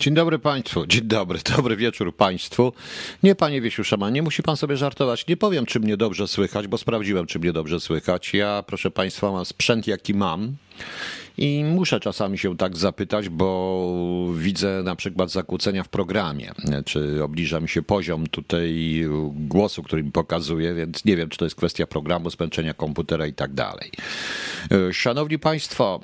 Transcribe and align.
Dzień 0.00 0.14
dobry 0.14 0.38
Państwu, 0.38 0.86
dzień 0.86 1.02
dobry, 1.02 1.38
dobry 1.56 1.76
wieczór 1.76 2.16
Państwu. 2.16 2.72
Nie, 3.22 3.34
Panie 3.34 3.60
Wiesiu 3.60 3.84
Szaman, 3.84 4.12
nie 4.12 4.22
musi 4.22 4.42
Pan 4.42 4.56
sobie 4.56 4.76
żartować. 4.76 5.26
Nie 5.26 5.36
powiem, 5.36 5.66
czy 5.66 5.80
mnie 5.80 5.96
dobrze 5.96 6.28
słychać, 6.28 6.66
bo 6.66 6.78
sprawdziłem, 6.78 7.26
czy 7.26 7.38
mnie 7.38 7.52
dobrze 7.52 7.80
słychać. 7.80 8.34
Ja, 8.34 8.64
proszę 8.66 8.90
Państwa, 8.90 9.32
mam 9.32 9.44
sprzęt, 9.44 9.86
jaki 9.86 10.14
mam. 10.14 10.56
I 11.38 11.64
muszę 11.64 12.00
czasami 12.00 12.38
się 12.38 12.56
tak 12.56 12.76
zapytać, 12.76 13.28
bo 13.28 14.28
widzę 14.34 14.82
na 14.84 14.96
przykład 14.96 15.30
zakłócenia 15.30 15.82
w 15.82 15.88
programie, 15.88 16.52
czy 16.84 17.24
obniża 17.24 17.60
mi 17.60 17.68
się 17.68 17.82
poziom 17.82 18.26
tutaj 18.26 19.04
głosu, 19.32 19.82
który 19.82 20.02
mi 20.02 20.12
pokazuje, 20.12 20.74
więc 20.74 21.04
nie 21.04 21.16
wiem, 21.16 21.28
czy 21.28 21.38
to 21.38 21.44
jest 21.44 21.56
kwestia 21.56 21.86
programu, 21.86 22.30
zmęczenia 22.30 22.74
komputera 22.74 23.26
i 23.26 23.32
tak 23.32 23.54
dalej. 23.54 23.90
Szanowni 24.92 25.38
Państwo, 25.38 26.00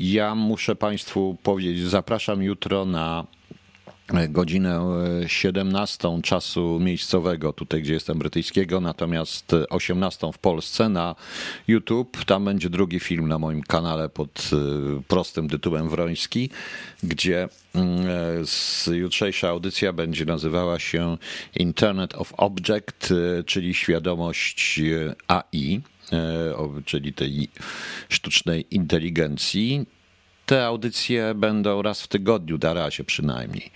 ja 0.00 0.34
muszę 0.34 0.76
Państwu 0.76 1.36
powiedzieć, 1.42 1.80
zapraszam 1.80 2.42
jutro 2.42 2.84
na 2.84 3.26
godzinę 4.28 4.80
17 5.26 6.22
czasu 6.22 6.78
miejscowego, 6.80 7.52
tutaj 7.52 7.82
gdzie 7.82 7.94
jestem 7.94 8.18
brytyjskiego, 8.18 8.80
natomiast 8.80 9.52
18 9.70 10.32
w 10.32 10.38
Polsce 10.38 10.88
na 10.88 11.14
YouTube. 11.68 12.24
Tam 12.24 12.44
będzie 12.44 12.70
drugi 12.70 13.00
film 13.00 13.28
na 13.28 13.38
moim 13.38 13.62
kanale 13.62 14.08
pod 14.08 14.50
prostym 15.08 15.48
tytułem 15.48 15.88
Wroński, 15.88 16.50
gdzie 17.02 17.48
jutrzejsza 18.92 19.48
audycja 19.48 19.92
będzie 19.92 20.24
nazywała 20.24 20.78
się 20.78 21.16
Internet 21.56 22.14
of 22.14 22.32
Object, 22.36 23.14
czyli 23.46 23.74
świadomość 23.74 24.80
AI 25.28 25.80
czyli 26.84 27.12
tej 27.12 27.48
sztucznej 28.08 28.66
inteligencji. 28.70 29.86
Te 30.50 30.66
audycje 30.66 31.34
będą 31.34 31.82
raz 31.82 32.02
w 32.02 32.08
tygodniu, 32.08 32.58
na 32.62 32.74
razie 32.74 33.04
przynajmniej. 33.04 33.70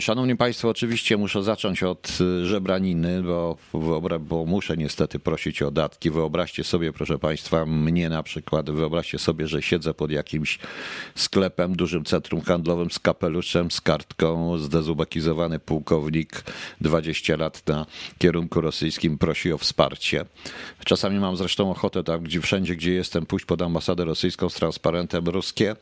Szanowni 0.00 0.36
Państwo, 0.36 0.68
oczywiście 0.68 1.16
muszę 1.16 1.42
zacząć 1.42 1.82
od 1.82 2.18
żebraniny, 2.42 3.22
bo, 3.22 3.56
bo 4.20 4.44
muszę 4.44 4.76
niestety 4.76 5.18
prosić 5.18 5.62
o 5.62 5.70
datki. 5.70 6.10
Wyobraźcie 6.10 6.64
sobie, 6.64 6.92
proszę 6.92 7.18
Państwa, 7.18 7.66
mnie 7.66 8.08
na 8.08 8.22
przykład, 8.22 8.70
wyobraźcie 8.70 9.18
sobie, 9.18 9.48
że 9.48 9.62
siedzę 9.62 9.94
pod 9.94 10.10
jakimś 10.10 10.58
sklepem, 11.14 11.76
dużym 11.76 12.04
centrum 12.04 12.40
handlowym 12.40 12.90
z 12.90 12.98
kapeluszem, 12.98 13.70
z 13.70 13.80
kartką, 13.80 14.58
zdezubekizowany 14.58 15.58
pułkownik, 15.58 16.44
20 16.80 17.36
lat 17.36 17.66
na 17.66 17.86
kierunku 18.18 18.60
rosyjskim, 18.60 19.18
prosi 19.18 19.52
o 19.52 19.58
wsparcie. 19.58 20.24
Czasami 20.84 21.18
mam 21.18 21.36
zresztą 21.36 21.70
ochotę 21.70 22.04
tam, 22.04 22.22
gdzie 22.22 22.40
wszędzie, 22.40 22.76
gdzie 22.76 22.92
jestem, 22.92 23.26
pójść 23.26 23.46
pod 23.46 23.62
ambasadę 23.62 24.04
rosyjską 24.04 24.48
z 24.48 24.54
transparentem 24.54 25.28
ruskie. 25.28 25.76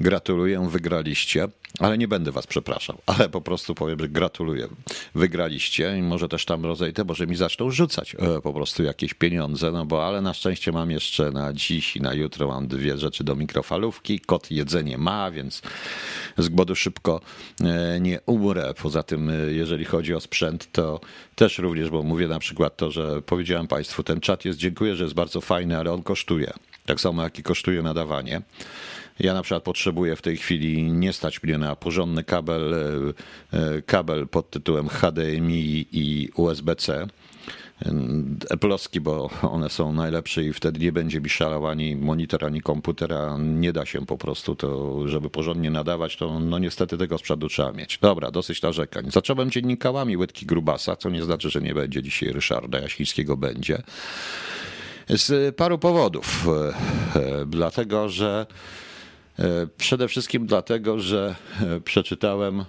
Gratuluję, 0.00 0.68
wygraliście, 0.70 1.48
ale 1.78 1.98
nie 1.98 2.08
będę 2.08 2.32
was 2.32 2.46
przepraszał, 2.46 2.98
ale 3.06 3.28
po 3.28 3.40
prostu 3.40 3.74
powiem, 3.74 4.00
że 4.00 4.08
gratuluję. 4.08 4.68
Wygraliście 5.14 5.98
i 5.98 6.02
może 6.02 6.28
też 6.28 6.44
tam 6.44 6.64
rozejdę, 6.64 7.04
może 7.04 7.26
mi 7.26 7.36
zaczną 7.36 7.70
rzucać 7.70 8.16
po 8.42 8.52
prostu 8.52 8.82
jakieś 8.82 9.14
pieniądze, 9.14 9.72
no 9.72 9.86
bo 9.86 10.06
ale 10.06 10.20
na 10.20 10.34
szczęście 10.34 10.72
mam 10.72 10.90
jeszcze 10.90 11.30
na 11.30 11.52
dziś 11.52 11.96
i 11.96 12.00
na 12.00 12.14
jutro 12.14 12.48
mam 12.48 12.68
dwie 12.68 12.98
rzeczy 12.98 13.24
do 13.24 13.36
mikrofalówki. 13.36 14.20
Kot 14.20 14.50
jedzenie 14.50 14.98
ma, 14.98 15.30
więc 15.30 15.62
z 16.38 16.48
głodu 16.48 16.74
szybko 16.74 17.20
nie 18.00 18.20
umrę. 18.26 18.74
Poza 18.82 19.02
tym, 19.02 19.30
jeżeli 19.50 19.84
chodzi 19.84 20.14
o 20.14 20.20
sprzęt, 20.20 20.72
to 20.72 21.00
też 21.34 21.58
również, 21.58 21.90
bo 21.90 22.02
mówię 22.02 22.28
na 22.28 22.38
przykład 22.38 22.76
to, 22.76 22.90
że 22.90 23.22
powiedziałem 23.22 23.68
Państwu, 23.68 24.02
ten 24.02 24.20
czat 24.20 24.44
jest, 24.44 24.58
dziękuję, 24.58 24.96
że 24.96 25.04
jest 25.04 25.14
bardzo 25.14 25.40
fajny, 25.40 25.78
ale 25.78 25.92
on 25.92 26.02
kosztuje. 26.02 26.52
Tak 26.86 27.00
samo 27.00 27.22
jak 27.22 27.38
i 27.38 27.42
kosztuje 27.42 27.82
nadawanie. 27.82 28.42
Ja 29.18 29.34
na 29.34 29.42
przykład 29.42 29.62
potrzebuję 29.62 30.16
w 30.16 30.22
tej 30.22 30.36
chwili 30.36 30.82
nie 30.82 31.12
stać 31.12 31.42
mnie 31.42 31.58
na 31.58 31.65
porządny 31.74 32.24
kabel, 32.24 32.74
kabel 33.86 34.28
pod 34.28 34.50
tytułem 34.50 34.88
HDMI 34.88 35.86
i 35.92 36.28
USB-C. 36.36 37.06
Apple'owski, 38.50 39.00
bo 39.00 39.30
one 39.42 39.68
są 39.68 39.92
najlepsze 39.92 40.44
i 40.44 40.52
wtedy 40.52 40.80
nie 40.80 40.92
będzie 40.92 41.20
mi 41.20 41.28
szalał 41.28 41.66
ani 41.66 41.96
monitor, 41.96 42.44
ani 42.44 42.60
komputera. 42.60 43.36
Nie 43.38 43.72
da 43.72 43.86
się 43.86 44.06
po 44.06 44.18
prostu 44.18 44.54
to, 44.54 45.08
żeby 45.08 45.30
porządnie 45.30 45.70
nadawać, 45.70 46.16
to 46.16 46.40
no 46.40 46.58
niestety 46.58 46.98
tego 46.98 47.18
sprzętu 47.18 47.48
trzeba 47.48 47.72
mieć. 47.72 47.98
Dobra, 47.98 48.30
dosyć 48.30 48.62
narzekań. 48.62 49.10
Zacząłem 49.10 49.50
dziennikałami 49.50 50.16
Łydki 50.16 50.46
Grubasa, 50.46 50.96
co 50.96 51.10
nie 51.10 51.22
znaczy, 51.22 51.50
że 51.50 51.60
nie 51.60 51.74
będzie 51.74 52.02
dzisiaj 52.02 52.32
Ryszarda 52.32 52.78
Jasińskiego, 52.78 53.36
będzie. 53.36 53.82
Z 55.08 55.56
paru 55.56 55.78
powodów. 55.78 56.46
Dlatego, 57.46 58.08
że 58.08 58.46
Przede 59.78 60.08
wszystkim 60.08 60.46
dlatego, 60.46 61.00
że 61.00 61.34
przeczytałem 61.84 62.64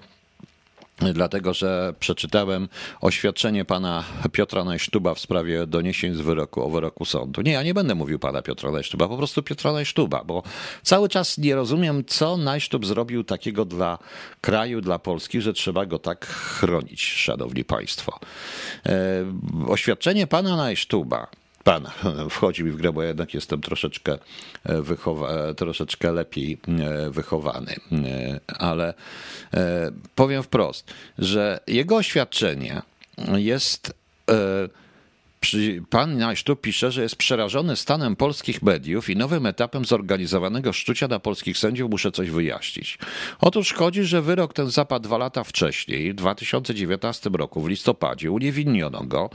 dlatego 1.00 1.54
że 1.54 1.94
przeczytałem 2.00 2.70
oświadczenie 3.02 3.66
pana 3.66 4.04
Piotra 4.32 4.64
Najsztuba 4.64 5.16
w 5.16 5.20
sprawie 5.20 5.68
doniesień 5.68 6.16
z 6.16 6.22
wyroku 6.22 6.64
o 6.64 6.70
wyroku 6.70 7.06
sądu. 7.06 7.42
Nie, 7.42 7.52
ja 7.52 7.64
nie 7.64 7.74
będę 7.74 7.96
mówił 7.96 8.20
pana 8.20 8.42
Piotra 8.42 8.72
Najsztuba, 8.72 9.08
po 9.08 9.18
prostu 9.18 9.44
Piotra 9.44 9.72
Najsztuba, 9.72 10.24
bo 10.24 10.44
cały 10.84 11.10
czas 11.10 11.38
nie 11.38 11.56
rozumiem, 11.56 12.04
co 12.06 12.38
Najsztub 12.38 12.86
zrobił 12.86 13.24
takiego 13.24 13.66
dla 13.66 13.98
kraju, 14.42 14.82
dla 14.82 15.00
Polski, 15.00 15.42
że 15.42 15.54
trzeba 15.54 15.86
go 15.86 16.00
tak 16.00 16.26
chronić, 16.26 17.02
szanowni 17.02 17.64
państwo. 17.64 18.20
Oświadczenie 19.68 20.28
pana 20.28 20.56
Najsztuba 20.56 21.28
pan 21.68 21.88
wchodzi 22.30 22.64
mi 22.64 22.72
w 22.72 22.76
grę, 22.78 22.92
bo 22.94 23.04
jednak 23.04 23.34
jestem 23.34 23.62
troszeczkę, 23.62 24.18
wychowa- 24.66 25.54
troszeczkę 25.54 26.12
lepiej 26.12 26.58
wychowany. 27.10 27.76
Ale 28.48 28.94
powiem 30.16 30.44
wprost, 30.44 30.94
że 31.18 31.60
jego 31.68 31.96
oświadczenie 31.96 32.82
jest. 33.36 33.94
Pan 35.90 36.18
Najsztub 36.18 36.62
pisze, 36.62 36.92
że 36.92 37.02
jest 37.02 37.16
przerażony 37.16 37.76
stanem 37.76 38.16
polskich 38.16 38.62
mediów 38.62 39.10
i 39.10 39.16
nowym 39.16 39.46
etapem 39.46 39.86
zorganizowanego 39.86 40.74
szczucia 40.74 41.08
na 41.08 41.20
polskich 41.20 41.58
sędziów. 41.58 41.92
Muszę 41.92 42.12
coś 42.12 42.30
wyjaśnić. 42.30 42.98
Otóż 43.40 43.74
chodzi, 43.74 44.04
że 44.04 44.22
wyrok 44.22 44.54
ten 44.54 44.70
zapadł 44.70 45.04
dwa 45.04 45.18
lata 45.18 45.44
wcześniej, 45.44 46.12
w 46.12 46.16
2019 46.16 47.30
roku, 47.34 47.62
w 47.62 47.68
listopadzie. 47.70 48.32
Uniewinniono 48.32 49.04
go. 49.04 49.30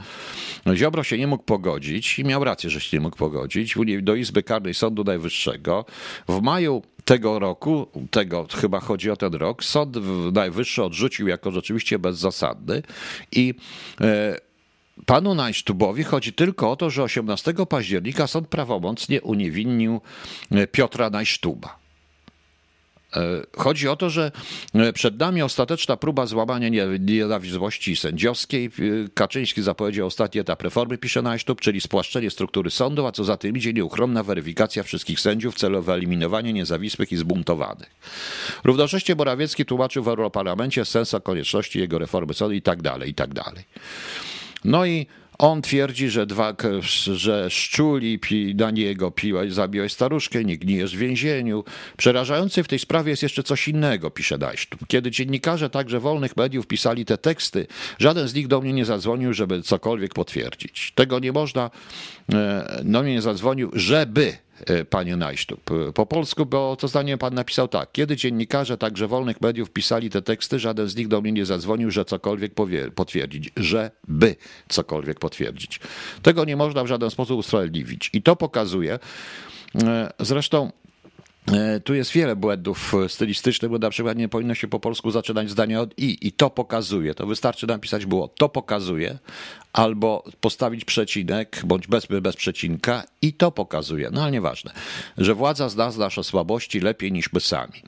Ziobro 0.73 1.03
się 1.03 1.17
nie 1.17 1.27
mógł 1.27 1.43
pogodzić 1.43 2.19
i 2.19 2.23
miał 2.23 2.43
rację, 2.43 2.69
że 2.69 2.81
się 2.81 2.97
nie 2.97 3.01
mógł 3.01 3.17
pogodzić. 3.17 3.75
Do 4.01 4.15
Izby 4.15 4.43
Karnej 4.43 4.73
Sądu 4.73 5.03
Najwyższego. 5.03 5.85
W 6.27 6.41
maju 6.41 6.83
tego 7.05 7.39
roku, 7.39 7.87
tego 8.11 8.47
chyba 8.55 8.79
chodzi 8.79 9.11
o 9.11 9.15
ten 9.15 9.33
rok, 9.33 9.63
Sąd 9.63 9.97
Najwyższy 10.33 10.83
odrzucił 10.83 11.27
jako 11.27 11.51
rzeczywiście 11.51 11.99
bezzasadny 11.99 12.81
i 13.31 13.53
Panu 15.05 15.35
Najsztubowi 15.35 16.03
chodzi 16.03 16.33
tylko 16.33 16.71
o 16.71 16.75
to, 16.75 16.89
że 16.89 17.03
18 17.03 17.53
października 17.69 18.27
sąd 18.27 18.47
prawomocnie 18.47 19.21
uniewinnił 19.21 20.01
Piotra 20.71 21.09
Najsztuba. 21.09 21.83
Chodzi 23.57 23.87
o 23.87 23.95
to, 23.95 24.09
że 24.09 24.31
przed 24.93 25.19
nami 25.19 25.41
ostateczna 25.41 25.97
próba 25.97 26.25
złamania 26.25 26.69
nienawiści 26.99 27.95
sędziowskiej. 27.95 28.71
Kaczyński 29.13 29.61
zapowiedział 29.61 30.07
ostatni 30.07 30.41
etap 30.41 30.61
reformy, 30.61 30.97
pisze 30.97 31.21
Najsztub, 31.21 31.61
czyli 31.61 31.81
spłaszczenie 31.81 32.29
struktury 32.29 32.71
sądu, 32.71 33.05
a 33.05 33.11
co 33.11 33.23
za 33.23 33.37
tym 33.37 33.57
idzie 33.57 33.73
nieuchronna 33.73 34.23
weryfikacja 34.23 34.83
wszystkich 34.83 35.19
sędziów 35.19 35.55
w 35.55 35.57
celu 35.57 35.81
wyeliminowania 35.81 36.51
niezawisłych 36.51 37.11
i 37.11 37.17
zbuntowanych. 37.17 37.95
Równocześnie 38.63 39.15
Morawiecki 39.15 39.65
tłumaczył 39.65 40.03
w 40.03 40.07
Europarlamencie 40.07 40.85
sens 40.85 41.15
konieczności 41.23 41.79
jego 41.79 41.99
reformy 41.99 42.33
sądu 42.33 42.55
i 42.55 42.61
tak 42.61 42.81
dalej, 42.81 43.09
i 43.09 43.13
tak 43.13 43.33
dalej. 43.33 43.63
No 44.65 44.85
i 44.85 45.05
on 45.37 45.61
twierdzi, 45.61 46.09
że, 46.09 46.25
dwa, 46.25 46.55
że 47.13 47.49
szczuli 47.49 48.19
pi, 48.19 48.55
na 48.55 48.71
niego 48.71 49.11
piłeś, 49.11 49.53
zabiłeś 49.53 49.93
staruszkę, 49.93 50.43
nie 50.43 50.57
gnijesz 50.57 50.95
w 50.95 50.99
więzieniu. 50.99 51.63
Przerażające 51.97 52.63
w 52.63 52.67
tej 52.67 52.79
sprawie 52.79 53.09
jest 53.09 53.23
jeszcze 53.23 53.43
coś 53.43 53.67
innego, 53.67 54.11
pisze 54.11 54.37
Dajsztub. 54.37 54.87
Kiedy 54.87 55.11
dziennikarze 55.11 55.69
także 55.69 55.99
wolnych 55.99 56.37
mediów 56.37 56.67
pisali 56.67 57.05
te 57.05 57.17
teksty, 57.17 57.67
żaden 57.99 58.27
z 58.27 58.33
nich 58.33 58.47
do 58.47 58.61
mnie 58.61 58.73
nie 58.73 58.85
zadzwonił, 58.85 59.33
żeby 59.33 59.61
cokolwiek 59.61 60.13
potwierdzić. 60.13 60.91
Tego 60.95 61.19
nie 61.19 61.31
można, 61.31 61.71
do 62.83 63.03
mnie 63.03 63.13
nie 63.13 63.21
zadzwonił, 63.21 63.71
żeby 63.73 64.37
panie 64.89 65.15
Najsztub. 65.15 65.69
Po 65.93 66.05
polsku, 66.05 66.45
bo 66.45 66.75
to 66.75 66.87
zdanie 66.87 67.17
pan 67.17 67.33
napisał 67.33 67.67
tak. 67.67 67.91
Kiedy 67.91 68.15
dziennikarze 68.15 68.77
także 68.77 69.07
wolnych 69.07 69.41
mediów 69.41 69.71
pisali 69.71 70.09
te 70.09 70.21
teksty, 70.21 70.59
żaden 70.59 70.87
z 70.87 70.95
nich 70.95 71.07
do 71.07 71.21
mnie 71.21 71.31
nie 71.31 71.45
zadzwonił, 71.45 71.91
że 71.91 72.05
cokolwiek 72.05 72.53
powie, 72.53 72.91
potwierdzić, 72.91 73.51
że 73.57 73.91
by 74.07 74.35
cokolwiek 74.69 75.19
potwierdzić. 75.19 75.79
Tego 76.21 76.45
nie 76.45 76.55
można 76.55 76.83
w 76.83 76.87
żaden 76.87 77.09
sposób 77.09 77.39
usprawiedliwić. 77.39 78.09
I 78.13 78.21
to 78.21 78.35
pokazuje, 78.35 78.99
zresztą 80.19 80.71
tu 81.83 81.93
jest 81.93 82.11
wiele 82.11 82.35
błędów 82.35 82.93
stylistycznych, 83.07 83.71
bo 83.71 83.77
na 83.77 83.89
przykład 83.89 84.17
nie 84.17 84.29
powinno 84.29 84.55
się 84.55 84.67
po 84.67 84.79
polsku 84.79 85.11
zaczynać 85.11 85.49
zdania 85.49 85.81
od 85.81 85.99
i. 85.99 86.27
I 86.27 86.31
to 86.31 86.49
pokazuje. 86.49 87.13
To 87.13 87.27
wystarczy 87.27 87.67
napisać 87.67 88.05
było 88.05 88.27
to 88.27 88.49
pokazuje, 88.49 89.17
albo 89.73 90.23
postawić 90.41 90.85
przecinek, 90.85 91.61
bądź 91.65 91.87
bez, 91.87 92.05
bez 92.05 92.35
przecinka 92.35 93.03
i 93.21 93.33
to 93.33 93.51
pokazuje. 93.51 94.09
No 94.11 94.21
ale 94.21 94.31
nieważne, 94.31 94.71
że 95.17 95.35
władza 95.35 95.69
zna 95.69 95.91
nasze 95.91 96.23
słabości 96.23 96.79
lepiej 96.79 97.11
niż 97.11 97.33
my 97.33 97.39
sami. 97.39 97.81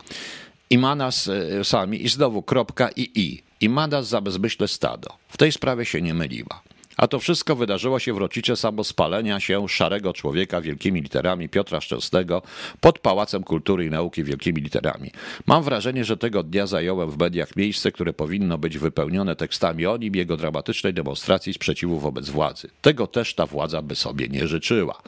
i 0.70 0.78
ma 0.78 0.96
nas 0.96 1.28
e, 1.28 1.64
sami, 1.64 2.06
i 2.06 2.10
znowu 2.10 2.42
kropka 2.42 2.90
i 2.90 3.12
i. 3.16 3.44
I 3.62 3.70
ma 3.70 3.88
nas 3.88 4.08
za 4.08 4.22
bezmyślne 4.22 4.68
stado. 4.68 5.10
W 5.30 5.38
tej 5.38 5.52
sprawie 5.52 5.86
się 5.86 6.02
nie 6.02 6.14
myliła. 6.14 6.62
A 6.98 7.08
to 7.08 7.20
wszystko 7.20 7.56
wydarzyło 7.56 8.00
się 8.00 8.14
w 8.14 8.18
rocznicę 8.18 8.56
samospalenia 8.56 9.40
się 9.40 9.70
szarego 9.70 10.14
człowieka 10.14 10.62
wielkimi 10.62 11.02
literami 11.02 11.50
Piotra 11.50 11.82
Szczęsnego 11.82 12.42
pod 12.82 13.00
Pałacem 13.00 13.44
Kultury 13.44 13.86
i 13.86 13.90
Nauki 13.90 14.24
wielkimi 14.24 14.62
literami. 14.62 15.12
Mam 15.46 15.64
wrażenie, 15.64 16.06
że 16.06 16.18
tego 16.18 16.44
dnia 16.44 16.68
zająłem 16.68 17.12
w 17.12 17.18
mediach 17.18 17.56
miejsce, 17.56 17.92
które 17.92 18.14
powinno 18.14 18.58
być 18.58 18.78
wypełnione 18.78 19.36
tekstami 19.36 19.86
o 19.86 19.98
nim, 19.98 20.16
jego 20.16 20.38
dramatycznej 20.38 20.94
demonstracji 20.94 21.54
sprzeciwu 21.54 22.00
wobec 22.00 22.30
władzy. 22.30 22.70
Tego 22.82 23.08
też 23.08 23.34
ta 23.34 23.46
władza 23.46 23.82
by 23.82 23.96
sobie 23.96 24.28
nie 24.28 24.48
życzyła. 24.48 25.02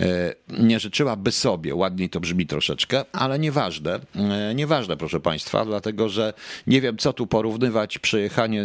E, 0.00 0.34
nie 0.58 0.80
życzyłaby 0.80 1.32
sobie, 1.32 1.74
ładniej 1.74 2.10
to 2.10 2.20
brzmi 2.20 2.46
troszeczkę, 2.46 3.04
ale 3.12 3.38
nieważne, 3.38 4.00
e, 4.14 4.54
nieważne 4.54 4.96
proszę 4.96 5.20
Państwa, 5.20 5.64
dlatego 5.64 6.08
że 6.08 6.32
nie 6.66 6.80
wiem 6.80 6.96
co 6.96 7.12
tu 7.12 7.26
porównywać 7.26 7.98
przejechanie, 7.98 8.64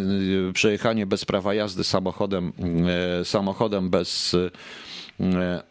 przejechanie 0.54 1.06
bez 1.06 1.26
prawa 1.26 1.54
jazdy 1.54 1.84
samochodem 1.84 2.47
E, 2.47 2.47
samochodem 3.24 3.90
bez 3.90 4.34
e, 4.34 5.62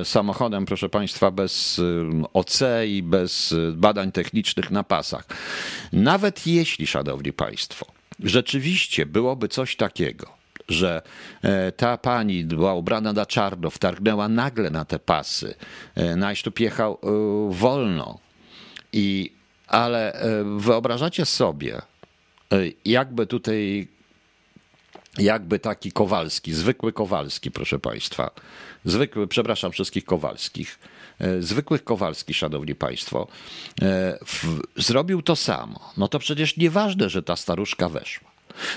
e, 0.00 0.04
samochodem, 0.04 0.66
proszę 0.66 0.88
Państwa, 0.88 1.30
bez 1.30 1.80
OC 2.32 2.60
i 2.88 3.02
bez 3.02 3.54
badań 3.72 4.12
technicznych 4.12 4.70
na 4.70 4.84
pasach. 4.84 5.26
Nawet 5.92 6.46
jeśli, 6.46 6.86
Szanowni 6.86 7.32
Państwo, 7.32 7.86
rzeczywiście 8.20 9.06
byłoby 9.06 9.48
coś 9.48 9.76
takiego, 9.76 10.26
że 10.68 11.02
ta 11.76 11.98
pani 11.98 12.44
była 12.44 12.74
ubrana 12.74 13.12
na 13.12 13.26
czarno, 13.26 13.70
wtargnęła 13.70 14.28
nagle 14.28 14.70
na 14.70 14.84
te 14.84 14.98
pasy, 14.98 15.54
najsztup 16.16 16.60
jechał 16.60 16.98
wolno, 17.50 18.18
i, 18.92 19.32
ale 19.66 20.22
wyobrażacie 20.58 21.26
sobie, 21.26 21.82
jakby 22.84 23.26
tutaj 23.26 23.88
jakby 25.18 25.58
taki 25.58 25.92
Kowalski, 25.92 26.54
zwykły 26.54 26.92
Kowalski, 26.92 27.50
proszę 27.50 27.78
Państwa, 27.78 28.30
zwykły, 28.84 29.26
przepraszam 29.26 29.72
wszystkich 29.72 30.04
Kowalskich, 30.04 30.78
e, 31.18 31.42
zwykłych 31.42 31.84
Kowalski, 31.84 32.34
Szanowni 32.34 32.74
Państwo, 32.74 33.28
e, 33.82 34.18
w, 34.26 34.60
zrobił 34.76 35.22
to 35.22 35.36
samo, 35.36 35.92
no 35.96 36.08
to 36.08 36.18
przecież 36.18 36.56
nieważne, 36.56 37.10
że 37.10 37.22
ta 37.22 37.36
staruszka 37.36 37.88
weszła. 37.88 38.30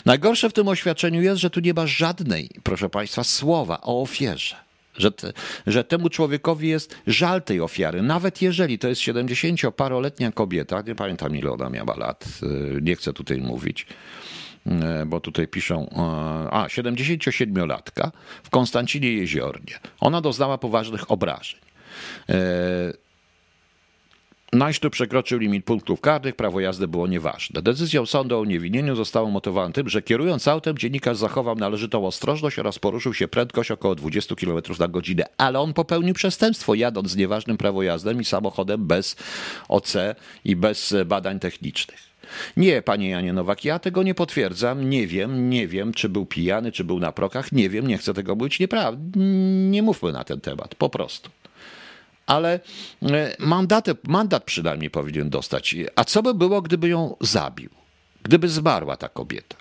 Najgorsze 0.06 0.50
w 0.50 0.54
tym 0.54 0.68
oświadczeniu 0.68 1.22
jest, 1.22 1.42
że 1.42 1.50
tu 1.50 1.60
nie 1.60 1.74
ma 1.74 1.88
żadnej, 1.88 2.50
proszę 2.64 2.90
Państwa, 2.90 3.24
słowa 3.24 3.82
o 3.82 4.02
ofierze. 4.02 4.56
Że, 4.98 5.12
te, 5.12 5.34
że 5.68 5.84
temu 5.84 6.10
człowiekowi 6.10 6.68
jest 6.68 6.96
żal 7.08 7.42
tej 7.42 7.62
ofiary, 7.62 8.02
nawet 8.02 8.42
jeżeli 8.42 8.80
to 8.80 8.88
jest 8.88 9.02
70-paroletnia 9.02 10.34
kobieta, 10.34 10.84
nie 10.88 10.96
pamiętam 10.96 11.36
ile 11.36 11.52
ona 11.52 11.70
miała 11.70 11.96
lat, 11.96 12.26
e, 12.44 12.82
nie 12.82 12.96
chcę 12.96 13.14
tutaj 13.14 13.38
mówić, 13.38 13.88
bo 15.06 15.20
tutaj 15.20 15.48
piszą, 15.48 15.90
e, 15.90 16.54
a 16.54 16.68
77-latka 16.68 18.12
w 18.44 18.50
Konstancinie 18.50 19.14
Jeziornie. 19.14 19.80
Ona 20.00 20.22
doznała 20.22 20.58
poważnych 20.58 21.12
obrażeń. 21.12 21.60
Najsztu 24.54 24.90
przekroczył 24.90 25.40
limit 25.40 25.66
punktów 25.66 26.02
karnych, 26.02 26.36
prawo 26.36 26.60
jazdy 26.60 26.88
było 26.88 27.08
nieważne. 27.08 27.62
Decyzją 27.62 28.06
sądu 28.06 28.36
o 28.36 28.40
uniewinnieniu 28.40 28.96
zostało 28.96 29.30
motywowane 29.30 29.74
tym, 29.74 29.90
że 29.90 30.02
kierując 30.02 30.48
autem 30.48 30.78
dziennikarz 30.78 31.18
zachował 31.18 31.56
należytą 31.56 32.06
ostrożność 32.08 32.60
oraz 32.60 32.80
poruszył 32.80 33.14
się 33.14 33.28
prędkość 33.28 33.72
około 33.72 33.96
20 33.96 34.36
km 34.36 34.62
na 34.80 34.88
godzinę, 34.88 35.26
ale 35.38 35.60
on 35.60 35.74
popełnił 35.74 36.14
przestępstwo 36.14 36.76
jadąc 36.76 37.10
z 37.10 37.16
nieważnym 37.16 37.58
prawo 37.58 37.84
jazdy 37.84 38.14
i 38.22 38.26
samochodem 38.26 38.88
bez 38.88 39.16
OC 39.68 39.94
i 40.46 40.56
bez 40.56 40.96
badań 41.06 41.40
technicznych. 41.40 42.10
Nie, 42.58 42.82
panie 42.82 43.10
Janie 43.10 43.34
Nowak, 43.34 43.66
ja 43.66 43.80
tego 43.80 44.04
nie 44.04 44.16
potwierdzam. 44.16 44.90
Nie 44.90 45.08
wiem, 45.08 45.50
nie 45.50 45.68
wiem, 45.68 45.94
czy 45.94 46.10
był 46.10 46.26
pijany, 46.26 46.72
czy 46.72 46.84
był 46.84 47.00
na 47.00 47.12
prokach. 47.12 47.52
Nie 47.52 47.70
wiem, 47.70 47.88
nie 47.88 47.98
chcę 47.98 48.14
tego 48.14 48.36
mówić. 48.36 48.60
Nieprawda. 48.60 49.02
Nie 49.70 49.84
mówmy 49.84 50.12
na 50.12 50.24
ten 50.24 50.42
temat, 50.42 50.76
po 50.76 50.90
prostu. 50.90 51.30
Ale 52.30 52.60
e, 53.02 53.36
mandatę, 53.40 53.96
mandat 54.04 54.44
przynajmniej 54.44 54.90
powinien 54.90 55.30
dostać. 55.30 55.76
A 55.96 56.04
co 56.04 56.24
by 56.24 56.34
było, 56.34 56.62
gdyby 56.62 56.90
ją 56.90 57.16
zabił? 57.22 57.70
Gdyby 58.24 58.50
zmarła 58.50 58.98
ta 58.98 59.10
kobieta? 59.10 59.56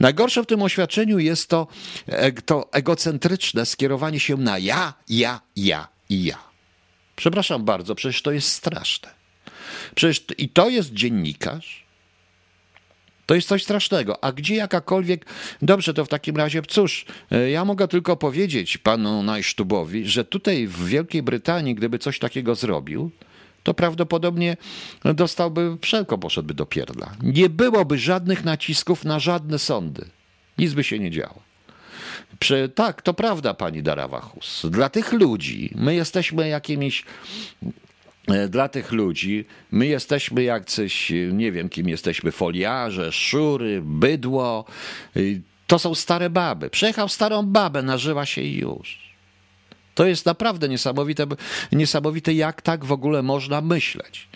Najgorsze 0.00 0.42
w 0.42 0.46
tym 0.46 0.62
oświadczeniu 0.62 1.18
jest 1.18 1.48
to, 1.48 1.66
e, 2.06 2.32
to 2.32 2.68
egocentryczne 2.72 3.66
skierowanie 3.66 4.20
się 4.20 4.36
na 4.36 4.58
ja, 4.58 4.94
ja, 5.08 5.40
ja 5.56 5.88
i 6.08 6.24
ja. 6.24 6.38
Przepraszam 7.16 7.64
bardzo, 7.64 7.94
przecież 7.94 8.22
to 8.22 8.32
jest 8.32 8.48
straszne. 8.48 9.08
Przecież 9.94 10.24
i 10.38 10.48
to 10.48 10.68
jest 10.68 10.92
dziennikarz, 10.92 11.79
to 13.30 13.34
jest 13.34 13.48
coś 13.48 13.64
strasznego. 13.64 14.24
A 14.24 14.32
gdzie 14.32 14.54
jakakolwiek. 14.54 15.26
Dobrze, 15.62 15.94
to 15.94 16.04
w 16.04 16.08
takim 16.08 16.36
razie, 16.36 16.62
cóż, 16.62 17.04
e, 17.30 17.50
ja 17.50 17.64
mogę 17.64 17.88
tylko 17.88 18.16
powiedzieć 18.16 18.78
panu 18.78 19.22
Najsztubowi, 19.22 20.08
że 20.08 20.24
tutaj 20.24 20.66
w 20.66 20.86
Wielkiej 20.86 21.22
Brytanii, 21.22 21.74
gdyby 21.74 21.98
coś 21.98 22.18
takiego 22.18 22.54
zrobił, 22.54 23.10
to 23.62 23.74
prawdopodobnie 23.74 24.56
dostałby 25.04 25.76
wszelko, 25.80 26.18
poszedłby 26.18 26.54
do 26.54 26.66
pierdla. 26.66 27.12
Nie 27.22 27.48
byłoby 27.48 27.98
żadnych 27.98 28.44
nacisków 28.44 29.04
na 29.04 29.18
żadne 29.18 29.58
sądy. 29.58 30.04
Nic 30.58 30.72
by 30.72 30.84
się 30.84 30.98
nie 30.98 31.10
działo. 31.10 31.42
Przy, 32.38 32.68
tak, 32.74 33.02
to 33.02 33.14
prawda, 33.14 33.54
pani 33.54 33.82
Darawachus. 33.82 34.66
Dla 34.70 34.88
tych 34.88 35.12
ludzi 35.12 35.70
my 35.74 35.94
jesteśmy 35.94 36.48
jakimiś 36.48 37.04
dla 38.48 38.68
tych 38.68 38.92
ludzi 38.92 39.44
my 39.72 39.86
jesteśmy 39.86 40.42
jak 40.42 40.64
coś, 40.64 41.12
nie 41.32 41.52
wiem 41.52 41.68
kim 41.68 41.88
jesteśmy, 41.88 42.32
foliarze, 42.32 43.12
szury, 43.12 43.82
bydło. 43.84 44.64
To 45.66 45.78
są 45.78 45.94
stare 45.94 46.30
baby. 46.30 46.70
Przejechał 46.70 47.08
starą 47.08 47.42
babę, 47.42 47.82
nażyła 47.82 48.26
się 48.26 48.42
i 48.42 48.58
już. 48.58 49.09
To 50.00 50.06
jest 50.06 50.26
naprawdę 50.26 50.68
niesamowite, 50.68 51.26
niesamowite, 51.72 52.34
jak 52.34 52.62
tak 52.62 52.84
w 52.84 52.92
ogóle 52.92 53.22
można 53.22 53.60
myśleć. 53.60 54.28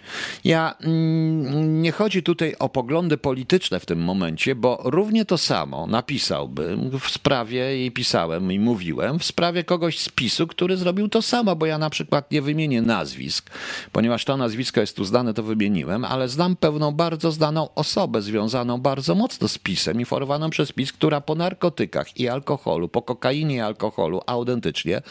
Ja 0.44 0.74
mm, 0.80 1.82
nie 1.82 1.92
chodzi 1.92 2.22
tutaj 2.22 2.54
o 2.58 2.68
poglądy 2.68 3.16
polityczne 3.16 3.80
w 3.80 3.86
tym 3.86 3.98
momencie, 3.98 4.54
bo 4.54 4.80
równie 4.84 5.24
to 5.24 5.38
samo 5.38 5.86
napisałbym 5.86 6.98
w 6.98 7.10
sprawie 7.10 7.86
i 7.86 7.90
pisałem 7.90 8.52
i 8.52 8.58
mówiłem 8.58 9.18
w 9.18 9.24
sprawie 9.24 9.64
kogoś 9.64 9.98
z 9.98 10.08
PiSu, 10.08 10.46
który 10.46 10.76
zrobił 10.76 11.08
to 11.08 11.22
samo, 11.22 11.56
bo 11.56 11.66
ja 11.66 11.78
na 11.78 11.90
przykład 11.90 12.30
nie 12.30 12.42
wymienię 12.42 12.82
nazwisk, 12.82 13.50
ponieważ 13.92 14.24
to 14.24 14.36
nazwisko 14.36 14.80
jest 14.80 14.96
tu 14.96 15.04
znane, 15.04 15.34
to 15.34 15.42
wymieniłem, 15.42 16.04
ale 16.04 16.28
znam 16.28 16.56
pewną 16.56 16.92
bardzo 16.92 17.32
znaną 17.32 17.74
osobę 17.74 18.22
związaną 18.22 18.80
bardzo 18.80 19.14
mocno 19.14 19.48
z 19.48 19.58
PiSem, 19.58 20.00
informowaną 20.00 20.50
przez 20.50 20.72
PiS, 20.72 20.92
która 20.92 21.20
po 21.20 21.34
narkotykach 21.34 22.20
i 22.20 22.28
alkoholu, 22.28 22.88
po 22.88 23.02
kokainie 23.02 23.56
i 23.56 23.60
alkoholu 23.60 24.20
autentycznie 24.26 25.02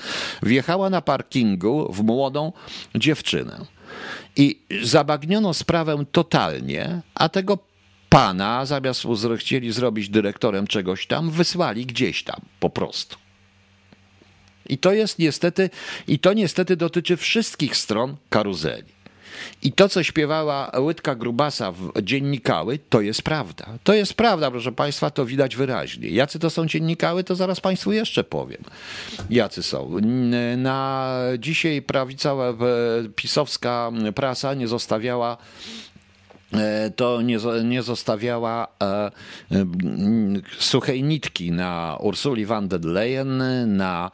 wjechała 0.44 0.90
na 0.90 1.02
parkingu 1.02 1.94
w 1.94 2.04
młodą 2.04 2.52
dziewczynę. 2.96 3.66
I 4.36 4.60
zabagniono 4.82 5.54
sprawę 5.54 6.06
totalnie, 6.12 7.02
a 7.16 7.30
tego 7.30 7.58
pana, 8.10 8.66
zamiast 8.66 9.06
chcieli 9.38 9.72
zrobić 9.72 10.10
dyrektorem 10.10 10.68
czegoś 10.68 11.08
tam, 11.08 11.32
wysłali 11.32 11.86
gdzieś 11.86 12.24
tam 12.24 12.42
po 12.60 12.70
prostu. 12.70 13.18
I 14.70 14.78
to 14.78 14.94
jest 14.94 15.20
niestety, 15.20 15.70
i 16.08 16.20
to 16.20 16.34
niestety 16.34 16.76
dotyczy 16.76 17.18
wszystkich 17.18 17.78
stron 17.78 18.16
karuzeli. 18.30 18.93
I 19.64 19.72
to, 19.72 19.90
co 19.90 20.04
śpiewała 20.04 20.72
Łydka 20.80 21.16
Grubasa 21.16 21.72
w 21.72 22.02
Dziennikały, 22.02 22.80
to 22.90 23.02
jest 23.02 23.22
prawda. 23.22 23.66
To 23.84 23.94
jest 23.94 24.14
prawda, 24.14 24.52
proszę 24.52 24.72
Państwa, 24.72 25.10
to 25.10 25.26
widać 25.26 25.56
wyraźnie. 25.56 26.10
Jacy 26.10 26.40
to 26.40 26.50
są 26.50 26.66
dziennikały, 26.66 27.24
to 27.24 27.36
zaraz 27.36 27.62
Państwu 27.62 27.92
jeszcze 27.92 28.24
powiem. 28.24 28.64
Jacy 29.30 29.64
są. 29.64 29.98
Na 30.58 31.10
dzisiaj 31.40 31.82
prawicowa 31.82 32.50
e, 32.50 32.56
pisowska 33.16 33.92
prasa 34.16 34.54
nie 34.54 34.68
zostawiała 34.68 35.38
e, 36.54 36.92
to 36.92 37.22
nie, 37.22 37.38
nie 37.64 37.84
zostawiała 37.84 38.68
e, 38.82 39.12
suchej 40.60 41.04
nitki 41.04 41.52
na 41.52 41.98
Ursuli 42.00 42.46
von 42.46 42.68
der 42.68 42.86
Leyen, 42.86 43.44
na 43.78 44.12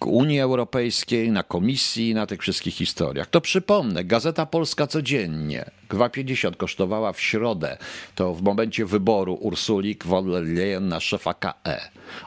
Unii 0.00 0.40
Europejskiej, 0.40 1.30
na 1.30 1.42
Komisji, 1.42 2.14
na 2.14 2.26
tych 2.26 2.40
wszystkich 2.40 2.74
historiach. 2.74 3.26
To 3.26 3.40
przypomnę, 3.40 4.04
Gazeta 4.04 4.46
Polska 4.46 4.86
codziennie, 4.86 5.70
2,50 5.88 6.56
kosztowała 6.56 7.12
w 7.12 7.20
środę, 7.20 7.78
to 8.14 8.34
w 8.34 8.42
momencie 8.42 8.86
wyboru 8.86 9.34
Ursuli 9.34 9.96
von 10.04 10.32
der 10.32 10.44
Leyen 10.44 10.88
na 10.88 11.00
szefa 11.00 11.34
KE. 11.34 11.80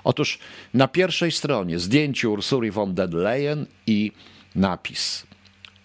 Otóż 0.04 0.40
na 0.74 0.88
pierwszej 0.88 1.32
stronie 1.32 1.80
zdjęcie 1.80 2.30
Ursuli 2.30 2.72
von 2.72 2.96
der 2.96 3.14
Leyen 3.14 3.66
i 3.88 4.12
napis. 4.56 5.30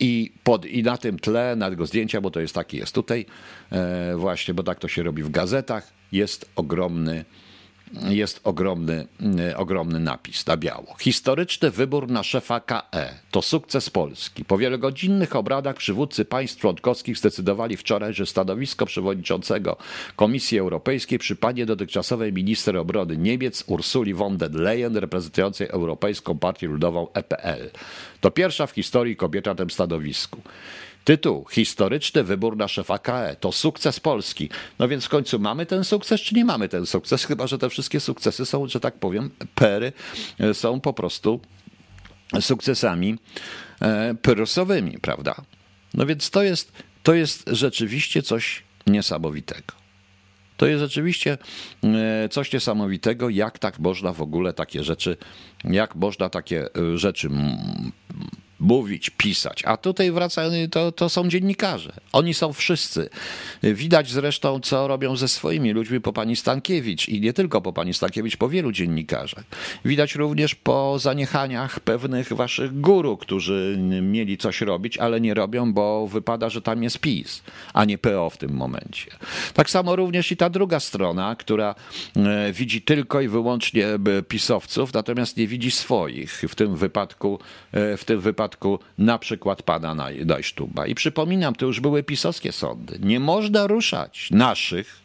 I, 0.00 0.33
pod, 0.45 0.67
I 0.67 0.83
na 0.83 0.97
tym 0.97 1.19
tle, 1.19 1.57
na 1.57 1.71
tego 1.71 1.87
zdjęcia, 1.87 2.21
bo 2.21 2.31
to 2.31 2.41
jest 2.41 2.55
taki 2.55 2.76
jest 2.76 2.95
tutaj, 2.95 3.26
e, 3.73 4.17
właśnie, 4.17 4.55
bo 4.55 4.62
tak 4.62 4.79
to 4.79 4.88
się 4.88 5.03
robi 5.03 5.23
w 5.23 5.31
gazetach, 5.31 5.93
jest 6.12 6.50
ogromny 6.57 7.25
jest 8.03 8.41
ogromny, 8.45 9.07
ogromny 9.57 10.01
napis 10.01 10.47
na 10.47 10.57
biało. 10.57 10.97
Historyczny 11.01 11.71
wybór 11.71 12.09
na 12.09 12.23
szefa 12.23 12.61
KE 12.61 13.15
to 13.31 13.43
sukces 13.43 13.91
Polski. 13.91 14.45
Po 14.45 14.59
wielogodzinnych 14.59 15.37
obradach 15.37 15.77
przywódcy 15.77 16.25
państw 16.25 16.61
członkowskich 16.61 17.19
zdecydowali 17.19 17.77
wczoraj, 17.77 18.15
że 18.15 18.27
stanowisko 18.27 18.87
przewodniczącego 18.87 19.77
Komisji 20.17 20.59
Europejskiej 20.59 21.19
przypadnie 21.19 21.67
dotychczasowej 21.67 22.33
minister 22.33 22.77
obrony 22.77 23.17
Niemiec 23.17 23.65
Ursuli 23.67 24.15
von 24.15 24.37
der 24.37 24.55
Leyen, 24.55 24.97
reprezentującej 24.97 25.69
Europejską 25.69 26.39
Partię 26.39 26.67
Ludową 26.67 27.07
EPL. 27.13 27.71
To 28.21 28.31
pierwsza 28.31 28.67
w 28.67 28.71
historii 28.71 29.17
kobieta 29.17 29.51
na 29.51 29.55
tym 29.55 29.71
stanowisku. 29.71 30.43
Tytuł 31.04 31.46
Historyczny 31.50 32.25
wybór 32.25 32.56
na 32.56 32.68
szefa 32.68 32.99
KE 32.99 33.37
to 33.40 33.52
sukces 33.52 34.00
Polski. 34.00 34.49
No 34.78 34.88
więc 34.88 35.04
w 35.04 35.08
końcu 35.08 35.38
mamy 35.38 35.66
ten 35.66 35.84
sukces, 35.84 36.20
czy 36.20 36.34
nie 36.34 36.44
mamy 36.44 36.68
ten 36.68 36.87
sukces? 36.87 37.25
Chyba, 37.25 37.46
że 37.46 37.58
te 37.58 37.70
wszystkie 37.70 38.00
sukcesy 38.00 38.46
są, 38.46 38.68
że 38.68 38.80
tak 38.80 38.94
powiem, 38.94 39.30
pery 39.54 39.92
e, 40.40 40.54
są 40.54 40.80
po 40.80 40.92
prostu 40.92 41.40
sukcesami 42.40 43.18
e, 43.80 44.14
pyrrusowymi, 44.23 44.99
prawda? 44.99 45.34
No 45.94 46.06
więc 46.06 46.30
to 46.30 46.42
jest, 46.42 46.73
to 47.02 47.14
jest 47.14 47.44
rzeczywiście 47.52 48.23
coś 48.23 48.62
niesamowitego. 48.87 49.75
To 50.56 50.66
jest 50.66 50.80
rzeczywiście 50.80 51.38
e, 51.84 52.28
coś 52.28 52.52
niesamowitego, 52.52 53.28
jak 53.28 53.58
tak 53.58 53.78
można 53.78 54.12
w 54.12 54.23
ogóle 54.23 54.52
takie 54.52 54.84
rzeczy, 54.84 55.16
jak 55.64 55.94
można 55.94 56.28
takie 56.28 56.68
rzeczy 56.94 57.30
mówić, 58.64 59.11
pisać. 59.11 59.62
A 59.64 59.76
tutaj 59.76 60.12
wracają, 60.12 60.50
to, 60.71 60.92
to 60.92 61.09
są 61.09 61.28
dziennikarze. 61.28 61.92
Oni 62.12 62.35
są 62.35 62.52
wszyscy. 62.52 63.09
Widać 63.62 64.11
zresztą, 64.11 64.61
co 64.61 64.88
robią 64.88 65.16
ze 65.16 65.28
swoimi 65.28 65.73
ludźmi 65.73 66.00
po 66.00 66.12
pani 66.12 66.37
Stankiewicz 66.37 67.09
i 67.09 67.21
nie 67.21 67.33
tylko 67.33 67.61
po 67.61 67.73
pani 67.73 67.94
Stankiewicz, 67.94 68.37
po 68.37 68.49
wielu 68.49 68.73
dziennikarzach. 68.73 69.44
Widać 69.85 70.14
również 70.14 70.54
po 70.54 70.99
zaniechaniach 70.99 71.80
pewnych 71.80 72.33
waszych 72.33 72.80
guru, 72.80 73.16
którzy 73.16 73.76
mieli 74.02 74.38
coś 74.38 74.61
robić, 74.61 74.99
ale 74.99 75.21
nie 75.21 75.35
robią, 75.35 75.73
bo 75.73 76.09
wypada, 76.09 76.50
że 76.50 76.62
tam 76.62 76.83
jest 76.83 76.99
PiS, 76.99 77.42
a 77.75 77.85
nie 77.85 77.99
PO 77.99 78.30
w 78.30 78.37
tym 78.37 78.50
momencie. 78.50 79.11
Tak 79.54 79.71
samo 79.71 79.97
również 79.97 80.33
i 80.33 80.37
ta 80.37 80.50
druga 80.50 80.80
strona, 80.80 81.37
która 81.37 81.75
e, 82.16 82.52
widzi 82.52 82.83
tylko 82.83 83.21
i 83.21 83.28
wyłącznie 83.28 83.87
pisowców, 84.28 84.94
natomiast 84.94 85.37
nie 85.37 85.47
widzi 85.47 85.71
swoich. 85.71 86.44
W 86.49 86.54
tym 86.54 86.76
wypadku, 86.76 87.38
e, 87.73 87.97
w 87.97 88.04
tym 88.04 88.21
wypadku 88.21 88.53
przypadku 88.54 88.78
na 88.99 89.18
przykład 89.18 89.62
pana 89.62 89.94
Dajsztuba. 90.25 90.87
I 90.87 90.94
przypominam, 90.94 91.54
to 91.54 91.66
już 91.66 91.80
były 91.80 92.02
pisowskie 92.02 92.52
sądy. 92.52 92.99
Nie 93.02 93.20
można 93.20 93.66
ruszać 93.66 94.28
naszych, 94.30 95.02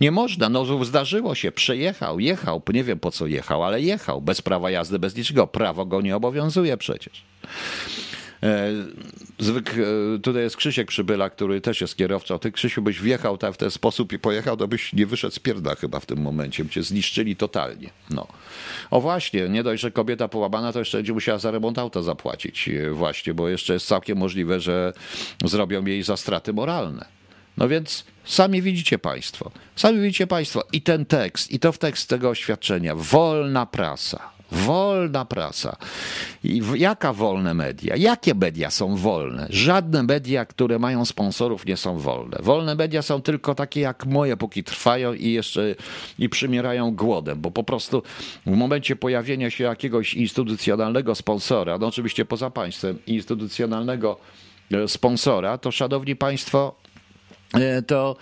nie 0.00 0.10
można. 0.10 0.48
No 0.48 0.84
zdarzyło 0.84 1.34
się, 1.34 1.52
przejechał, 1.52 2.20
jechał, 2.20 2.62
nie 2.72 2.84
wiem 2.84 2.98
po 2.98 3.10
co 3.10 3.26
jechał, 3.26 3.64
ale 3.64 3.80
jechał 3.80 4.20
bez 4.20 4.42
prawa 4.42 4.70
jazdy, 4.70 4.98
bez 4.98 5.16
niczego. 5.16 5.46
Prawo 5.46 5.86
go 5.86 6.00
nie 6.00 6.16
obowiązuje 6.16 6.76
przecież. 6.76 7.22
E, 8.42 8.72
Zwyk, 9.38 9.70
e, 9.70 10.18
tutaj 10.18 10.42
jest 10.42 10.56
Krzysiek 10.56 10.88
Przybyla, 10.88 11.30
który 11.30 11.60
też 11.60 11.80
jest 11.80 11.96
kierowcą. 11.96 12.38
Ty, 12.38 12.52
Krzysiu, 12.52 12.82
byś 12.82 13.00
wjechał 13.00 13.38
tak 13.38 13.54
w 13.54 13.56
ten 13.56 13.70
sposób 13.70 14.12
i 14.12 14.18
pojechał, 14.18 14.56
to 14.56 14.68
byś 14.68 14.92
nie 14.92 15.06
wyszedł 15.06 15.34
z 15.34 15.38
pierda 15.38 15.74
chyba 15.74 16.00
w 16.00 16.06
tym 16.06 16.18
momencie. 16.18 16.64
By 16.64 16.70
cię 16.70 16.82
zniszczyli 16.82 17.36
totalnie. 17.36 17.90
No. 18.10 18.26
O 18.90 19.00
właśnie, 19.00 19.48
nie 19.48 19.62
dość, 19.62 19.82
że 19.82 19.90
kobieta 19.90 20.28
połamana, 20.28 20.72
to 20.72 20.78
jeszcze 20.78 20.98
będzie 20.98 21.12
musiała 21.12 21.38
za 21.38 21.50
remont 21.50 21.78
auta 21.78 22.02
zapłacić. 22.02 22.68
E, 22.68 22.90
właśnie, 22.90 23.34
bo 23.34 23.48
jeszcze 23.48 23.72
jest 23.72 23.86
całkiem 23.86 24.18
możliwe, 24.18 24.60
że 24.60 24.92
zrobią 25.44 25.84
jej 25.84 26.02
za 26.02 26.16
straty 26.16 26.52
moralne. 26.52 27.04
No 27.56 27.68
więc 27.68 28.04
sami 28.24 28.62
widzicie 28.62 28.98
Państwo, 28.98 29.50
sami 29.76 30.00
widzicie 30.00 30.26
Państwo 30.26 30.64
i 30.72 30.82
ten 30.82 31.06
tekst, 31.06 31.50
i 31.50 31.58
to 31.58 31.72
w 31.72 31.78
tekst 31.78 32.08
tego 32.08 32.28
oświadczenia. 32.28 32.94
Wolna 32.96 33.66
prasa. 33.66 34.31
Wolna 34.52 35.24
prasa. 35.24 35.76
I 36.44 36.62
jaka 36.74 37.12
wolne 37.12 37.54
media? 37.54 37.96
Jakie 37.96 38.34
media 38.34 38.70
są 38.70 38.96
wolne? 38.96 39.46
Żadne 39.50 40.02
media, 40.02 40.44
które 40.44 40.78
mają 40.78 41.04
sponsorów, 41.04 41.66
nie 41.66 41.76
są 41.76 41.98
wolne. 41.98 42.38
Wolne 42.40 42.74
media 42.74 43.02
są 43.02 43.22
tylko 43.22 43.54
takie 43.54 43.80
jak 43.80 44.06
moje, 44.06 44.36
póki 44.36 44.64
trwają 44.64 45.14
i 45.14 45.32
jeszcze 45.32 45.74
i 46.18 46.28
przymierają 46.28 46.94
głodem, 46.94 47.40
bo 47.40 47.50
po 47.50 47.64
prostu 47.64 48.02
w 48.46 48.50
momencie 48.50 48.96
pojawienia 48.96 49.50
się 49.50 49.64
jakiegoś 49.64 50.14
instytucjonalnego 50.14 51.14
sponsora, 51.14 51.78
no 51.78 51.86
oczywiście 51.86 52.24
poza 52.24 52.50
państwem, 52.50 52.98
instytucjonalnego 53.06 54.18
e, 54.72 54.88
sponsora, 54.88 55.58
to 55.58 55.72
szanowni 55.72 56.16
państwo, 56.16 56.74
e, 57.54 57.82
to 57.82 58.16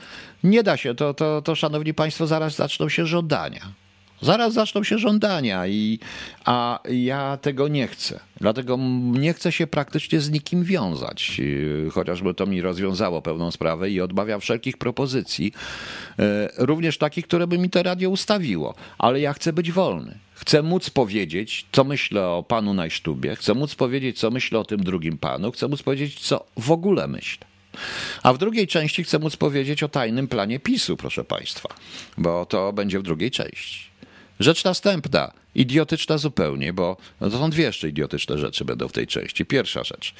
nie 0.45 0.63
da 0.63 0.77
się, 0.77 0.95
to, 0.95 1.15
to, 1.15 1.43
to 1.43 1.55
szanowni 1.55 1.95
państwo, 1.95 2.27
zaraz 2.27 2.55
zaczną 2.57 2.89
się 2.89 3.07
żądania. 3.07 3.61
Zaraz 4.23 4.53
zaczną 4.53 4.85
się 4.85 4.99
żądania, 4.99 5.67
i, 5.67 5.99
a 6.45 6.81
ja 6.91 7.37
tego 7.37 7.69
nie 7.69 7.87
chcę. 7.87 8.21
Dlatego 8.41 8.79
nie 9.13 9.33
chcę 9.33 9.53
się 9.53 9.67
praktycznie 9.67 10.21
z 10.21 10.31
nikim 10.31 10.65
wiązać, 10.65 11.37
y, 11.39 11.89
chociażby 11.93 12.35
to 12.35 12.47
mi 12.47 12.61
rozwiązało 12.61 13.23
pełną 13.23 13.51
sprawę 13.51 13.91
i 13.91 14.01
odmawiam 14.01 14.41
wszelkich 14.41 14.79
propozycji, 14.79 15.53
y, 16.21 16.23
również 16.59 16.99
takich, 16.99 17.27
które 17.27 17.47
by 17.47 17.59
mi 17.59 17.71
to 17.71 17.83
radio 17.83 18.11
ustawiło. 18.11 18.75
Ale 18.99 19.21
ja 19.21 19.33
chcę 19.33 19.53
być 19.53 19.73
wolny. 19.73 20.19
Chcę 20.35 20.63
móc 20.63 20.91
powiedzieć, 20.91 21.67
co 21.73 21.85
myślę 21.85 22.29
o 22.29 22.43
panu 22.43 22.75
Najsztubie, 22.75 23.37
chcę 23.37 23.55
móc 23.55 23.75
powiedzieć, 23.75 24.19
co 24.19 24.31
myślę 24.31 24.59
o 24.59 24.65
tym 24.65 24.85
drugim 24.85 25.19
panu, 25.19 25.53
chcę 25.53 25.69
móc 25.69 25.83
powiedzieć, 25.83 26.21
co 26.21 26.45
w 26.57 26.71
ogóle 26.71 27.09
myślę. 27.09 27.47
A 28.23 28.33
w 28.33 28.39
drugiej 28.39 28.67
części 28.67 29.05
chcę 29.05 29.19
móc 29.19 29.37
powiedzieć 29.37 29.83
o 29.83 29.89
tajnym 29.89 30.29
planie 30.29 30.61
PiSu, 30.61 30.97
proszę 30.97 31.25
Państwa, 31.25 31.69
bo 32.19 32.47
to 32.47 32.73
będzie 32.73 32.99
w 32.99 33.03
drugiej 33.03 33.31
części. 33.31 33.90
Rzecz 34.41 34.65
następna, 34.65 35.33
idiotyczna 35.55 36.19
zupełnie, 36.19 36.73
bo 36.73 36.97
no 37.21 37.31
to 37.31 37.39
są 37.39 37.51
dwie 37.51 37.65
jeszcze 37.65 37.89
idiotyczne 37.89 38.39
rzeczy 38.39 38.65
będą 38.65 38.89
w 38.89 38.93
tej 38.93 39.07
części. 39.07 39.45
Pierwsza 39.47 39.85
rzecz, 39.85 40.15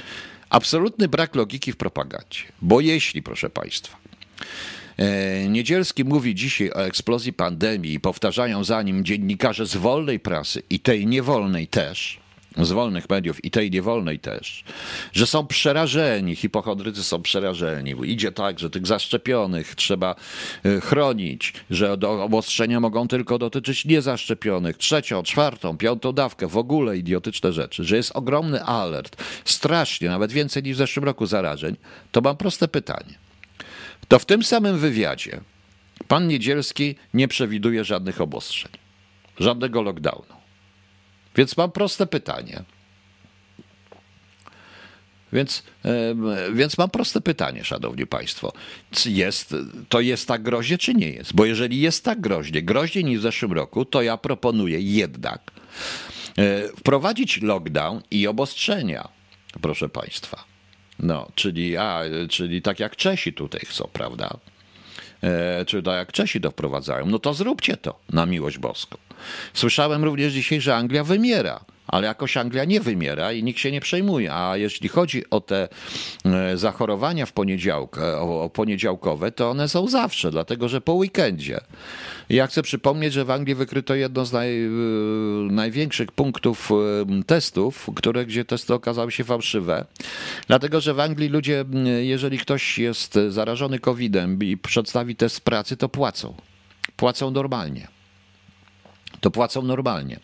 absolutny 0.51 1.09
brak 1.09 1.35
logiki 1.35 1.73
w 1.73 1.77
propagandzie, 1.77 2.41
bo 2.63 2.81
jeśli, 2.81 3.23
proszę 3.23 3.51
Państwa, 3.51 3.97
e, 4.97 5.49
Niedzielski 5.49 6.05
mówi 6.05 6.35
dzisiaj 6.35 6.71
o 6.71 6.87
eksplozji 6.87 7.33
pandemii 7.33 7.95
i 7.95 8.01
powtarzają 8.01 8.65
za 8.65 8.83
nim 8.83 9.05
dziennikarze 9.05 9.67
z 9.67 9.77
wolnej 9.77 10.21
prasy 10.21 10.63
i 10.71 10.81
tej 10.81 11.07
niewolnej 11.07 11.69
też, 11.69 12.21
z 12.57 12.73
wolnych 12.73 13.11
mediów 13.11 13.45
i 13.45 13.51
tej 13.51 13.71
niewolnej 13.71 14.19
też, 14.19 14.65
że 15.13 15.27
są 15.27 15.47
przerażeni, 15.47 16.37
hipochondrycy 16.37 17.05
są 17.05 17.23
przerażeni. 17.23 17.95
Idzie 18.05 18.33
tak, 18.33 18.59
że 18.59 18.71
tych 18.71 18.87
zaszczepionych 18.87 19.75
trzeba 19.75 20.15
e, 20.65 20.81
chronić, 20.81 21.53
że 21.71 21.93
obostrzenia 22.03 22.81
mogą 22.81 23.09
tylko 23.09 23.39
dotyczyć 23.39 23.85
niezaszczepionych, 23.85 24.77
trzecią, 24.77 25.23
czwartą, 25.23 25.77
piątą 25.77 26.13
dawkę, 26.13 26.47
w 26.47 26.57
ogóle 26.57 26.99
idiotyczne 26.99 27.53
rzeczy, 27.53 27.85
że 27.85 27.97
jest 27.97 28.17
ogromny 28.17 28.65
alert, 28.65 29.23
strasznie, 29.45 30.09
nawet 30.09 30.33
więcej 30.33 30.63
niż 30.63 30.77
w 30.77 30.79
zeszłym 30.79 31.05
roku 31.05 31.27
zarażeń, 31.27 31.77
to 32.13 32.21
mam 32.21 32.37
proste 32.37 32.69
pytanie. 32.69 33.15
To 34.09 34.19
w 34.19 34.25
tym 34.25 34.43
samym 34.43 34.79
wywiadzie 34.79 35.41
pan 36.09 36.29
Niedzielski 36.29 36.95
nie 37.15 37.29
przewiduje 37.29 37.85
żadnych 37.85 38.21
obostrzeń, 38.21 38.73
żadnego 39.39 39.83
lockdownu. 39.83 40.40
Więc 41.41 41.57
mam 41.57 41.73
proste 41.73 42.07
pytanie. 42.07 42.63
Więc, 45.33 45.63
więc 46.53 46.79
mam 46.79 46.91
proste 46.91 47.21
pytanie, 47.21 47.65
szanowni 47.65 48.07
państwo. 48.07 48.53
Jest, 49.07 49.55
to 49.89 50.01
jest 50.01 50.29
tak 50.29 50.43
groźnie, 50.43 50.79
czy 50.79 50.95
nie 50.95 51.09
jest? 51.11 51.35
Bo 51.35 51.45
jeżeli 51.45 51.81
jest 51.81 52.05
tak 52.05 52.21
groźnie, 52.21 52.63
groźniej 52.63 53.05
niż 53.05 53.19
w 53.19 53.23
zeszłym 53.23 53.53
roku, 53.53 53.85
to 53.85 54.03
ja 54.03 54.17
proponuję 54.17 54.81
jednak 54.81 55.51
e, 56.39 56.69
wprowadzić 56.69 57.43
lockdown 57.43 58.03
i 58.11 58.27
obostrzenia, 58.27 59.09
proszę 59.61 59.89
państwa. 59.89 60.45
No, 60.99 61.29
czyli, 61.35 61.77
a, 61.77 62.03
czyli 62.29 62.63
tak 62.63 62.81
jak 62.81 62.97
Czesi 62.97 63.33
tutaj 63.33 63.61
chcą, 63.67 63.89
prawda? 63.93 64.39
E, 65.23 65.65
czy 65.65 65.83
tak 65.83 65.95
jak 65.95 66.13
Czesi 66.13 66.41
to 66.41 66.51
wprowadzają, 66.51 67.07
no 67.07 67.19
to 67.19 67.35
zróbcie 67.35 67.77
to 67.77 67.99
na 68.13 68.27
miłość 68.27 68.59
boską. 68.59 68.99
Słyszałem 69.55 70.05
również 70.05 70.33
dzisiaj, 70.33 70.61
że 70.61 70.77
Anglia 70.77 71.05
wymiera 71.05 71.61
ale 71.91 72.07
jakoś 72.07 72.37
Anglia 72.37 72.65
nie 72.65 72.81
wymiera 72.81 73.33
i 73.33 73.43
nikt 73.43 73.59
się 73.61 73.73
nie 73.73 73.81
przejmuje. 73.81 74.35
A 74.35 74.57
jeśli 74.57 74.89
chodzi 74.89 75.31
o 75.31 75.41
te 75.41 75.69
e, 76.25 76.57
zachorowania 76.57 77.27
w 77.27 77.33
poniedziałkę, 77.33 78.21
o, 78.21 78.51
poniedziałkowe, 78.55 79.33
to 79.33 79.51
one 79.51 79.69
są 79.69 79.89
zawsze, 79.89 80.31
dlatego 80.31 80.69
że 80.69 80.81
po 80.81 80.93
weekendzie. 80.93 81.61
Ja 82.29 82.47
chcę 82.47 82.63
przypomnieć, 82.63 83.13
że 83.13 83.25
w 83.25 83.31
Anglii 83.31 83.55
wykryto 83.55 83.95
jedno 83.95 84.25
z 84.25 84.33
naj, 84.33 84.65
e, 84.65 84.69
największych 85.51 86.13
punktów 86.13 86.71
e, 86.71 87.23
testów, 87.25 87.91
które, 87.97 88.27
gdzie 88.27 88.45
testy 88.45 88.75
okazały 88.75 89.13
się 89.13 89.25
fałszywe. 89.25 89.85
Dlatego, 90.47 90.81
że 90.81 90.95
w 90.95 91.01
Anglii 91.01 91.29
ludzie, 91.29 91.65
jeżeli 92.01 92.39
ktoś 92.39 92.79
jest 92.79 93.19
zarażony 93.29 93.79
COVID-em 93.79 94.39
i 94.43 94.57
przedstawi 94.57 95.17
test 95.17 95.41
pracy, 95.41 95.77
to 95.77 95.89
płacą. 95.89 96.35
Płacą 96.97 97.31
normalnie. 97.31 97.89
To 99.21 99.31
płacą 99.31 99.63
normalnie. 99.63 100.21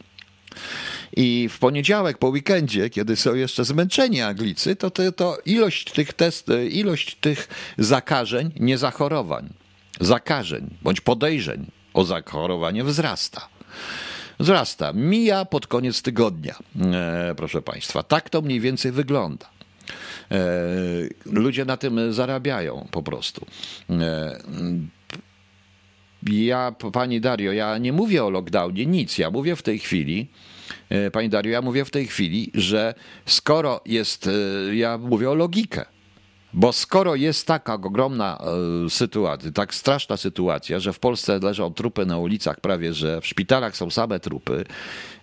I 1.16 1.49
w 1.49 1.58
poniedziałek 1.58 2.18
po 2.18 2.28
weekendzie, 2.28 2.90
kiedy 2.90 3.16
są 3.16 3.35
jeszcze 3.35 3.64
zmęczeni 3.64 4.20
Anglicy, 4.20 4.76
to, 4.76 4.90
to, 4.90 5.12
to 5.12 5.38
ilość 5.46 5.92
tych 5.92 6.12
test, 6.12 6.49
ilość 6.70 7.14
tych 7.14 7.49
zakażeń, 7.78 8.50
nie 8.61 8.78
zachorowań, 8.78 9.49
zakażeń 10.00 10.70
bądź 10.82 11.00
podejrzeń 11.00 11.70
o 11.94 12.04
zachorowanie 12.04 12.85
wzrasta. 12.85 13.49
Wzrasta, 14.40 14.92
mija 14.92 15.44
pod 15.44 15.66
koniec 15.66 16.02
tygodnia, 16.02 16.58
e, 16.92 17.35
proszę 17.37 17.62
Państwa. 17.62 18.02
Tak 18.02 18.30
to 18.30 18.42
mniej 18.42 18.61
więcej 18.61 18.92
wygląda. 18.92 19.46
E, 20.30 20.38
ludzie 21.26 21.64
na 21.64 21.76
tym 21.76 22.12
zarabiają 22.12 22.88
po 22.90 23.02
prostu. 23.02 23.46
E, 23.90 24.40
ja, 26.23 26.75
pani 26.92 27.20
Dario, 27.20 27.52
ja 27.52 27.78
nie 27.78 27.92
mówię 27.92 28.25
o 28.25 28.30
lockdownie, 28.30 28.87
nic. 28.87 29.18
Ja 29.18 29.30
mówię 29.30 29.56
w 29.56 29.62
tej 29.62 29.78
chwili, 29.78 30.28
pani 31.12 31.28
Dario, 31.28 31.52
ja 31.52 31.62
mówię 31.62 31.85
w 31.85 31.90
tej 31.90 32.06
chwili, 32.06 32.50
że 32.54 32.94
skoro 33.26 33.80
jest, 33.87 34.26
e, 34.26 34.76
ja 34.76 34.99
mówię 34.99 35.30
o 35.30 35.35
logikę. 35.35 35.85
Bo 36.54 36.73
skoro 36.73 37.14
jest 37.14 37.46
taka 37.46 37.75
ogromna 37.75 38.38
e, 38.87 38.90
sytuacja, 38.90 39.52
tak 39.52 39.75
straszna 39.75 40.16
sytuacja, 40.16 40.80
że 40.80 40.92
w 40.92 40.99
Polsce 40.99 41.38
leżą 41.38 41.75
trupy 41.75 42.06
na 42.06 42.18
ulicach 42.18 42.61
prawie, 42.61 42.94
że 42.94 43.20
w 43.20 43.26
szpitalach 43.26 43.76
są 43.76 43.90
same 43.90 44.20
trupy, 44.20 44.64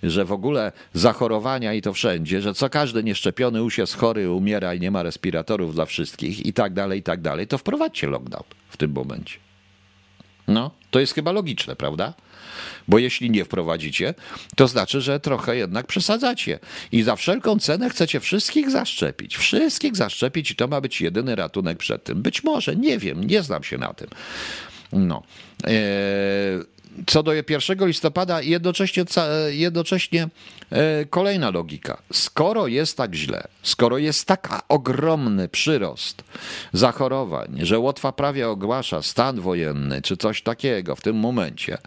że 0.03 0.25
w 0.25 0.31
ogóle 0.31 0.71
zachorowania 0.93 1.73
i 1.73 1.81
to 1.81 1.93
wszędzie, 1.93 2.41
że 2.41 2.53
co 2.53 2.69
każdy 2.69 3.03
nieszczepiony 3.03 3.59
już 3.59 3.77
jest 3.77 3.95
chory, 3.95 4.31
umiera 4.31 4.73
i 4.73 4.79
nie 4.79 4.91
ma 4.91 5.03
respiratorów 5.03 5.75
dla 5.75 5.85
wszystkich 5.85 6.45
i 6.45 6.53
tak 6.53 6.73
dalej, 6.73 6.99
i 6.99 7.03
tak 7.03 7.21
dalej, 7.21 7.47
to 7.47 7.57
wprowadźcie 7.57 8.07
lockdown 8.07 8.43
w 8.69 8.77
tym 8.77 8.91
momencie. 8.91 9.42
To 10.93 10.99
jest 10.99 11.13
chyba 11.13 11.31
logiczne, 11.31 11.75
prawda? 11.75 12.13
Bo 12.87 12.99
jeśli 12.99 13.31
nie 13.31 13.45
wprowadzicie, 13.45 14.13
to 14.55 14.67
znaczy, 14.67 15.01
że 15.01 15.19
trochę 15.19 15.55
jednak 15.55 15.87
przesadzacie. 15.87 16.59
I 16.91 17.03
za 17.03 17.15
wszelką 17.15 17.59
cenę 17.59 17.89
chcecie 17.89 18.19
wszystkich 18.19 18.69
zaszczepić. 18.69 19.37
Wszystkich 19.37 19.95
zaszczepić 19.95 20.51
i 20.51 20.55
to 20.55 20.67
ma 20.67 20.81
być 20.81 21.01
jedyny 21.01 21.35
ratunek 21.35 21.77
przed 21.77 22.03
tym. 22.03 22.21
Być 22.21 22.43
może, 22.43 22.75
nie 22.75 22.97
wiem, 22.97 23.23
nie 23.23 23.43
znam 23.43 23.63
się 23.63 23.77
na 23.77 23.93
tym. 23.93 24.07
No. 24.91 25.23
Eee, 25.63 25.73
co 27.07 27.23
do 27.23 27.33
1 27.33 27.87
listopada, 27.87 28.41
jednocześnie, 28.41 29.05
jednocześnie 29.49 30.27
e, 30.71 31.05
kolejna 31.05 31.49
logika. 31.49 31.97
Skoro 32.13 32.67
jest 32.67 32.97
tak 32.97 33.15
źle, 33.15 33.47
skoro 33.63 33.97
jest 33.97 34.27
tak 34.27 34.63
ogromny 34.69 35.49
przyrost 35.49 36.23
zachorowań, 36.73 37.59
że 37.61 37.79
Łotwa 37.79 38.11
prawie 38.11 38.49
ogłasza 38.49 39.01
stan 39.01 39.41
wojenny 39.41 40.01
czy 40.01 40.17
coś 40.17 40.41
takiego 40.41 40.95
w 40.95 41.01
tym 41.01 41.15
momencie, 41.15 41.77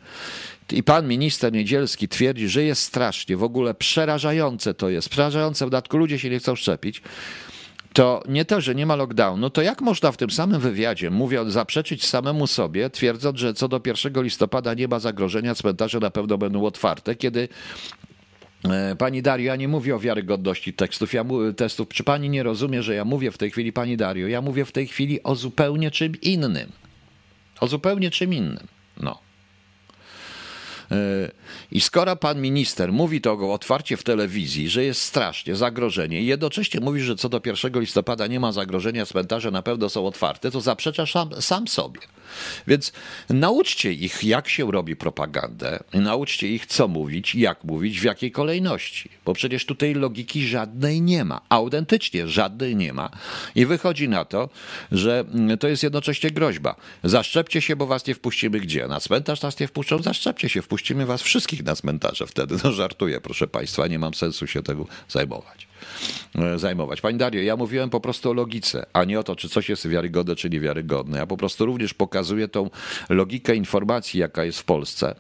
i 0.73 0.83
pan 0.83 1.09
minister 1.09 1.53
Niedzielski 1.53 2.09
twierdzi, 2.09 2.49
że 2.49 2.63
jest 2.63 2.83
strasznie, 2.83 3.37
w 3.37 3.43
ogóle 3.43 3.75
przerażające 3.75 4.75
to 4.75 4.89
jest, 4.89 5.09
przerażające, 5.09 5.67
w 5.67 5.71
dodatku 5.71 5.97
ludzie 5.97 6.19
się 6.19 6.31
nie 6.31 6.39
chcą 6.39 6.57
szczepić, 6.57 7.03
to 7.97 8.23
nie 8.29 8.45
to, 8.45 8.61
że 8.61 8.75
nie 8.75 8.87
ma 8.87 8.97
lockdownu, 8.97 9.51
to 9.51 9.63
jak 9.63 9.81
można 9.81 10.13
w 10.13 10.17
tym 10.17 10.31
samym 10.31 10.61
wywiadzie, 10.61 11.11
mówiąc, 11.11 11.53
zaprzeczyć 11.53 12.07
samemu 12.07 12.47
sobie, 12.47 12.91
twierdząc, 12.91 13.39
że 13.39 13.55
co 13.55 13.69
do 13.69 13.81
1 13.87 14.23
listopada 14.23 14.75
nie 14.75 14.89
ma 14.89 14.99
zagrożenia, 14.99 15.55
cmentarze 15.55 16.01
na 16.01 16.11
pewno 16.11 16.39
będą 16.39 16.65
otwarte, 16.65 17.15
kiedy 17.15 17.49
e, 18.65 18.97
Pani 18.97 19.23
Dario, 19.23 19.47
ja 19.47 19.57
nie 19.57 19.69
mówię 19.69 19.97
o 19.97 19.99
wiarygodności 19.99 20.73
tekstów, 20.73 21.15
ja 21.15 21.25
mówię, 21.25 21.53
testów. 21.53 21.89
Czy 21.89 22.05
pani 22.05 22.31
nie 22.31 22.43
rozumie, 22.43 22.83
że 22.83 22.95
ja 22.95 23.05
mówię 23.05 23.31
w 23.31 23.39
tej 23.39 23.51
chwili, 23.51 23.73
pani 23.73 23.97
Dario, 23.97 24.29
ja 24.29 24.41
mówię 24.43 24.65
w 24.65 24.73
tej 24.73 24.87
chwili 24.87 25.23
o 25.23 25.35
zupełnie 25.35 25.91
czym 25.91 26.21
innym. 26.23 26.73
O 27.61 27.69
zupełnie 27.69 28.11
czym 28.11 28.35
innym. 28.35 28.67
No. 28.97 29.26
E, 30.91 31.31
I 31.73 31.81
skoro 31.81 32.17
pan 32.17 32.41
minister 32.41 32.93
mówi 32.93 33.21
to 33.21 33.53
otwarcie 33.53 33.97
w 33.97 34.03
telewizji, 34.03 34.69
że 34.69 34.85
jest 34.85 35.03
strasznie 35.03 35.57
zagrożenie 35.57 36.21
i 36.21 36.27
jednocześnie 36.27 36.81
mówi, 36.81 37.01
że 37.01 37.17
co 37.17 37.29
do 37.29 37.41
1 37.45 37.81
listopada 37.81 38.27
nie 38.27 38.41
ma 38.41 38.53
zagrożenia, 38.53 39.07
cmentarze 39.07 39.51
na 39.51 39.63
pewno 39.63 39.89
są 39.89 40.07
otwarte, 40.07 40.51
to 40.51 40.61
zaprzecza 40.61 41.07
sam, 41.07 41.31
sam 41.43 41.69
sobie. 41.69 42.01
Więc 42.67 42.93
nauczcie 43.29 43.93
ich, 43.93 44.25
jak 44.25 44.49
się 44.49 44.73
robi 44.73 44.97
propagandę, 44.97 45.79
nauczcie 45.95 46.49
ich, 46.49 46.67
co 46.67 46.89
mówić, 46.89 47.35
jak 47.35 47.65
mówić, 47.65 48.01
w 48.01 48.05
jakiej 48.05 48.33
kolejności, 48.33 49.11
bo 49.25 49.35
przecież 49.35 49.67
tutaj 49.67 49.95
logiki 49.95 50.47
żadnej 50.47 51.03
nie 51.03 51.25
ma, 51.25 51.41
autentycznie 51.49 52.29
żadnej 52.29 52.77
nie 52.77 52.93
ma. 52.93 53.11
I 53.55 53.67
wychodzi 53.67 54.09
na 54.09 54.25
to, 54.25 54.49
że 54.93 55.25
to 55.61 55.69
jest 55.69 55.83
jednocześnie 55.83 56.31
groźba. 56.31 56.75
Zaszczepcie 57.05 57.61
się, 57.61 57.77
bo 57.77 57.87
was 57.87 58.07
nie 58.07 58.15
wpuścimy 58.15 58.61
gdzie? 58.61 58.87
Na 58.87 59.01
cmentarz 59.01 59.43
nas 59.43 59.61
nie 59.61 59.69
wpuszczą, 59.69 60.03
zaszczepcie 60.03 60.49
się, 60.49 60.63
wpuścimy 60.63 61.07
was 61.07 61.23
wszystkich 61.23 61.65
na 61.65 61.77
cmentarze 61.77 62.27
wtedy. 62.27 62.57
No 62.65 62.73
żartuję, 62.73 63.21
proszę 63.21 63.47
państwa, 63.47 63.87
nie 63.87 63.99
mam 63.99 64.15
sensu 64.15 64.47
się 64.47 64.63
tego 64.63 64.87
zajmować. 65.09 65.66
E, 66.39 66.59
zajmować. 66.59 67.01
Pani 67.01 67.19
Dario, 67.19 67.43
ja 67.43 67.57
mówiłem 67.57 67.91
po 67.91 68.01
prostu 68.01 68.31
o 68.31 68.33
logice, 68.33 68.87
a 68.93 69.05
nie 69.05 69.21
o 69.21 69.23
to, 69.23 69.37
czy 69.37 69.49
coś 69.49 69.69
jest 69.69 69.89
wiarygodne, 69.89 70.37
czy 70.37 70.51
niewiarygodne. 70.51 71.19
Ja 71.19 71.27
po 71.27 71.37
prostu 71.37 71.67
również 71.67 71.95
pokazuję 71.95 72.49
tą 72.49 72.71
logikę 73.09 73.57
informacji, 73.57 74.21
jaka 74.21 74.45
jest 74.45 74.59
w 74.59 74.65
Polsce, 74.65 75.15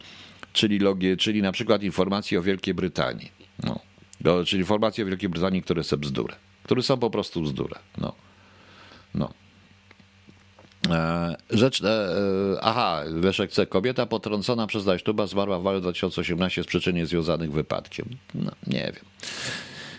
czyli, 0.52 0.78
logi, 0.78 1.16
czyli 1.16 1.42
na 1.42 1.52
przykład 1.52 1.82
informacji 1.82 2.36
o 2.36 2.42
Wielkiej 2.42 2.74
Brytanii. 2.74 3.30
No. 3.62 3.80
Czyli 4.44 4.60
informacje 4.60 5.04
o 5.04 5.06
Wielkiej 5.06 5.28
Brytanii, 5.28 5.62
które 5.62 5.84
są 5.84 5.96
bzdury, 5.96 6.34
które 6.62 6.82
są 6.82 6.98
po 6.98 7.10
prostu 7.10 7.42
bzdury. 7.42 7.74
No. 7.98 8.12
No. 9.14 9.30
E, 10.90 11.36
rzecz, 11.50 11.82
e, 11.84 12.08
aha, 12.62 13.02
Leszek 13.06 13.52
C. 13.52 13.66
Kobieta 13.66 14.06
potrącona 14.06 14.66
przez 14.66 14.84
Dajsztuba 14.84 15.26
zmarła 15.26 15.58
w 15.58 15.62
maju 15.62 15.80
2018 15.80 16.62
z 16.62 16.66
przyczyn 16.66 16.96
niezwiązanych 16.96 17.52
wypadkiem. 17.52 18.08
No, 18.34 18.52
nie 18.66 18.92
wiem. 18.94 19.04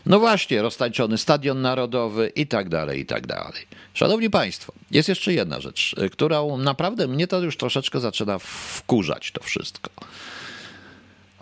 No 0.09 0.19
właśnie, 0.19 0.61
roztańczony 0.61 1.17
stadion 1.17 1.61
narodowy 1.61 2.31
i 2.35 2.47
tak 2.47 2.69
dalej, 2.69 2.99
i 2.99 3.05
tak 3.05 3.27
dalej. 3.27 3.67
Szanowni 3.93 4.29
Państwo, 4.29 4.73
jest 4.91 5.09
jeszcze 5.09 5.33
jedna 5.33 5.59
rzecz, 5.61 5.95
którą 6.11 6.57
naprawdę 6.57 7.07
mnie 7.07 7.27
to 7.27 7.39
już 7.39 7.57
troszeczkę 7.57 7.99
zaczyna 7.99 8.39
wkurzać 8.39 9.31
to 9.31 9.43
wszystko. 9.43 9.89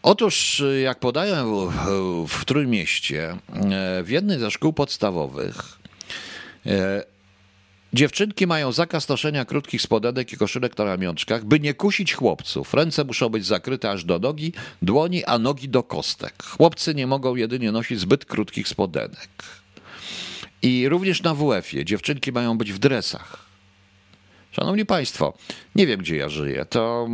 Otóż, 0.04 0.64
jak 0.84 1.00
podają 1.00 1.72
w 2.28 2.46
Trójmieście, 2.46 3.38
w 4.04 4.10
jednej 4.10 4.40
ze 4.40 4.52
szkół 4.52 4.74
podstawowych 4.74 5.80
Dziewczynki 7.96 8.48
mają 8.48 8.72
zakaz 8.72 9.10
noszenia 9.10 9.46
krótkich 9.46 9.82
spodenek 9.82 10.34
i 10.34 10.38
koszulek 10.38 10.78
na 10.78 10.84
ramionczkach, 10.84 11.46
by 11.46 11.60
nie 11.60 11.74
kusić 11.74 12.14
chłopców. 12.14 12.74
Ręce 12.74 13.04
muszą 13.04 13.30
być 13.30 13.46
zakryte 13.46 13.92
aż 13.92 14.04
do 14.04 14.20
nogi, 14.20 14.54
dłoni, 14.82 15.26
a 15.26 15.40
nogi 15.40 15.70
do 15.70 15.84
kostek. 15.84 16.44
Chłopcy 16.44 16.96
nie 16.96 17.08
mogą 17.08 17.36
jedynie 17.36 17.72
nosić 17.72 18.00
zbyt 18.00 18.26
krótkich 18.26 18.68
spodenek. 18.68 19.30
I 20.62 20.90
również 20.90 21.24
na 21.24 21.36
WF-ie 21.36 21.86
dziewczynki 21.86 22.32
mają 22.32 22.58
być 22.58 22.74
w 22.74 22.80
dresach. 22.80 23.46
Szanowni 24.52 24.86
Państwo, 24.86 25.34
nie 25.76 25.88
wiem 25.88 26.00
gdzie 26.00 26.16
ja 26.16 26.30
żyję. 26.30 26.66
To, 26.66 27.10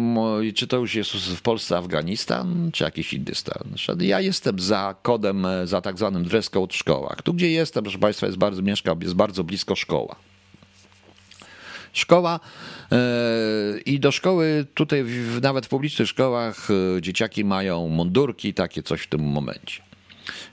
czy 0.55 0.67
to 0.67 0.77
już 0.77 0.95
jest 0.95 1.11
w 1.11 1.41
Polsce 1.41 1.77
Afganistan, 1.77 2.69
czy 2.73 2.83
jakiś 2.83 3.13
inny 3.13 3.35
stan? 3.35 3.75
Ja 3.99 4.19
jestem 4.19 4.59
za 4.59 4.95
kodem, 5.01 5.47
za 5.65 5.81
tak 5.81 5.97
zwanym 5.97 6.23
dress 6.23 6.49
code 6.49 6.73
w 6.73 6.75
szkołach. 6.75 7.21
Tu 7.21 7.33
gdzie 7.33 7.51
jestem, 7.51 7.83
proszę 7.83 7.99
Państwa, 7.99 8.25
jest 8.25 8.37
bardzo, 8.37 8.61
jest 9.01 9.15
bardzo 9.15 9.43
blisko 9.43 9.75
szkoła. 9.75 10.15
Szkoła 11.93 12.39
e, 12.91 12.97
i 13.86 13.99
do 13.99 14.12
szkoły, 14.12 14.65
tutaj 14.73 15.06
nawet 15.41 15.65
w 15.65 15.69
publicznych 15.69 16.08
szkołach 16.08 16.67
e, 16.97 17.01
dzieciaki 17.01 17.45
mają 17.45 17.88
mundurki, 17.88 18.54
takie 18.54 18.84
coś 18.84 19.01
w 19.01 19.08
tym 19.08 19.21
momencie. 19.21 19.82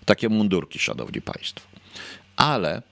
Takie 0.05 0.29
mundurki, 0.29 0.79
szanowni 0.79 1.21
państwo. 1.21 1.67
Ale 2.37 2.83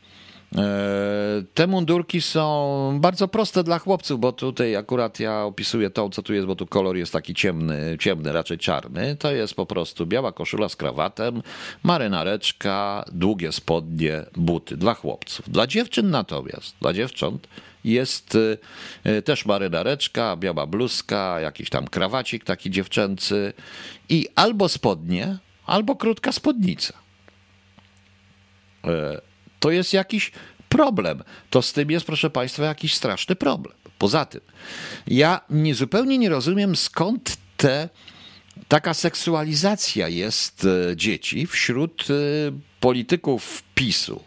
te 1.54 1.66
mundurki 1.66 2.20
są 2.20 2.98
bardzo 3.00 3.28
proste 3.28 3.64
dla 3.64 3.78
chłopców, 3.78 4.20
bo 4.20 4.32
tutaj 4.32 4.76
akurat 4.76 5.20
ja 5.20 5.42
opisuję 5.42 5.90
to, 5.90 6.10
co 6.10 6.22
tu 6.22 6.34
jest, 6.34 6.46
bo 6.46 6.56
tu 6.56 6.66
kolor 6.66 6.96
jest 6.96 7.12
taki 7.12 7.34
ciemny, 7.34 7.96
ciemny, 8.00 8.32
raczej 8.32 8.58
czarny. 8.58 9.16
To 9.16 9.32
jest 9.32 9.54
po 9.54 9.66
prostu 9.66 10.06
biała 10.06 10.32
koszula 10.32 10.68
z 10.68 10.76
krawatem, 10.76 11.42
marynareczka, 11.82 13.04
długie 13.12 13.52
spodnie, 13.52 14.22
buty 14.36 14.76
dla 14.76 14.94
chłopców. 14.94 15.50
Dla 15.50 15.66
dziewczyn 15.66 16.10
natomiast, 16.10 16.76
dla 16.80 16.92
dziewcząt 16.92 17.48
jest 17.84 18.34
y, 18.34 18.58
y, 19.06 19.22
też 19.22 19.46
marynareczka, 19.46 20.36
biała 20.36 20.66
bluzka, 20.66 21.40
jakiś 21.40 21.70
tam 21.70 21.88
krawacik 21.88 22.44
taki 22.44 22.70
dziewczęcy 22.70 23.52
i 24.08 24.28
albo 24.34 24.68
spodnie, 24.68 25.38
albo 25.66 25.96
krótka 25.96 26.32
spódnica. 26.32 26.94
To 29.66 29.70
jest 29.70 29.92
jakiś 29.92 30.32
problem. 30.68 31.22
To 31.50 31.62
z 31.62 31.72
tym 31.72 31.90
jest, 31.90 32.06
proszę 32.06 32.30
Państwa, 32.30 32.64
jakiś 32.64 32.94
straszny 32.94 33.36
problem. 33.36 33.76
Poza 33.98 34.24
tym, 34.24 34.40
ja 35.06 35.40
nie, 35.50 35.74
zupełnie 35.74 36.18
nie 36.18 36.28
rozumiem, 36.28 36.76
skąd 36.76 37.36
te, 37.56 37.88
taka 38.68 38.94
seksualizacja 38.94 40.08
jest 40.08 40.66
e, 40.90 40.96
dzieci 40.96 41.46
wśród 41.46 42.06
e, 42.10 42.14
polityków 42.80 43.62
PiSu. 43.74 44.24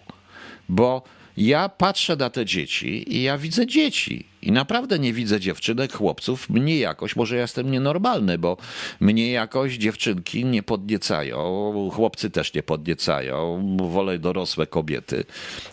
Bo 0.70 1.04
ja 1.40 1.70
patrzę 1.70 2.16
na 2.16 2.30
te 2.30 2.46
dzieci 2.46 3.16
i 3.16 3.22
ja 3.22 3.38
widzę 3.38 3.68
dzieci. 3.68 4.26
I 4.42 4.52
naprawdę 4.52 5.00
nie 5.00 5.14
widzę 5.14 5.40
dziewczynek, 5.40 5.94
chłopców. 5.94 6.50
Mnie 6.50 6.80
jakoś, 6.80 7.16
może 7.16 7.36
ja 7.36 7.42
jestem 7.42 7.72
nienormalny, 7.72 8.38
bo 8.38 8.58
mnie 9.00 9.32
jakoś 9.32 9.74
dziewczynki 9.74 10.46
nie 10.46 10.64
podniecają, 10.64 11.90
chłopcy 11.94 12.30
też 12.30 12.54
nie 12.54 12.64
podniecają, 12.64 13.68
wolę 13.90 14.20
dorosłe 14.20 14.68
kobiety, 14.68 15.24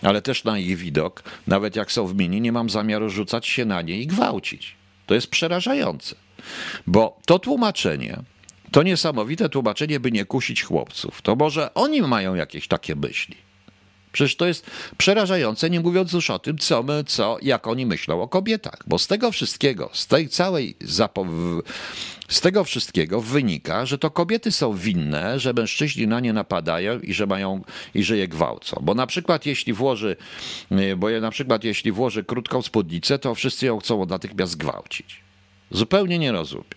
ale 0.02 0.22
też 0.22 0.44
na 0.44 0.58
ich 0.58 0.76
widok, 0.76 1.22
nawet 1.46 1.76
jak 1.76 1.92
są 1.92 2.06
w 2.06 2.14
mini, 2.14 2.40
nie 2.40 2.52
mam 2.52 2.70
zamiaru 2.70 3.10
rzucać 3.10 3.46
się 3.46 3.64
na 3.64 3.82
nie 3.82 4.00
i 4.00 4.06
gwałcić. 4.06 4.76
To 5.06 5.14
jest 5.14 5.26
przerażające, 5.26 6.16
bo 6.86 7.18
to 7.26 7.38
tłumaczenie, 7.38 8.16
To 8.70 8.82
niesamowite 8.82 9.48
tłumaczenie, 9.48 10.00
by 10.00 10.12
nie 10.12 10.24
kusić 10.24 10.62
chłopców. 10.62 11.22
To 11.22 11.36
może 11.36 11.74
oni 11.74 12.02
mają 12.02 12.34
jakieś 12.34 12.68
takie 12.68 12.96
myśli. 12.96 13.45
Przecież 14.16 14.36
to 14.36 14.46
jest 14.46 14.70
przerażające, 14.96 15.70
nie 15.70 15.80
mówiąc 15.80 16.12
już 16.12 16.30
o 16.30 16.38
tym, 16.38 16.58
co 16.58 16.82
my, 16.82 17.04
co, 17.04 17.38
jak 17.42 17.66
oni 17.66 17.86
myślą 17.86 18.22
o 18.22 18.28
kobietach. 18.28 18.78
Bo 18.86 18.98
z 18.98 19.06
tego 19.06 19.30
wszystkiego, 19.30 19.90
z 19.92 20.06
tej 20.06 20.28
całej 20.28 20.76
z 22.28 22.40
tego 22.40 22.64
wszystkiego 22.64 23.20
wynika, 23.20 23.86
że 23.86 23.98
to 23.98 24.10
kobiety 24.10 24.52
są 24.52 24.74
winne, 24.74 25.40
że 25.40 25.52
mężczyźni 25.52 26.06
na 26.06 26.20
nie 26.20 26.32
napadają 26.32 27.00
i 27.00 27.14
że 27.14 27.26
mają 27.26 27.62
i 27.94 28.04
że 28.04 28.16
je 28.16 28.28
gwałcą. 28.28 28.80
Bo 28.82 28.94
na 28.94 29.06
przykład 29.06 29.46
jeśli 29.46 29.72
włoży, 29.72 30.16
bo 30.96 31.10
na 31.20 31.30
przykład 31.30 31.64
jeśli 31.64 31.92
włoży 31.92 32.24
krótką 32.24 32.62
spódnicę, 32.62 33.18
to 33.18 33.34
wszyscy 33.34 33.66
ją 33.66 33.78
chcą 33.78 34.06
natychmiast 34.06 34.56
gwałcić. 34.56 35.20
Zupełnie 35.70 36.18
nie 36.18 36.32
rozumiem. 36.32 36.75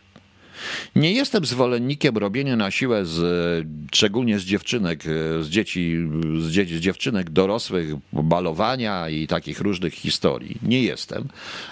Nie 0.95 1.13
jestem 1.13 1.45
zwolennikiem 1.45 2.17
robienia 2.17 2.55
na 2.55 2.71
siłę, 2.71 3.05
z, 3.05 3.67
szczególnie 3.93 4.39
z 4.39 4.43
dziewczynek, 4.43 5.03
z 5.41 5.47
dzieci, 5.47 5.97
z, 6.39 6.51
dzieci, 6.51 6.77
z 6.77 6.79
dziewczynek 6.79 7.29
dorosłych, 7.29 7.89
balowania 8.13 9.09
i 9.09 9.27
takich 9.27 9.59
różnych 9.59 9.93
historii. 9.93 10.57
Nie 10.61 10.83
jestem, 10.83 11.27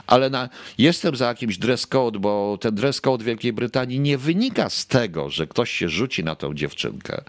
ale 0.07 0.29
na, 0.29 0.49
jestem 0.77 1.15
za 1.15 1.27
jakimś 1.27 1.57
dress 1.57 1.87
code, 1.87 2.19
bo 2.19 2.57
ten 2.61 2.75
dress 2.75 3.01
code 3.01 3.25
Wielkiej 3.25 3.53
Brytanii 3.53 3.99
nie 3.99 4.17
wynika 4.17 4.69
z 4.69 4.87
tego, 4.87 5.29
że 5.29 5.47
ktoś 5.47 5.71
się 5.71 5.89
rzuci 5.89 6.23
na 6.23 6.35
tą 6.35 6.53
dziewczynkę, 6.53 7.21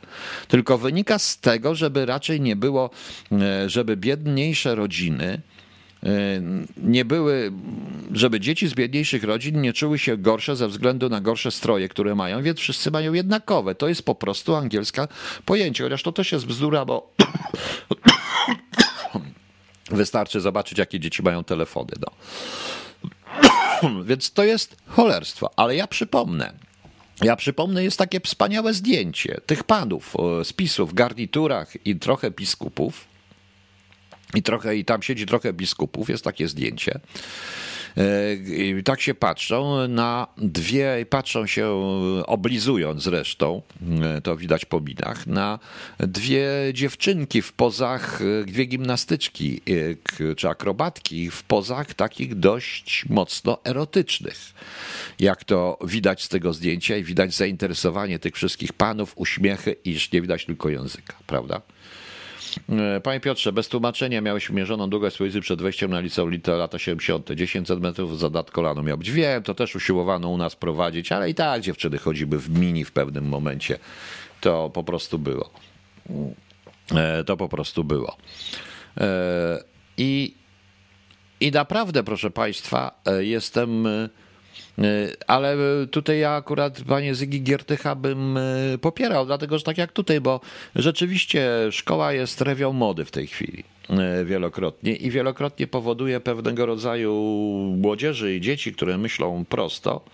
tylko 0.49 0.79
wynika 0.79 1.19
z 1.19 1.39
tego, 1.39 1.75
żeby 1.75 2.07
raczej 2.07 2.41
nie 2.41 2.57
było, 2.57 2.91
e, 3.33 3.71
żeby 3.71 3.97
biedniejsze 3.97 4.75
rodziny, 4.75 5.29
E, 5.29 5.58
nie 6.77 7.05
były, 7.05 7.53
żeby 8.13 8.41
dzieci 8.41 8.69
z 8.69 8.75
biedniejszych 8.75 9.25
rodzin 9.25 9.61
nie 9.61 9.73
czuły 9.73 9.99
się 9.99 10.17
gorsze 10.17 10.57
ze 10.57 10.69
względu 10.69 11.09
na 11.09 11.21
gorsze 11.21 11.51
stroje, 11.51 11.89
które 11.89 12.15
mają, 12.15 12.43
więc 12.43 12.59
wszyscy 12.59 12.91
mają 12.91 13.13
jednakowe. 13.13 13.75
To 13.75 13.89
jest 13.89 14.03
po 14.03 14.15
prostu 14.15 14.55
angielska 14.55 15.09
pojęcie, 15.45 15.85
chociaż 15.85 16.03
to 16.03 16.13
też 16.13 16.33
jest 16.33 16.47
bzdura, 16.47 16.85
bo 16.85 17.11
wystarczy 19.91 20.41
zobaczyć, 20.41 20.79
jakie 20.79 21.01
dzieci 21.01 21.23
mają 21.23 21.45
telefony. 21.45 21.93
No. 22.01 22.11
Więc 24.09 24.33
to 24.33 24.45
jest 24.45 24.77
cholerstwo. 24.87 25.51
Ale 25.57 25.77
ja 25.77 25.87
przypomnę, 25.87 26.53
ja 27.23 27.37
przypomnę, 27.37 27.85
jest 27.85 27.99
takie 27.99 28.21
wspaniałe 28.21 28.75
zdjęcie 28.75 29.41
tych 29.47 29.65
panów 29.65 30.15
z 30.45 30.53
PiSu 30.53 30.87
w 30.87 30.95
garniturach 30.95 31.87
i 31.87 31.97
trochę 31.97 32.31
biskupów, 32.31 33.08
i 34.35 34.43
trochę, 34.43 34.77
i 34.77 34.85
tam 34.85 35.03
siedzi 35.03 35.27
trochę 35.27 35.53
biskupów, 35.53 36.09
jest 36.09 36.25
takie 36.25 36.49
zdjęcie. 36.49 37.01
E, 37.99 38.35
I 38.35 38.83
tak 38.83 39.01
się 39.01 39.15
patrzą 39.15 39.89
na 39.89 40.27
dwie, 40.39 41.07
patrzą 41.11 41.47
się 41.47 41.69
oblizując 42.27 43.03
zresztą, 43.03 43.63
e, 44.03 44.21
to 44.21 44.37
widać 44.37 44.65
po 44.65 44.81
minach, 44.81 45.27
na 45.27 45.59
dwie 45.99 46.49
dziewczynki 46.73 47.43
w 47.43 47.53
pozach, 47.53 48.21
e, 48.23 48.45
dwie 48.45 48.65
gimnastyczki 48.65 49.61
czy 50.37 50.49
akrobatki 50.49 51.31
w 51.31 51.43
pozach 51.43 51.95
takich 51.95 52.35
dość 52.35 53.05
mocno 53.09 53.59
erotycznych. 53.65 54.39
Jak 55.19 55.45
to 55.45 55.79
widać 55.85 56.23
z 56.23 56.29
tego 56.29 56.53
zdjęcia 56.53 56.97
i 56.97 57.05
widać 57.05 57.35
zainteresowanie 57.35 58.19
tych 58.19 58.35
wszystkich 58.35 58.73
panów, 58.73 59.13
uśmiechy, 59.17 59.77
iż 59.85 60.13
nie 60.13 60.23
widać 60.23 60.45
tylko 60.45 60.69
języka, 60.69 61.15
prawda? 61.27 61.61
E, 62.97 63.01
panie 63.01 63.21
Piotrze, 63.21 63.53
bez 63.53 63.69
tłumaczenia 63.69 64.21
miałeś 64.21 64.51
mierzoną 64.51 64.91
długość 64.91 65.15
swojej 65.15 65.41
przed 65.41 65.63
wejściem 65.63 65.91
na 65.91 66.01
liceum 66.01 66.31
lata 66.47 66.79
70. 66.79 67.31
10 67.31 67.67
cm 67.67 68.17
za 68.17 68.31
dat 68.31 68.51
kolano 68.51 68.83
miał 68.83 68.99
być. 68.99 69.11
Wiem, 69.11 69.43
to 69.43 69.55
też 69.55 69.77
usiłowano 69.77 70.29
u 70.29 70.37
nas 70.37 70.57
prowadzić, 70.57 71.13
ale 71.13 71.31
i 71.31 71.35
tak 71.35 71.63
dziewczyny 71.63 71.99
chodziły 71.99 72.39
w 72.39 72.59
mini 72.59 72.85
w 72.85 72.93
pewnym 72.93 73.25
momencie. 73.29 73.79
To 74.41 74.71
po 74.71 74.85
prostu 74.85 75.19
było. 75.19 75.51
E, 76.95 77.25
to 77.25 77.37
po 77.37 77.49
prostu 77.49 77.85
było. 77.85 78.17
E, 79.01 79.63
I, 79.97 80.35
i 81.41 81.51
naprawdę, 81.51 82.03
proszę 82.03 82.31
Państwa, 82.31 83.03
jestem 83.19 83.89
ale 85.27 85.57
tutaj 85.91 86.19
ja 86.19 86.31
akurat 86.31 86.81
panie 86.81 87.15
Zygi 87.15 87.43
Giertycha 87.43 87.95
bym 87.95 88.37
e, 88.37 88.41
popierał, 88.81 89.27
dlatego 89.27 89.59
że 89.59 89.65
tak 89.65 89.79
jak 89.79 89.93
tutaj, 89.93 90.21
bo 90.21 90.41
rzeczywiście 90.75 91.49
szkoła 91.71 92.13
jest 92.13 92.41
rewią 92.41 92.73
mody 92.73 93.05
w 93.05 93.11
tej 93.11 93.27
chwili 93.27 93.65
e, 93.91 94.25
wielokrotnie 94.25 94.93
i 94.93 95.11
wielokrotnie 95.11 95.67
powoduje 95.67 96.21
pewnego 96.21 96.67
rodzaju 96.67 97.15
młodzieży 97.79 98.37
i 98.37 98.41
dzieci, 98.41 98.73
które 98.73 98.99
myślą 98.99 99.45
prosto, 99.49 100.05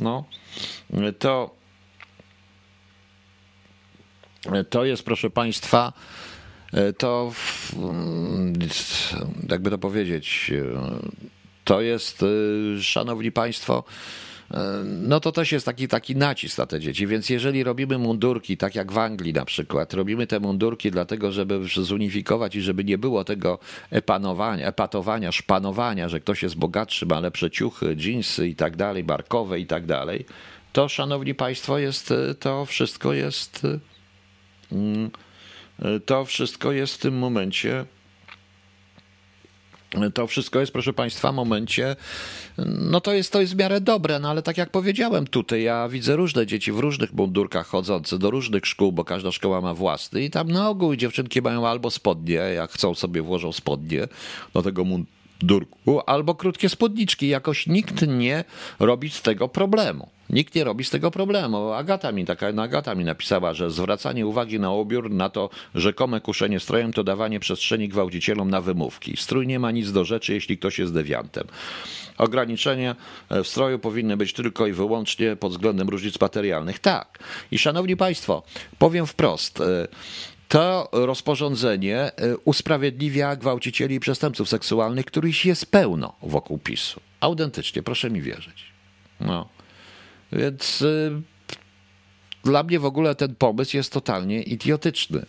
no 0.00 0.24
to 1.18 1.60
to 4.70 4.84
jest, 4.84 5.02
proszę 5.02 5.30
Państwa, 5.30 5.92
to 6.98 7.32
jakby 9.48 9.70
to 9.70 9.78
powiedzieć, 9.78 10.52
to 11.70 11.80
jest, 11.80 12.22
y, 12.22 12.82
szanowni 12.82 13.32
państwo, 13.32 13.84
y, 14.50 14.56
no 14.84 15.20
to 15.20 15.32
też 15.32 15.52
jest 15.52 15.66
taki, 15.66 15.88
taki 15.88 16.16
nacisk 16.16 16.58
na 16.58 16.66
te 16.66 16.80
dzieci. 16.80 17.06
Więc 17.06 17.30
jeżeli 17.30 17.64
robimy 17.64 17.98
mundurki, 17.98 18.56
tak 18.56 18.74
jak 18.74 18.92
w 18.92 18.98
Anglii 18.98 19.32
na 19.32 19.44
przykład, 19.44 19.94
robimy 19.94 20.26
te 20.26 20.40
mundurki 20.40 20.90
dlatego, 20.90 21.32
żeby 21.32 21.60
zunifikować 21.76 22.56
i 22.56 22.60
żeby 22.60 22.84
nie 22.84 22.98
było 22.98 23.24
tego 23.24 23.58
epanowania, 23.90 24.66
epatowania, 24.66 25.32
szpanowania, 25.32 26.08
że 26.08 26.20
ktoś 26.20 26.42
jest 26.42 26.56
bogatszy, 26.56 27.06
ma 27.06 27.20
lepsze 27.20 27.50
ciuchy, 27.50 27.96
dżinsy 27.96 28.48
i 28.48 28.56
tak 28.56 28.76
dalej, 28.76 29.04
barkowe 29.04 29.60
i 29.60 29.66
tak 29.66 29.86
dalej, 29.86 30.24
to 30.72 30.88
szanowni 30.88 31.34
państwo, 31.34 31.78
jest, 31.78 32.10
y, 32.10 32.34
to 32.34 32.66
wszystko 32.66 33.12
jest, 33.12 33.66
mm, 34.72 35.10
to 36.06 36.24
wszystko 36.24 36.72
jest 36.72 36.94
w 36.94 36.98
tym 36.98 37.18
momencie 37.18 37.84
to 40.14 40.26
wszystko 40.26 40.60
jest, 40.60 40.72
proszę 40.72 40.92
Państwa, 40.92 41.32
w 41.32 41.34
momencie, 41.34 41.96
no 42.66 43.00
to 43.00 43.12
jest, 43.12 43.32
to 43.32 43.40
jest 43.40 43.54
w 43.54 43.56
miarę 43.56 43.80
dobre, 43.80 44.18
no 44.18 44.30
ale 44.30 44.42
tak 44.42 44.58
jak 44.58 44.70
powiedziałem 44.70 45.26
tutaj, 45.26 45.62
ja 45.62 45.88
widzę 45.88 46.16
różne 46.16 46.46
dzieci 46.46 46.72
w 46.72 46.78
różnych 46.78 47.12
mundurkach 47.12 47.66
chodzące 47.66 48.18
do 48.18 48.30
różnych 48.30 48.66
szkół, 48.66 48.92
bo 48.92 49.04
każda 49.04 49.32
szkoła 49.32 49.60
ma 49.60 49.74
własny 49.74 50.22
i 50.22 50.30
tam 50.30 50.50
na 50.50 50.68
ogół 50.68 50.96
dziewczynki 50.96 51.42
mają 51.42 51.68
albo 51.68 51.90
spodnie, 51.90 52.34
jak 52.34 52.70
chcą 52.70 52.94
sobie 52.94 53.22
włożą 53.22 53.52
spodnie 53.52 54.08
do 54.54 54.62
tego 54.62 54.84
mundurku, 55.40 56.00
albo 56.06 56.34
krótkie 56.34 56.68
spódniczki. 56.68 57.28
Jakoś 57.28 57.66
nikt 57.66 58.06
nie 58.08 58.44
robi 58.80 59.10
z 59.10 59.22
tego 59.22 59.48
problemu. 59.48 60.08
Nikt 60.30 60.54
nie 60.54 60.64
robi 60.64 60.84
z 60.84 60.90
tego 60.90 61.10
problemu. 61.10 61.72
Agata 61.72 62.12
mi, 62.12 62.24
taka 62.24 62.46
Agata 62.62 62.94
mi 62.94 63.04
napisała, 63.04 63.54
że 63.54 63.70
zwracanie 63.70 64.26
uwagi 64.26 64.60
na 64.60 64.72
ubiór, 64.72 65.10
na 65.10 65.30
to 65.30 65.50
rzekome 65.74 66.20
kuszenie 66.20 66.60
strojem, 66.60 66.92
to 66.92 67.04
dawanie 67.04 67.40
przestrzeni 67.40 67.88
gwałcicielom 67.88 68.50
na 68.50 68.60
wymówki. 68.60 69.16
Strój 69.16 69.46
nie 69.46 69.58
ma 69.58 69.70
nic 69.70 69.92
do 69.92 70.04
rzeczy, 70.04 70.34
jeśli 70.34 70.58
ktoś 70.58 70.78
jest 70.78 70.94
dewiantem. 70.94 71.44
Ograniczenia 72.18 72.96
w 73.30 73.46
stroju 73.46 73.78
powinny 73.78 74.16
być 74.16 74.32
tylko 74.32 74.66
i 74.66 74.72
wyłącznie 74.72 75.36
pod 75.36 75.52
względem 75.52 75.88
różnic 75.88 76.20
materialnych. 76.20 76.78
Tak. 76.78 77.18
I 77.50 77.58
szanowni 77.58 77.96
Państwo, 77.96 78.42
powiem 78.78 79.06
wprost. 79.06 79.62
E, 80.50 80.52
to 80.52 80.88
rozporządzenie 80.92 81.98
e, 81.98 82.36
usprawiedliwia 82.36 83.36
gwałcicieli 83.36 83.94
i 83.94 84.00
przestępców 84.00 84.48
seksualnych, 84.48 85.06
których 85.06 85.44
jest 85.44 85.66
pełno 85.66 86.16
wokół 86.22 86.58
PiSu. 86.58 87.00
Autentycznie, 87.20 87.82
proszę 87.82 88.10
mi 88.10 88.22
wierzyć. 88.22 88.64
No. 89.20 89.48
Więc 90.32 90.82
y, 90.82 91.22
dla 92.44 92.62
mnie 92.62 92.80
w 92.80 92.84
ogóle 92.84 93.14
ten 93.14 93.34
pomysł 93.34 93.76
jest 93.76 93.92
totalnie 93.92 94.42
idiotyczny. 94.42 95.26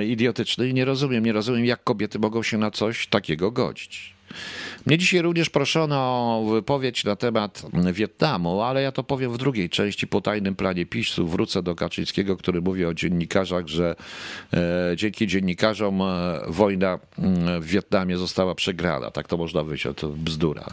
Y, 0.00 0.04
idiotyczny 0.04 0.68
i 0.68 0.74
nie 0.74 0.84
rozumiem, 0.84 1.24
nie 1.24 1.32
rozumiem, 1.32 1.64
jak 1.64 1.84
kobiety 1.84 2.18
mogą 2.18 2.42
się 2.42 2.58
na 2.58 2.70
coś 2.70 3.06
takiego 3.06 3.50
godzić. 3.50 4.13
Mnie 4.86 4.98
dzisiaj 4.98 5.22
również 5.22 5.50
proszono 5.50 5.96
o 5.96 6.44
wypowiedź 6.50 7.04
na 7.04 7.16
temat 7.16 7.62
Wietnamu, 7.92 8.62
ale 8.62 8.82
ja 8.82 8.92
to 8.92 9.04
powiem 9.04 9.32
w 9.32 9.38
drugiej 9.38 9.70
części 9.70 10.06
po 10.06 10.20
tajnym 10.20 10.54
planie 10.54 10.86
PiSu. 10.86 11.28
Wrócę 11.28 11.62
do 11.62 11.74
Kaczyńskiego, 11.74 12.36
który 12.36 12.60
mówi 12.60 12.84
o 12.84 12.94
dziennikarzach, 12.94 13.68
że 13.68 13.96
e, 14.54 14.96
dzięki 14.96 15.26
dziennikarzom 15.26 16.02
e, 16.02 16.40
wojna 16.48 16.98
mm, 17.18 17.62
w 17.62 17.66
Wietnamie 17.66 18.16
została 18.16 18.54
przegrana. 18.54 19.10
Tak 19.10 19.28
to 19.28 19.36
można 19.36 19.62
wyjść, 19.62 19.86
to 19.96 20.08
bzdura. 20.08 20.66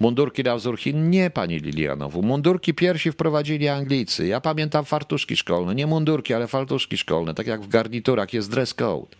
Mundurki 0.00 0.42
na 0.42 0.56
wzór 0.56 0.78
Chin? 0.78 1.10
Nie, 1.10 1.30
pani 1.30 1.58
Lilianowu. 1.58 2.22
Mundurki 2.22 2.74
pierwsi 2.74 3.12
wprowadzili 3.12 3.68
Anglicy. 3.68 4.26
Ja 4.26 4.40
pamiętam 4.40 4.84
fartuszki 4.84 5.36
szkolne. 5.36 5.74
Nie 5.74 5.86
mundurki, 5.86 6.34
ale 6.34 6.46
fartuszki 6.46 6.98
szkolne. 6.98 7.34
Tak 7.34 7.46
jak 7.46 7.62
w 7.62 7.68
garniturach 7.68 8.32
jest 8.32 8.50
dress 8.50 8.74
code 8.74 9.16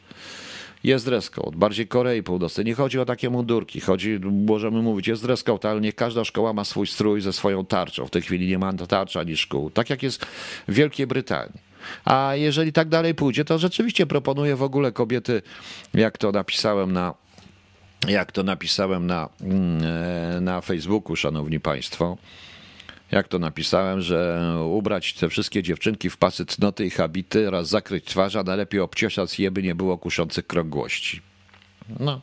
jest 0.84 1.04
dress 1.04 1.30
code, 1.30 1.56
bardziej 1.56 1.88
Korei 1.88 2.22
Północnej. 2.22 2.66
Nie 2.66 2.74
chodzi 2.74 3.00
o 3.00 3.04
takie 3.04 3.30
mundurki, 3.30 3.80
chodzi, 3.80 4.20
możemy 4.46 4.82
mówić, 4.82 5.08
jest 5.08 5.22
dress 5.22 5.42
code, 5.42 5.70
ale 5.70 5.80
nie 5.80 5.92
każda 5.92 6.24
szkoła 6.24 6.52
ma 6.52 6.64
swój 6.64 6.86
strój 6.86 7.20
ze 7.20 7.32
swoją 7.32 7.64
tarczą. 7.64 8.06
W 8.06 8.10
tej 8.10 8.22
chwili 8.22 8.48
nie 8.48 8.58
ma 8.58 8.72
tarcza 8.72 9.20
ani 9.20 9.36
szkół. 9.36 9.70
Tak 9.70 9.90
jak 9.90 10.02
jest 10.02 10.24
w 10.68 10.74
Wielkiej 10.74 11.06
Brytanii. 11.06 11.60
A 12.04 12.32
jeżeli 12.34 12.72
tak 12.72 12.88
dalej 12.88 13.14
pójdzie, 13.14 13.44
to 13.44 13.58
rzeczywiście 13.58 14.06
proponuję 14.06 14.56
w 14.56 14.62
ogóle 14.62 14.92
kobiety, 14.92 15.42
jak 15.94 16.18
to 16.18 16.32
napisałem 16.32 16.92
na 16.92 17.14
jak 18.08 18.32
to 18.32 18.42
napisałem 18.42 19.06
na, 19.06 19.28
mm, 19.40 19.82
e, 20.36 20.40
na 20.40 20.60
Facebooku, 20.60 21.16
szanowni 21.16 21.60
państwo, 21.60 22.16
jak 23.10 23.28
to 23.28 23.38
napisałem, 23.38 24.00
że 24.00 24.40
ubrać 24.64 25.12
te 25.12 25.28
wszystkie 25.28 25.62
dziewczynki 25.62 26.10
w 26.10 26.16
pasy 26.16 26.46
cnoty 26.46 26.86
i 26.86 26.90
habity 26.90 27.48
oraz 27.48 27.68
zakryć 27.68 28.04
twarz, 28.04 28.36
a 28.36 28.42
najlepiej 28.42 28.80
obciosać 28.80 29.40
je, 29.40 29.50
by 29.50 29.62
nie 29.62 29.74
było 29.74 29.98
kuszących 29.98 30.46
krągłości. 30.46 31.20
No. 32.00 32.20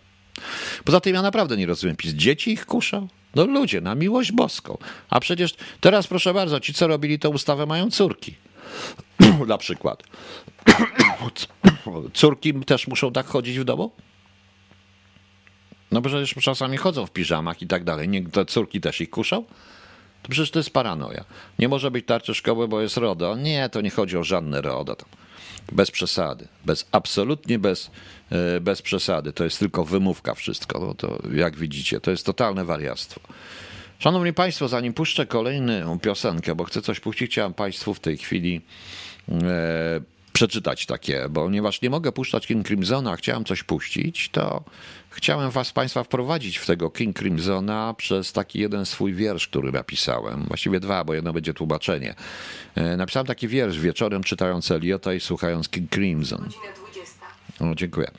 Poza 0.84 1.00
tym 1.00 1.16
ja 1.16 1.22
naprawdę 1.22 1.58
nie 1.58 1.66
rozumiem 1.66 1.96
PiS. 1.96 2.14
Dzieci 2.14 2.52
ich 2.52 2.66
kuszą? 2.66 3.08
No 3.36 3.46
ludzie, 3.46 3.82
na 3.82 3.96
miłość 3.96 4.32
boską. 4.32 4.78
A 5.10 5.20
przecież 5.20 5.56
teraz 5.80 6.08
proszę 6.08 6.34
bardzo, 6.34 6.60
ci 6.60 6.74
co 6.74 6.88
robili 6.88 7.20
tę 7.20 7.30
ustawę 7.30 7.66
mają 7.66 7.92
córki. 7.92 8.36
na 9.48 9.58
przykład. 9.58 10.04
Córki 12.14 12.54
też 12.54 12.88
muszą 12.88 13.12
tak 13.12 13.26
chodzić 13.26 13.60
w 13.60 13.64
domu? 13.64 13.92
No 15.92 16.02
bo 16.02 16.10
przecież 16.10 16.44
czasami 16.44 16.78
chodzą 16.78 17.06
w 17.06 17.12
piżamach 17.12 17.62
i 17.62 17.68
tak 17.68 17.84
dalej. 17.84 18.10
Nie, 18.10 18.24
te 18.24 18.46
córki 18.46 18.82
też 18.82 19.02
ich 19.02 19.10
kuszą? 19.10 19.46
Przecież 20.32 20.52
to 20.52 20.60
jest 20.60 20.70
paranoja. 20.70 21.24
Nie 21.60 21.68
może 21.68 21.92
być 21.92 22.06
tarczy 22.06 22.34
szkoły, 22.34 22.68
bo 22.68 22.82
jest 22.82 22.98
RODO. 22.98 23.36
Nie, 23.36 23.70
to 23.70 23.82
nie 23.82 23.90
chodzi 23.90 24.18
o 24.18 24.24
żadne 24.24 24.62
RODO. 24.62 24.96
Bez 25.72 25.92
przesady. 25.92 26.48
Bez, 26.66 26.88
absolutnie 26.92 27.60
bez, 27.60 27.92
e, 28.30 28.60
bez 28.60 28.82
przesady. 28.82 29.34
To 29.34 29.44
jest 29.44 29.60
tylko 29.60 29.86
wymówka 29.86 30.34
wszystko. 30.34 30.80
No 30.80 30.94
to 30.94 31.20
jak 31.34 31.56
widzicie, 31.56 32.00
to 32.00 32.12
jest 32.12 32.26
totalne 32.26 32.66
wariactwo. 32.66 33.22
Szanowni 34.00 34.34
Państwo, 34.34 34.68
zanim 34.68 34.94
puszczę 34.94 35.26
kolejną 35.26 36.00
piosenkę, 36.00 36.56
bo 36.56 36.64
chcę 36.64 36.82
coś 36.82 37.00
puścić, 37.00 37.32
chciałem 37.32 37.54
Państwu 37.54 37.94
w 37.94 38.00
tej 38.00 38.18
chwili 38.18 38.62
e, 39.30 40.02
przeczytać 40.34 40.86
takie, 40.86 41.30
bo 41.30 41.42
ponieważ 41.42 41.82
nie 41.82 41.90
mogę 41.90 42.12
puszczać 42.12 42.48
King 42.48 42.68
Crimsona, 42.68 43.12
a 43.12 43.16
chciałem 43.16 43.46
coś 43.46 43.64
puścić, 43.64 44.30
to 44.30 44.64
chciałem 45.10 45.52
was 45.52 45.72
Państwa 45.72 46.04
wprowadzić 46.04 46.58
w 46.58 46.66
tego 46.66 46.90
King 46.90 47.20
Crimsona 47.20 47.94
przez 47.98 48.34
taki 48.34 48.60
jeden 48.60 48.86
swój 48.86 49.14
wiersz, 49.14 49.48
który 49.48 49.72
napisałem. 49.72 50.44
Właściwie 50.48 50.80
dwa, 50.80 51.04
bo 51.04 51.14
jedno 51.14 51.34
będzie 51.34 51.54
tłumaczenie. 51.54 52.16
E, 52.76 52.98
napisałem 52.98 53.28
taki 53.28 53.48
wiersz 53.48 53.80
wieczorem 53.80 54.24
czytając 54.24 54.72
Eliota 54.72 55.14
i 55.14 55.20
słuchając 55.20 55.70
King 55.70 55.92
Crimson. 55.92 56.50
O, 57.60 57.76
dziękuję. 57.76 58.12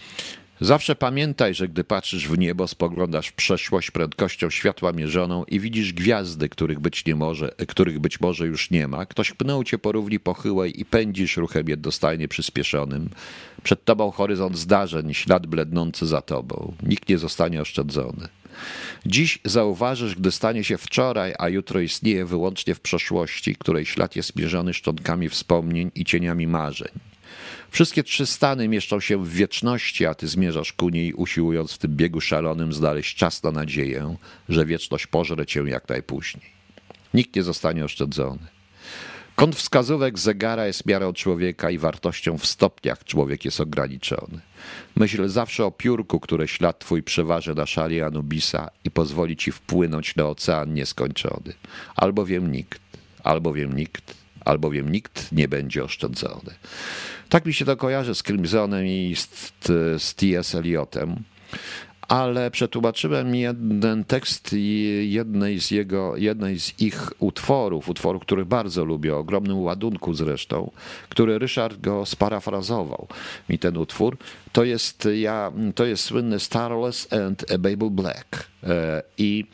Zawsze 0.63 0.95
pamiętaj, 0.95 1.55
że 1.55 1.69
gdy 1.69 1.85
patrzysz 1.85 2.29
w 2.29 2.39
niebo, 2.39 2.69
spoglądasz 2.69 3.29
w 3.29 3.33
przeszłość 3.33 3.91
prędkością 3.91 4.51
światła 4.51 4.93
mierzoną 4.93 5.45
i 5.45 5.61
widzisz 5.61 5.93
gwiazdy, 5.93 6.49
których 6.49 6.81
być 6.81 7.07
nie 7.07 7.15
może, 7.15 7.55
których 7.69 7.99
być 7.99 8.21
może 8.21 8.47
już 8.47 8.71
nie 8.71 8.89
ma. 8.89 9.07
Ktoś 9.07 9.33
pnął 9.33 9.65
cię 9.65 9.79
po 9.79 9.93
równi 9.93 10.21
pochyłej 10.21 10.81
i 10.81 10.85
pędzisz 10.85 11.37
ruchem 11.37 11.69
jednostajnie 11.69 12.29
przyspieszonym. 12.29 13.11
Przed 13.63 13.85
tobą 13.85 14.11
horyzont 14.11 14.59
zdarzeń, 14.59 15.15
ślad 15.15 15.47
blednący 15.47 16.07
za 16.07 16.23
tobą. 16.23 16.75
Nikt 16.83 17.09
nie 17.09 17.19
zostanie 17.19 17.61
oszczędzony. 17.61 18.29
Dziś 19.07 19.39
zauważysz, 19.45 20.15
gdy 20.15 20.33
stanie 20.33 20.65
się 20.65 20.79
wczoraj, 20.79 21.35
a 21.39 21.49
jutro 21.49 21.81
istnieje 21.81 22.27
wyłącznie 22.27 22.75
w 22.75 22.81
przeszłości, 22.81 23.57
której 23.57 23.87
ślad 23.87 24.17
jest 24.17 24.37
mierzony 24.37 24.75
szczątkami 24.75 25.29
wspomnień 25.29 25.91
i 25.95 26.05
cieniami 26.05 26.47
marzeń. 26.47 27.12
Wszystkie 27.71 28.03
trzy 28.03 28.27
stany 28.27 28.69
mieszczą 28.69 29.01
się 29.01 29.25
w 29.25 29.29
wieczności, 29.29 30.07
a 30.07 30.15
ty 30.15 30.29
zmierzasz 30.29 30.73
ku 30.73 30.89
niej, 30.89 31.13
usiłując 31.13 31.73
w 31.73 31.79
tym 31.79 31.97
biegu 31.97 32.21
szalonym 32.21 32.73
znaleźć 32.73 33.17
czas 33.17 33.43
na 33.43 33.51
nadzieję, 33.51 34.17
że 34.49 34.67
wieczność 34.67 35.07
pożre 35.07 35.47
cię 35.47 35.61
jak 35.61 35.89
najpóźniej. 35.89 36.45
Nikt 37.15 37.37
nie 37.37 37.43
zostanie 37.43 37.85
oszczędzony. 37.85 38.47
Kąt 39.37 39.57
wskazówek 39.57 40.19
zegara 40.19 40.67
jest 40.67 40.87
miarą 40.87 41.13
człowieka 41.13 41.71
i 41.71 41.79
wartością 41.79 42.39
w 42.39 42.47
stopniach 42.47 43.05
człowiek 43.05 43.45
jest 43.45 43.61
ograniczony. 43.61 44.41
Myśl 44.97 45.29
zawsze 45.29 45.65
o 45.65 45.71
piórku, 45.71 46.21
które 46.21 46.49
ślad 46.49 46.79
twój 46.79 47.03
przeważy 47.03 47.55
na 47.55 47.67
szali 47.67 48.03
Anubisa 48.03 48.71
i 48.85 48.91
pozwoli 48.91 49.37
ci 49.37 49.53
wpłynąć 49.53 50.17
na 50.17 50.27
ocean 50.27 50.75
nieskończony. 50.75 51.55
Albowiem 51.97 52.53
nikt, 52.53 52.81
albowiem 53.23 53.77
nikt, 53.77 54.15
albowiem 54.45 54.93
nikt 54.93 55.33
nie 55.33 55.49
będzie 55.49 55.85
oszczędzony. 55.85 56.55
Tak 57.33 57.47
mi 57.47 57.55
się 57.55 57.65
to 57.65 57.77
kojarzy 57.77 58.15
z 58.15 58.23
Crimsonem 58.23 58.87
i 58.87 59.17
z, 59.17 59.53
z 60.03 60.15
T.S. 60.15 60.55
Eliotem. 60.55 61.17
Ale 62.09 62.51
przetłumaczyłem 62.51 63.35
jeden 63.35 64.05
tekst 64.05 64.57
jednej 65.03 65.61
z, 65.61 65.71
jego, 65.71 66.17
jednej 66.17 66.61
z 66.61 66.81
ich 66.81 67.13
utworów, 67.19 67.89
utworu, 67.89 68.21
który 68.21 68.45
bardzo 68.45 68.85
lubię, 68.85 69.15
o 69.15 69.19
ogromnym 69.19 69.59
ładunku 69.59 70.15
zresztą, 70.15 70.71
który 71.09 71.39
Ryszard 71.39 71.81
go 71.81 72.07
sparafrazował 72.07 73.07
mi 73.49 73.59
ten 73.59 73.77
utwór. 73.77 74.17
To 74.53 74.65
jest, 74.65 75.09
ja, 75.15 75.53
to 75.75 75.85
jest 75.85 76.05
słynny 76.05 76.41
Starless 76.41 77.13
and 77.13 77.53
a 77.53 77.59
Babel 77.59 77.91
Black. 77.91 78.51
E, 78.63 79.03
I 79.19 79.47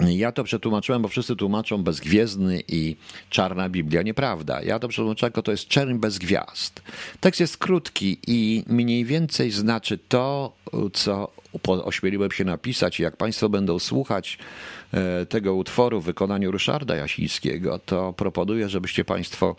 ja 0.00 0.32
to 0.32 0.44
przetłumaczyłem, 0.44 1.02
bo 1.02 1.08
wszyscy 1.08 1.36
tłumaczą 1.36 1.82
bezgwiezdny 1.82 2.62
i 2.68 2.96
czarna 3.30 3.68
Biblia. 3.68 4.02
Nieprawda. 4.02 4.62
Ja 4.62 4.78
to 4.78 4.88
przetłumaczyłem 4.88 5.30
jako 5.30 5.42
to 5.42 5.50
jest 5.50 5.68
czerń 5.68 5.94
bez 5.98 6.18
gwiazd. 6.18 6.82
Tekst 7.20 7.40
jest 7.40 7.56
krótki 7.56 8.18
i 8.26 8.64
mniej 8.66 9.04
więcej 9.04 9.50
znaczy 9.50 9.98
to, 10.08 10.52
co 10.92 11.32
ośmieliłem 11.64 12.30
się 12.30 12.44
napisać. 12.44 13.00
Jak 13.00 13.16
Państwo 13.16 13.48
będą 13.48 13.78
słuchać 13.78 14.38
e, 14.92 15.26
tego 15.26 15.54
utworu 15.54 16.00
w 16.00 16.04
wykonaniu 16.04 16.50
Ryszarda 16.50 16.96
Jasińskiego, 16.96 17.78
to 17.78 18.12
proponuję, 18.12 18.68
żebyście 18.68 19.04
Państwo 19.04 19.56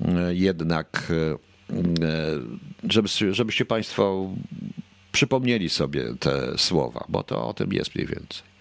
e, 0.00 0.34
jednak, 0.34 1.12
e, 3.30 3.32
żebyście 3.32 3.64
Państwo 3.64 4.30
przypomnieli 5.12 5.68
sobie 5.68 6.04
te 6.20 6.58
słowa, 6.58 7.04
bo 7.08 7.22
to 7.22 7.48
o 7.48 7.54
tym 7.54 7.72
jest 7.72 7.94
mniej 7.94 8.06
więcej. 8.06 8.55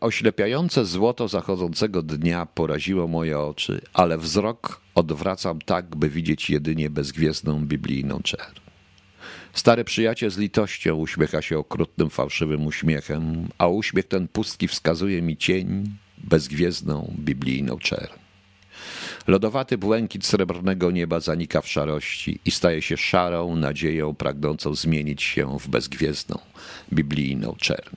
Oślepiające 0.00 0.84
złoto 0.84 1.28
zachodzącego 1.28 2.02
dnia 2.02 2.46
poraziło 2.46 3.08
moje 3.08 3.38
oczy, 3.38 3.80
ale 3.94 4.18
wzrok 4.18 4.80
odwracam 4.94 5.58
tak, 5.60 5.96
by 5.96 6.10
widzieć 6.10 6.50
jedynie 6.50 6.90
bezgwiezdną 6.90 7.66
biblijną 7.66 8.20
czerń. 8.22 8.60
Stary 9.52 9.84
przyjaciel 9.84 10.30
z 10.30 10.38
litością 10.38 10.94
uśmiecha 10.94 11.42
się 11.42 11.58
okrutnym, 11.58 12.10
fałszywym 12.10 12.66
uśmiechem, 12.66 13.48
a 13.58 13.66
uśmiech 13.66 14.08
ten 14.08 14.28
pustki 14.28 14.68
wskazuje 14.68 15.22
mi 15.22 15.36
cień, 15.36 15.96
bezgwiezdną, 16.18 17.14
biblijną 17.18 17.78
czerń. 17.78 18.12
Lodowaty 19.26 19.78
błękit 19.78 20.26
srebrnego 20.26 20.90
nieba 20.90 21.20
zanika 21.20 21.60
w 21.60 21.68
szarości 21.68 22.40
i 22.44 22.50
staje 22.50 22.82
się 22.82 22.96
szarą 22.96 23.56
nadzieją 23.56 24.14
pragnącą 24.14 24.74
zmienić 24.74 25.22
się 25.22 25.58
w 25.58 25.68
bezgwiezdną, 25.68 26.38
biblijną 26.92 27.54
czerń. 27.58 27.96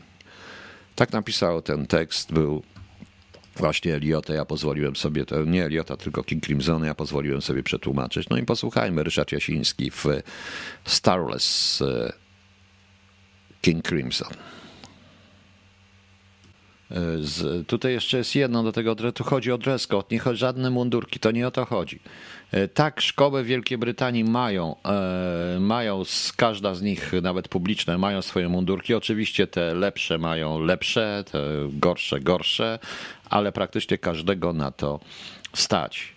Tak 1.00 1.14
napisał 1.14 1.62
ten 1.62 1.88
tekst, 1.88 2.34
był 2.34 2.64
właśnie 3.56 3.96
Eliota, 3.96 4.34
ja 4.34 4.46
pozwoliłem 4.46 4.96
sobie, 4.96 5.26
to 5.26 5.46
nie 5.46 5.66
Eliota, 5.66 5.98
tylko 5.98 6.24
King 6.24 6.44
Crimson, 6.44 6.84
ja 6.84 6.96
pozwoliłem 6.96 7.42
sobie 7.42 7.64
przetłumaczyć. 7.64 8.30
No 8.30 8.38
i 8.38 8.46
posłuchajmy, 8.46 9.04
Ryszard 9.04 9.32
Jasiński 9.32 9.92
w 9.92 10.06
Starless 10.86 11.82
e, 11.82 12.14
King 13.62 13.88
Crimson. 13.88 14.34
E, 16.92 16.96
z, 17.20 17.68
tutaj 17.68 17.92
jeszcze 17.92 18.18
jest 18.18 18.36
jedno 18.36 18.64
do 18.64 18.72
tego, 18.72 19.12
tu 19.12 19.24
chodzi 19.24 19.52
o 19.52 19.58
dress 19.58 19.88
code, 19.88 20.08
nie 20.12 20.20
chodzi 20.20 20.40
żadne 20.40 20.70
mundurki, 20.70 21.20
to 21.20 21.32
nie 21.32 21.48
o 21.48 21.52
to 21.52 21.66
chodzi. 21.66 22.00
E, 22.52 22.68
tak, 22.68 23.02
szkoły 23.02 23.44
w 23.44 23.46
Wielkiej 23.46 23.78
Brytanii 23.78 24.24
mają, 24.24 24.76
e, 24.86 25.60
mają, 25.60 26.04
każda 26.36 26.76
z 26.76 26.82
nich, 26.82 27.12
nawet 27.22 27.48
publiczne, 27.48 27.98
mają 27.98 28.22
swoje 28.22 28.50
mundurki. 28.50 28.94
Oczywiście 28.94 29.48
te 29.48 29.74
lepsze 29.74 30.18
mają 30.18 30.60
lepsze, 30.60 31.24
te 31.32 31.42
gorsze 31.72 32.20
gorsze, 32.20 32.80
ale 33.30 33.52
praktycznie 33.52 33.98
każdego 33.98 34.54
na 34.54 34.72
to 34.72 35.00
stać. 35.54 36.14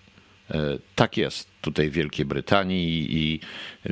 E, 0.50 0.78
tak 0.94 1.16
jest 1.16 1.48
tutaj 1.60 1.90
w 1.90 1.92
Wielkiej 1.92 2.26
Brytanii 2.26 3.16
i, 3.16 3.40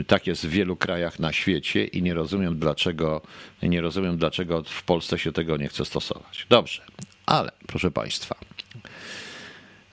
tak 0.06 0.26
jest 0.26 0.46
w 0.46 0.50
wielu 0.50 0.76
krajach 0.76 1.18
na 1.18 1.32
świecie 1.32 1.84
i 1.84 2.02
nie 2.02 2.14
rozumiem 2.14 2.58
dlaczego, 2.58 3.22
nie 3.62 3.80
rozumiem 3.80 4.16
dlaczego 4.16 4.62
w 4.62 4.82
Polsce 4.82 5.18
się 5.18 5.32
tego 5.32 5.56
nie 5.56 5.68
chce 5.68 5.84
stosować. 5.84 6.46
Dobrze, 6.50 6.82
ale 7.26 7.52
proszę 7.66 7.90
Państwa, 7.90 8.34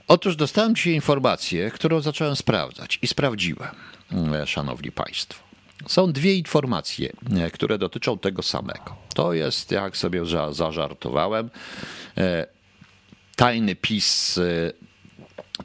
Otóż 0.07 0.35
dostałem 0.35 0.75
dzisiaj 0.75 0.93
informację, 0.93 1.71
którą 1.71 2.01
zacząłem 2.01 2.35
sprawdzać 2.35 2.99
i 3.01 3.07
sprawdziłem, 3.07 3.75
e, 4.33 4.47
szanowni 4.47 4.91
państwo. 4.91 5.43
Są 5.87 6.11
dwie 6.11 6.35
informacje, 6.35 7.13
e, 7.37 7.51
które 7.51 7.77
dotyczą 7.77 8.17
tego 8.17 8.43
samego. 8.43 8.95
To 9.13 9.33
jest, 9.33 9.71
jak 9.71 9.97
sobie 9.97 10.21
zażartowałem, 10.51 11.49
e, 12.17 12.47
tajny 13.35 13.75
PiS, 13.75 14.39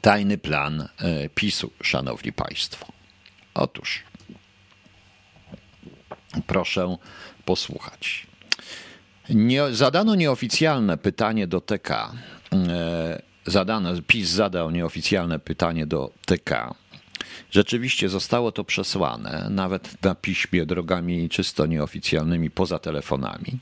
tajny 0.01 0.37
plan 0.37 0.87
PiSu, 1.35 1.71
szanowni 1.81 2.33
państwo. 2.33 2.85
Otóż, 3.53 4.03
proszę 6.47 6.97
posłuchać. 7.45 8.27
Nie, 9.29 9.71
zadano 9.71 10.15
nieoficjalne 10.15 10.97
pytanie 10.97 11.47
do 11.47 11.61
TK 11.61 12.11
zadano, 13.45 13.89
PiS 14.07 14.29
zadał 14.29 14.71
nieoficjalne 14.71 15.39
pytanie 15.39 15.85
do 15.85 16.11
TK 16.25 16.73
Rzeczywiście 17.53 18.09
zostało 18.09 18.51
to 18.51 18.63
przesłane, 18.63 19.47
nawet 19.49 20.03
na 20.03 20.15
piśmie, 20.15 20.65
drogami 20.65 21.29
czysto 21.29 21.65
nieoficjalnymi, 21.65 22.49
poza 22.49 22.79
telefonami. 22.79 23.59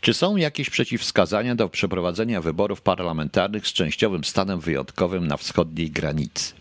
Czy 0.00 0.14
są 0.14 0.36
jakieś 0.36 0.70
przeciwwskazania 0.70 1.54
do 1.54 1.68
przeprowadzenia 1.68 2.40
wyborów 2.40 2.80
parlamentarnych 2.80 3.66
z 3.66 3.72
częściowym 3.72 4.24
stanem 4.24 4.60
wyjątkowym 4.60 5.26
na 5.26 5.36
wschodniej 5.36 5.90
granicy? 5.90 6.54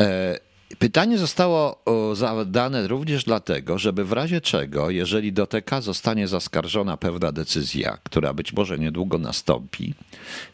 E, 0.00 0.38
pytanie 0.78 1.18
zostało 1.18 1.82
zadane 2.14 2.88
również 2.88 3.24
dlatego, 3.24 3.78
żeby 3.78 4.04
w 4.04 4.12
razie 4.12 4.40
czego, 4.40 4.90
jeżeli 4.90 5.32
do 5.32 5.46
TK 5.46 5.80
zostanie 5.80 6.28
zaskarżona 6.28 6.96
pewna 6.96 7.32
decyzja, 7.32 7.98
która 8.02 8.34
być 8.34 8.52
może 8.52 8.78
niedługo 8.78 9.18
nastąpi, 9.18 9.94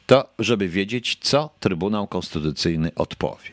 to 0.07 0.29
żeby 0.39 0.69
wiedzieć, 0.69 1.19
co 1.21 1.51
Trybunał 1.61 2.07
Konstytucyjny 2.07 2.91
odpowie. 2.95 3.51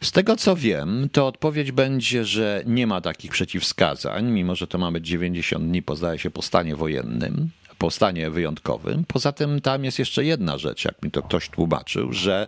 Z 0.00 0.12
tego 0.12 0.36
co 0.36 0.56
wiem, 0.56 1.08
to 1.12 1.26
odpowiedź 1.26 1.72
będzie, 1.72 2.24
że 2.24 2.62
nie 2.66 2.86
ma 2.86 3.00
takich 3.00 3.30
przeciwwskazań, 3.30 4.30
mimo 4.30 4.54
że 4.54 4.66
to 4.66 4.78
ma 4.78 4.92
być 4.92 5.06
90 5.06 5.64
dni, 5.64 5.82
poznaje 5.82 6.18
się 6.18 6.30
po 6.30 6.42
stanie 6.42 6.76
wojennym, 6.76 7.50
po 7.78 7.90
stanie 7.90 8.30
wyjątkowym. 8.30 9.04
Poza 9.08 9.32
tym 9.32 9.60
tam 9.60 9.84
jest 9.84 9.98
jeszcze 9.98 10.24
jedna 10.24 10.58
rzecz, 10.58 10.84
jak 10.84 11.02
mi 11.02 11.10
to 11.10 11.22
ktoś 11.22 11.48
tłumaczył, 11.48 12.12
że 12.12 12.46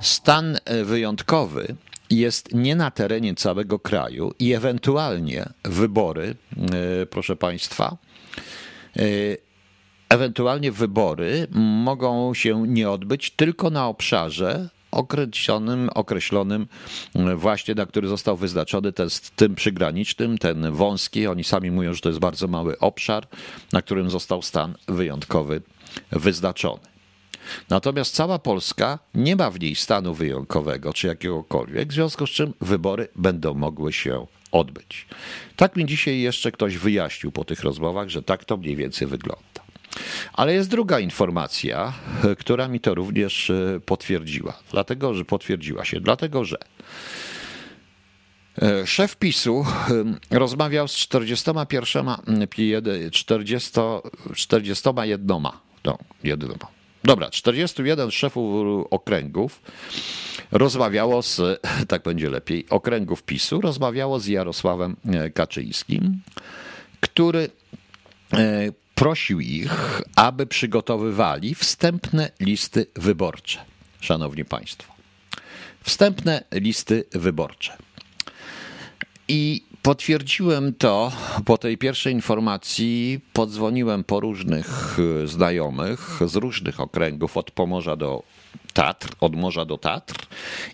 stan 0.00 0.58
wyjątkowy 0.84 1.74
jest 2.10 2.54
nie 2.54 2.76
na 2.76 2.90
terenie 2.90 3.34
całego 3.34 3.78
kraju 3.78 4.32
i 4.38 4.52
ewentualnie 4.52 5.48
wybory, 5.64 6.34
e, 7.02 7.06
proszę 7.06 7.36
Państwa, 7.36 7.96
e, 8.96 9.02
ewentualnie 10.08 10.72
wybory 10.72 11.46
mogą 11.84 12.34
się 12.34 12.68
nie 12.68 12.90
odbyć 12.90 13.30
tylko 13.30 13.70
na 13.70 13.88
obszarze 13.88 14.68
określonym, 14.90 15.88
określonym 15.94 16.66
właśnie, 17.36 17.74
na 17.74 17.86
który 17.86 18.08
został 18.08 18.36
wyznaczony 18.36 18.92
ten, 18.92 19.08
tym 19.36 19.54
przygranicznym, 19.54 20.38
ten 20.38 20.72
wąski. 20.72 21.26
Oni 21.26 21.44
sami 21.44 21.70
mówią, 21.70 21.94
że 21.94 22.00
to 22.00 22.08
jest 22.08 22.20
bardzo 22.20 22.48
mały 22.48 22.78
obszar, 22.78 23.26
na 23.72 23.82
którym 23.82 24.10
został 24.10 24.42
stan 24.42 24.74
wyjątkowy 24.88 25.62
wyznaczony. 26.12 26.89
Natomiast 27.68 28.14
cała 28.14 28.38
Polska 28.38 28.98
nie 29.14 29.36
ma 29.36 29.50
w 29.50 29.60
niej 29.60 29.74
stanu 29.74 30.14
wyjątkowego 30.14 30.92
czy 30.92 31.06
jakiegokolwiek, 31.06 31.88
w 31.88 31.92
związku 31.92 32.26
z 32.26 32.30
czym 32.30 32.54
wybory 32.60 33.08
będą 33.16 33.54
mogły 33.54 33.92
się 33.92 34.26
odbyć. 34.52 35.06
Tak 35.56 35.76
mi 35.76 35.86
dzisiaj 35.86 36.20
jeszcze 36.20 36.52
ktoś 36.52 36.76
wyjaśnił 36.76 37.32
po 37.32 37.44
tych 37.44 37.60
rozmowach, 37.62 38.08
że 38.08 38.22
tak 38.22 38.44
to 38.44 38.56
mniej 38.56 38.76
więcej 38.76 39.08
wygląda. 39.08 39.60
Ale 40.32 40.54
jest 40.54 40.70
druga 40.70 41.00
informacja, 41.00 41.92
która 42.40 42.68
mi 42.68 42.80
to 42.80 42.94
również 42.94 43.50
e, 43.50 43.80
potwierdziła. 43.86 44.58
Dlatego, 44.70 45.14
że 45.14 45.24
potwierdziła 45.24 45.84
się, 45.84 46.00
dlatego 46.00 46.44
że 46.44 46.56
e, 48.62 48.86
Szef 48.86 49.16
PiSu 49.16 49.64
e, 50.30 50.38
rozmawiał 50.38 50.88
z 50.88 50.94
41, 50.94 52.06
40, 53.12 53.70
41, 54.34 55.42
no. 55.84 56.79
Dobra, 57.04 57.30
41 57.30 58.10
szefów 58.10 58.66
okręgów 58.90 59.62
rozmawiało 60.52 61.22
z, 61.22 61.60
tak 61.88 62.02
będzie 62.02 62.30
lepiej, 62.30 62.66
okręgów 62.70 63.22
PiSu, 63.22 63.60
rozmawiało 63.60 64.20
z 64.20 64.26
Jarosławem 64.26 64.96
Kaczyńskim, 65.34 66.20
który 67.00 67.50
prosił 68.94 69.40
ich, 69.40 70.02
aby 70.16 70.46
przygotowywali 70.46 71.54
wstępne 71.54 72.30
listy 72.40 72.86
wyborcze. 72.94 73.64
Szanowni 74.00 74.44
Państwo, 74.44 74.92
wstępne 75.82 76.44
listy 76.52 77.04
wyborcze. 77.12 77.76
I 79.28 79.62
potwierdziłem 79.82 80.74
to 80.74 81.12
po 81.44 81.58
tej 81.58 81.78
pierwszej 81.78 82.12
informacji. 82.12 83.20
Podzwoniłem 83.32 84.04
po 84.04 84.20
różnych 84.20 84.98
znajomych 85.24 86.18
z 86.26 86.36
różnych 86.36 86.80
okręgów, 86.80 87.36
od 87.36 87.50
Pomorza 87.50 87.96
do 87.96 88.22
Tatr, 88.72 89.08
od 89.20 89.36
morza 89.36 89.64
do 89.64 89.78
Tatr. 89.78 90.14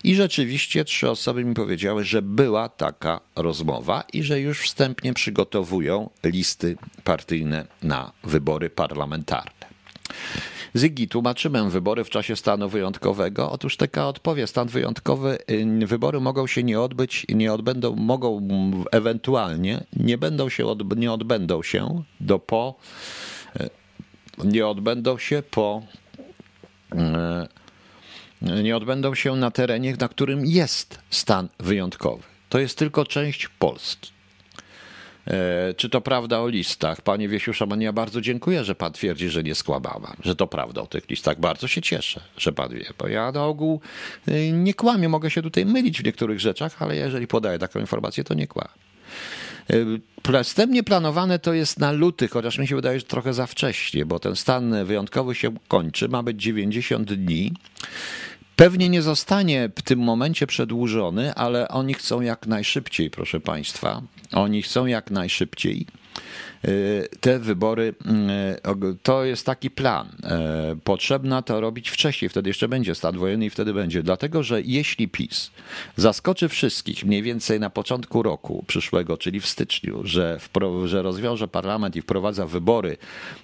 I 0.04 0.14
rzeczywiście 0.14 0.84
trzy 0.84 1.10
osoby 1.10 1.44
mi 1.44 1.54
powiedziały, 1.54 2.04
że 2.04 2.22
była 2.22 2.68
taka 2.68 3.20
rozmowa 3.36 4.04
i 4.12 4.22
że 4.22 4.40
już 4.40 4.60
wstępnie 4.60 5.14
przygotowują 5.14 6.10
listy 6.24 6.76
partyjne 7.04 7.66
na 7.82 8.12
wybory 8.24 8.70
parlamentarne. 8.70 9.66
Zygi, 10.74 11.08
tłumaczymy 11.08 11.70
wybory 11.70 12.04
w 12.04 12.10
czasie 12.10 12.36
stanu 12.36 12.68
wyjątkowego. 12.68 13.50
Otóż 13.50 13.76
taka 13.76 14.08
odpowie, 14.08 14.46
stan 14.46 14.68
wyjątkowy, 14.68 15.38
y, 15.82 15.86
wybory 15.86 16.20
mogą 16.20 16.46
się 16.46 16.62
nie 16.62 16.80
odbyć, 16.80 17.26
nie 17.28 17.52
odbędą, 17.52 17.96
mogą 17.96 18.48
ewentualnie, 18.92 19.84
nie 19.96 20.18
będą 20.18 20.48
się, 20.48 20.66
od, 20.66 20.98
nie 20.98 21.12
odbędą 21.12 21.62
się 21.62 22.02
do 22.20 22.38
po, 22.38 22.74
y, 23.60 23.68
nie 24.44 24.66
odbędą 24.66 25.18
się 25.18 25.42
po 25.50 25.82
y, 26.94 26.96
nie 28.62 28.76
odbędą 28.76 29.14
się 29.14 29.36
na 29.36 29.50
terenie, 29.50 29.96
na 30.00 30.08
którym 30.08 30.46
jest 30.46 30.98
stan 31.10 31.48
wyjątkowy. 31.58 32.22
To 32.48 32.58
jest 32.58 32.78
tylko 32.78 33.04
część 33.04 33.48
Polski. 33.48 34.15
E, 35.26 35.74
czy 35.74 35.88
to 35.88 36.00
prawda 36.00 36.40
o 36.40 36.48
listach? 36.48 37.00
Panie 37.00 37.28
Wiesiu 37.28 37.52
Szaman, 37.52 37.80
ja 37.80 37.92
bardzo 37.92 38.20
dziękuję, 38.20 38.64
że 38.64 38.74
pan 38.74 38.92
twierdzi, 38.92 39.28
że 39.28 39.42
nie 39.42 39.54
skłamałam, 39.54 40.16
że 40.24 40.36
to 40.36 40.46
prawda 40.46 40.82
o 40.82 40.86
tych 40.86 41.10
listach. 41.10 41.40
Bardzo 41.40 41.68
się 41.68 41.82
cieszę, 41.82 42.20
że 42.36 42.52
pan 42.52 42.68
wie, 42.68 42.84
bo 42.98 43.08
ja 43.08 43.32
na 43.32 43.44
ogół 43.44 43.80
e, 44.28 44.52
nie 44.52 44.74
kłamię, 44.74 45.08
mogę 45.08 45.30
się 45.30 45.42
tutaj 45.42 45.66
mylić 45.66 46.00
w 46.00 46.04
niektórych 46.04 46.40
rzeczach, 46.40 46.82
ale 46.82 46.96
jeżeli 46.96 47.26
podaję 47.26 47.58
taką 47.58 47.80
informację, 47.80 48.24
to 48.24 48.34
nie 48.34 48.46
kłamię. 48.46 48.86
Wstępnie 50.44 50.82
planowane 50.82 51.38
to 51.38 51.54
jest 51.54 51.78
na 51.78 51.92
luty, 51.92 52.28
chociaż 52.28 52.58
mi 52.58 52.66
się 52.66 52.76
wydaje, 52.76 52.98
że 52.98 53.06
trochę 53.06 53.34
za 53.34 53.46
wcześnie, 53.46 54.06
bo 54.06 54.18
ten 54.18 54.36
stan 54.36 54.84
wyjątkowy 54.84 55.34
się 55.34 55.54
kończy, 55.68 56.08
ma 56.08 56.22
być 56.22 56.42
90 56.42 57.12
dni. 57.12 57.52
Pewnie 58.56 58.88
nie 58.88 59.02
zostanie 59.02 59.70
w 59.76 59.82
tym 59.82 59.98
momencie 59.98 60.46
przedłużony, 60.46 61.34
ale 61.34 61.68
oni 61.68 61.94
chcą 61.94 62.20
jak 62.20 62.46
najszybciej, 62.46 63.10
proszę 63.10 63.40
Państwa. 63.40 64.02
Oni 64.32 64.62
chcą 64.62 64.86
jak 64.86 65.10
najszybciej 65.10 65.86
y, 66.64 67.08
te 67.20 67.38
wybory, 67.38 67.94
y, 68.90 68.96
to 69.02 69.24
jest 69.24 69.46
taki 69.46 69.70
plan. 69.70 70.08
Y, 70.72 70.76
potrzebna 70.76 71.42
to 71.42 71.60
robić 71.60 71.90
wcześniej, 71.90 72.28
wtedy 72.28 72.50
jeszcze 72.50 72.68
będzie 72.68 72.94
stan 72.94 73.18
wojenny 73.18 73.46
i 73.46 73.50
wtedy 73.50 73.74
będzie. 73.74 74.02
Dlatego, 74.02 74.42
że 74.42 74.62
jeśli 74.62 75.08
PiS 75.08 75.50
zaskoczy 75.96 76.48
wszystkich 76.48 77.04
mniej 77.04 77.22
więcej 77.22 77.60
na 77.60 77.70
początku 77.70 78.22
roku 78.22 78.64
przyszłego, 78.66 79.16
czyli 79.16 79.40
w 79.40 79.46
styczniu, 79.46 80.00
że, 80.04 80.40
że 80.84 81.02
rozwiąże 81.02 81.48
parlament 81.48 81.96
i 81.96 82.02
wprowadza 82.02 82.46
wybory 82.46 82.96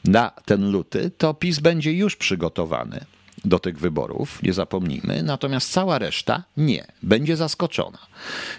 na 0.04 0.30
ten 0.44 0.70
luty, 0.70 1.10
to 1.18 1.34
PiS 1.34 1.58
będzie 1.58 1.92
już 1.92 2.16
przygotowany 2.16 3.04
do 3.44 3.58
tych 3.58 3.78
wyborów, 3.78 4.42
nie 4.42 4.52
zapomnijmy, 4.52 5.22
natomiast 5.22 5.72
cała 5.72 5.98
reszta 5.98 6.42
nie, 6.56 6.86
będzie 7.02 7.36
zaskoczona. 7.36 7.98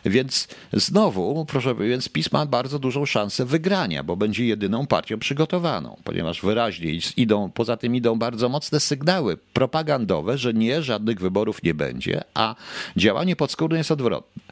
Więc 0.06 0.48
znowu, 0.74 1.46
proszę, 1.46 1.76
więc 1.76 2.10
PiS 2.10 2.32
ma 2.32 2.46
bardzo 2.46 2.80
dużą 2.80 3.06
szansę 3.06 3.46
wygrania, 3.46 4.04
bo 4.04 4.16
będzie 4.16 4.46
jedyną 4.46 4.88
partią 4.88 5.20
przygotowaną, 5.20 5.98
ponieważ 6.04 6.42
wyraźnie 6.42 6.92
idą, 7.18 7.52
poza 7.52 7.78
tym 7.78 7.96
idą 7.96 8.20
bardzo 8.20 8.50
mocne 8.50 8.80
sygnały 8.80 9.38
propagandowe, 9.54 10.38
że 10.38 10.54
nie, 10.54 10.82
żadnych 10.82 11.20
wyborów 11.20 11.64
nie 11.64 11.74
będzie, 11.74 12.22
a 12.34 12.56
działanie 12.98 13.36
podskórne 13.36 13.78
jest 13.78 13.92
odwrotne. 13.92 14.44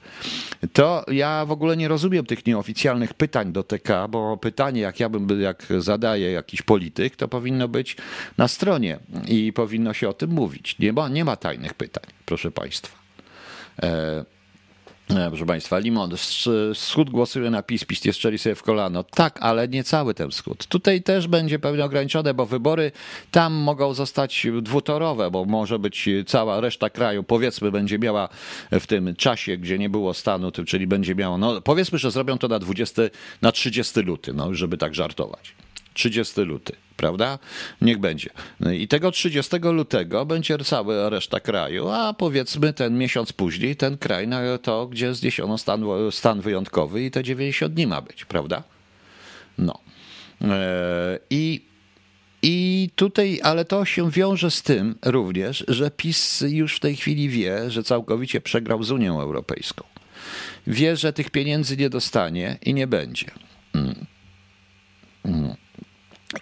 To 0.73 1.05
ja 1.11 1.45
w 1.45 1.51
ogóle 1.51 1.77
nie 1.77 1.87
rozumiem 1.87 2.25
tych 2.25 2.45
nieoficjalnych 2.45 3.13
pytań 3.13 3.51
do 3.51 3.63
TK, 3.63 4.07
bo 4.09 4.37
pytanie, 4.37 4.81
jak 4.81 4.99
ja 4.99 5.09
bym, 5.09 5.41
jak 5.41 5.67
zadaje 5.79 6.31
jakiś 6.31 6.61
polityk, 6.61 7.15
to 7.15 7.27
powinno 7.27 7.67
być 7.67 7.97
na 8.37 8.47
stronie 8.47 8.99
i 9.27 9.53
powinno 9.53 9.93
się 9.93 10.09
o 10.09 10.13
tym 10.21 10.31
mówić. 10.31 10.79
Nie 10.79 10.93
ma, 10.93 11.09
nie 11.09 11.25
ma 11.25 11.35
tajnych 11.35 11.73
pytań, 11.73 12.03
proszę 12.25 12.51
Państwa. 12.51 12.97
E, 13.83 14.25
e 15.09 15.29
Proszę 15.29 15.45
Państwa, 15.45 15.79
Limon, 15.79 16.11
wschód 16.73 17.09
głosuje 17.09 17.49
na 17.49 17.63
PiS, 17.63 17.85
PiS 17.85 18.05
nie 18.05 18.13
strzeli 18.13 18.37
sobie 18.37 18.55
w 18.55 18.63
kolano. 18.63 19.03
Tak, 19.03 19.39
ale 19.41 19.67
nie 19.67 19.83
cały 19.83 20.13
ten 20.13 20.29
wschód. 20.29 20.67
Tutaj 20.67 21.03
też 21.03 21.27
będzie 21.27 21.59
pewnie 21.59 21.85
ograniczone, 21.85 22.33
bo 22.33 22.45
wybory 22.45 22.91
tam 23.31 23.53
mogą 23.53 23.93
zostać 23.93 24.47
dwutorowe, 24.61 25.31
bo 25.31 25.45
może 25.45 25.79
być 25.79 26.09
cała 26.27 26.61
reszta 26.61 26.89
kraju, 26.89 27.23
powiedzmy, 27.23 27.71
będzie 27.71 27.99
miała 27.99 28.29
w 28.71 28.87
tym 28.87 29.15
czasie, 29.15 29.57
gdzie 29.57 29.79
nie 29.79 29.89
było 29.89 30.13
stanu, 30.13 30.51
czyli 30.51 30.87
będzie 30.87 31.15
miała, 31.15 31.37
no 31.37 31.61
powiedzmy, 31.61 31.97
że 31.97 32.11
zrobią 32.11 32.37
to 32.37 32.47
na 32.47 32.59
20, 32.59 33.01
na 33.41 33.51
30 33.51 33.99
luty, 33.99 34.33
no 34.33 34.55
żeby 34.55 34.77
tak 34.77 34.95
żartować. 34.95 35.55
30 35.93 36.41
luty 36.41 36.75
prawda? 37.01 37.39
Niech 37.81 37.97
będzie. 37.99 38.29
I 38.73 38.87
tego 38.87 39.11
30 39.11 39.57
lutego 39.57 40.25
będzie 40.25 40.57
cała 40.57 41.09
reszta 41.09 41.39
kraju, 41.39 41.89
a 41.89 42.13
powiedzmy 42.13 42.73
ten 42.73 42.97
miesiąc 42.97 43.33
później 43.33 43.75
ten 43.75 43.97
kraj 43.97 44.27
na 44.27 44.57
to, 44.57 44.87
gdzie 44.87 45.13
zniesiono 45.13 45.57
stan, 45.57 45.83
stan 46.11 46.41
wyjątkowy 46.41 47.03
i 47.03 47.11
te 47.11 47.23
90 47.23 47.73
dni 47.73 47.87
ma 47.87 48.01
być, 48.01 48.25
prawda? 48.25 48.63
No. 49.57 49.79
E, 50.41 51.19
I 51.29 51.61
I 52.43 52.89
tutaj, 52.95 53.39
ale 53.43 53.65
to 53.65 53.85
się 53.85 54.11
wiąże 54.11 54.51
z 54.51 54.61
tym 54.61 54.95
również, 55.05 55.63
że 55.67 55.91
PiS 55.91 56.43
już 56.47 56.75
w 56.75 56.79
tej 56.79 56.95
chwili 56.95 57.29
wie, 57.29 57.71
że 57.71 57.83
całkowicie 57.83 58.41
przegrał 58.41 58.83
z 58.83 58.91
Unią 58.91 59.21
Europejską. 59.21 59.83
Wie, 60.67 60.97
że 60.97 61.13
tych 61.13 61.29
pieniędzy 61.29 61.77
nie 61.77 61.89
dostanie 61.89 62.57
i 62.65 62.73
nie 62.73 62.87
będzie. 62.87 63.31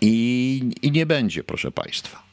I, 0.02 0.62
I 0.82 0.92
nie 0.92 1.06
będzie, 1.06 1.44
proszę 1.44 1.72
Państwa. 1.72 2.24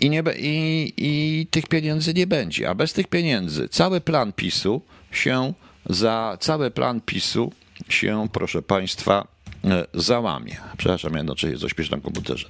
I, 0.00 0.10
nie, 0.10 0.22
i, 0.38 0.92
I 0.96 1.46
tych 1.50 1.66
pieniędzy 1.66 2.14
nie 2.14 2.26
będzie. 2.26 2.70
A 2.70 2.74
bez 2.74 2.92
tych 2.92 3.06
pieniędzy 3.06 3.68
cały 3.68 4.00
plan 4.00 4.32
PiSu 4.32 4.82
się 5.12 5.52
za 5.86 6.36
cały 6.40 6.70
plan 6.70 7.00
PiSu 7.00 7.52
się, 7.88 8.28
proszę 8.32 8.62
Państwa, 8.62 9.26
e, 9.64 9.86
załamie. 9.94 10.56
Przepraszam, 10.76 11.14
jednocześnie 11.16 11.58
coś 11.58 11.74
piszę 11.74 11.96
na 11.96 12.02
komputerze. 12.02 12.48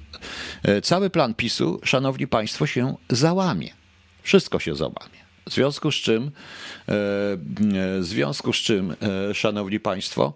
E, 0.63 0.81
cały 0.81 1.09
plan 1.09 1.33
PiSu, 1.33 1.79
szanowni 1.83 2.27
państwo, 2.27 2.67
się 2.67 2.95
załamie. 3.09 3.69
Wszystko 4.23 4.59
się 4.59 4.75
załamie. 4.75 5.25
W 5.49 5.53
związku 5.53 5.91
z 5.91 5.95
czym, 5.95 6.23
e, 6.23 6.31
w 6.87 7.99
związku 8.01 8.53
z 8.53 8.57
czym, 8.57 8.95
szanowni 9.33 9.79
państwo, 9.79 10.33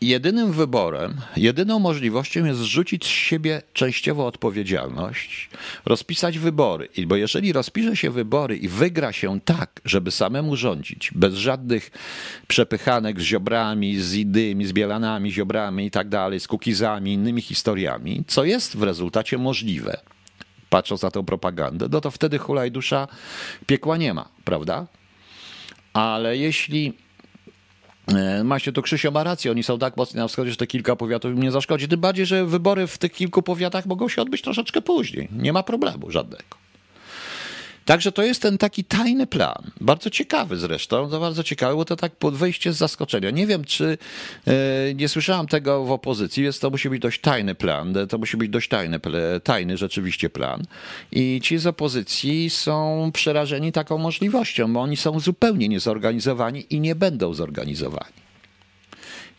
jedynym 0.00 0.52
wyborem, 0.52 1.20
jedyną 1.36 1.78
możliwością 1.78 2.44
jest 2.44 2.60
zrzucić 2.60 3.04
z 3.04 3.08
siebie 3.08 3.62
częściowo 3.72 4.26
odpowiedzialność, 4.26 5.50
rozpisać 5.86 6.38
wybory. 6.38 6.88
Bo 7.06 7.16
jeżeli 7.16 7.52
rozpisze 7.52 7.96
się 7.96 8.10
wybory 8.10 8.56
i 8.56 8.68
wygra 8.68 9.12
się 9.12 9.40
tak, 9.40 9.80
żeby 9.84 10.10
samemu 10.10 10.56
rządzić, 10.56 11.10
bez 11.14 11.34
żadnych 11.34 11.90
przepychanek 12.48 13.20
z 13.20 13.24
ziobrami, 13.24 14.00
z 14.00 14.14
idymi, 14.14 14.66
z 14.66 14.72
bielanami, 14.72 15.32
ziobrami 15.32 15.86
i 15.86 15.90
tak 15.90 16.08
dalej, 16.08 16.40
z 16.40 16.48
kukizami, 16.48 17.12
innymi 17.12 17.42
historiami, 17.42 18.24
co 18.26 18.44
jest 18.44 18.76
w 18.76 18.82
rezultacie 18.82 19.38
możliwe, 19.38 20.00
patrząc 20.70 21.02
na 21.02 21.10
tę 21.10 21.24
propagandę, 21.24 21.88
no 21.90 22.00
to 22.00 22.10
wtedy 22.10 22.38
hulaj 22.38 22.70
dusza 22.70 23.08
piekła 23.66 23.96
nie 23.96 24.14
ma, 24.14 24.28
prawda? 24.44 24.86
Ale 25.92 26.36
jeśli 26.36 26.92
E, 28.16 28.44
Macie 28.44 28.72
tu 28.72 28.82
Krzysio 28.82 29.10
ma 29.10 29.24
rację, 29.24 29.50
oni 29.50 29.62
są 29.62 29.78
tak 29.78 29.96
mocni 29.96 30.20
na 30.20 30.28
wschodzie, 30.28 30.50
że 30.50 30.56
te 30.56 30.66
kilka 30.66 30.96
powiatów 30.96 31.32
im 31.32 31.42
nie 31.42 31.50
zaszkodzi. 31.50 31.88
Tym 31.88 32.00
bardziej, 32.00 32.26
że 32.26 32.46
wybory 32.46 32.86
w 32.86 32.98
tych 32.98 33.12
kilku 33.12 33.42
powiatach 33.42 33.86
mogą 33.86 34.08
się 34.08 34.22
odbyć 34.22 34.42
troszeczkę 34.42 34.82
później. 34.82 35.28
Nie 35.32 35.52
ma 35.52 35.62
problemu 35.62 36.10
żadnego. 36.10 36.67
Także 37.88 38.12
to 38.12 38.22
jest 38.22 38.42
ten 38.42 38.58
taki 38.58 38.84
tajny 38.84 39.26
plan, 39.26 39.70
bardzo 39.80 40.10
ciekawy 40.10 40.56
zresztą, 40.56 41.10
to 41.10 41.20
bardzo 41.20 41.42
ciekawy, 41.42 41.76
bo 41.76 41.84
to 41.84 41.96
tak 41.96 42.12
wyjście 42.32 42.72
z 42.72 42.76
zaskoczenia. 42.76 43.30
Nie 43.30 43.46
wiem, 43.46 43.64
czy 43.64 43.98
e, 44.46 44.94
nie 44.94 45.08
słyszałam 45.08 45.46
tego 45.46 45.84
w 45.84 45.92
opozycji, 45.92 46.42
więc 46.42 46.58
to 46.58 46.70
musi 46.70 46.90
być 46.90 47.02
dość 47.02 47.20
tajny 47.20 47.54
plan, 47.54 47.94
to 48.08 48.18
musi 48.18 48.36
być 48.36 48.50
dość 48.50 48.68
tajny, 48.68 49.00
tajny 49.44 49.76
rzeczywiście 49.76 50.30
plan. 50.30 50.62
I 51.12 51.40
ci 51.42 51.58
z 51.58 51.66
opozycji 51.66 52.50
są 52.50 53.10
przerażeni 53.14 53.72
taką 53.72 53.98
możliwością, 53.98 54.72
bo 54.72 54.80
oni 54.80 54.96
są 54.96 55.20
zupełnie 55.20 55.68
niezorganizowani 55.68 56.66
i 56.70 56.80
nie 56.80 56.94
będą 56.94 57.34
zorganizowani 57.34 58.27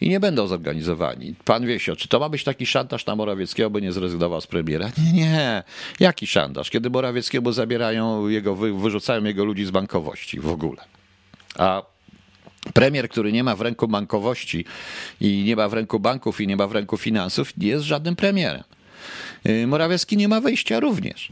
i 0.01 0.09
nie 0.09 0.19
będą 0.19 0.47
zorganizowani. 0.47 1.35
Pan 1.45 1.65
Wiesio, 1.65 1.95
czy 1.95 2.07
to 2.07 2.19
ma 2.19 2.29
być 2.29 2.43
taki 2.43 2.65
szantaż 2.65 3.05
na 3.05 3.15
Morawieckiego, 3.15 3.69
by 3.69 3.81
nie 3.81 3.91
zrezygnował 3.91 4.41
z 4.41 4.47
premiera? 4.47 4.91
Nie, 4.97 5.13
nie. 5.13 5.63
Jaki 5.99 6.27
szantaż? 6.27 6.69
Kiedy 6.69 6.89
Morawieckiemu 6.89 7.51
zabierają 7.51 8.27
jego, 8.27 8.55
wyrzucają 8.55 9.23
jego 9.23 9.45
ludzi 9.45 9.65
z 9.65 9.71
bankowości 9.71 10.39
w 10.39 10.47
ogóle. 10.47 10.81
A 11.55 11.83
Premier, 12.73 13.09
który 13.09 13.31
nie 13.31 13.43
ma 13.43 13.55
w 13.55 13.61
ręku 13.61 13.87
bankowości 13.87 14.65
i 15.21 15.43
nie 15.43 15.55
ma 15.55 15.69
w 15.69 15.73
ręku 15.73 15.99
banków 15.99 16.41
i 16.41 16.47
nie 16.47 16.55
ma 16.55 16.67
w 16.67 16.71
ręku 16.71 16.97
finansów, 16.97 17.57
nie 17.57 17.67
jest 17.67 17.85
żadnym 17.85 18.15
premierem. 18.15 18.63
Y, 19.45 19.67
Morawiecki 19.67 20.17
nie 20.17 20.27
ma 20.27 20.41
wyjścia 20.41 20.79
również. 20.79 21.31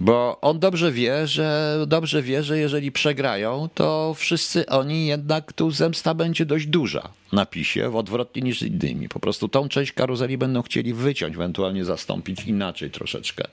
Bo 0.00 0.38
on 0.40 0.58
dobrze 0.58 0.92
wie, 0.92 1.26
że 1.26 1.78
dobrze 1.86 2.22
wie, 2.22 2.42
że 2.42 2.58
jeżeli 2.58 2.92
przegrają, 2.92 3.68
to 3.74 4.14
wszyscy 4.14 4.66
oni 4.66 5.06
jednak 5.06 5.52
tu 5.52 5.70
zemsta 5.70 6.14
będzie 6.14 6.46
dość 6.46 6.66
duża 6.66 7.08
na 7.32 7.46
PiSie, 7.46 7.90
w 7.90 7.96
odwrotnie 7.96 8.42
niż 8.42 8.60
z 8.60 8.62
innymi. 8.62 9.08
Po 9.08 9.20
prostu 9.20 9.48
tą 9.48 9.68
część 9.68 9.92
karuzeli 9.92 10.38
będą 10.38 10.62
chcieli 10.62 10.94
wyciąć, 10.94 11.34
ewentualnie 11.34 11.84
zastąpić 11.84 12.44
inaczej 12.44 12.90
troszeczkę. 12.90 13.44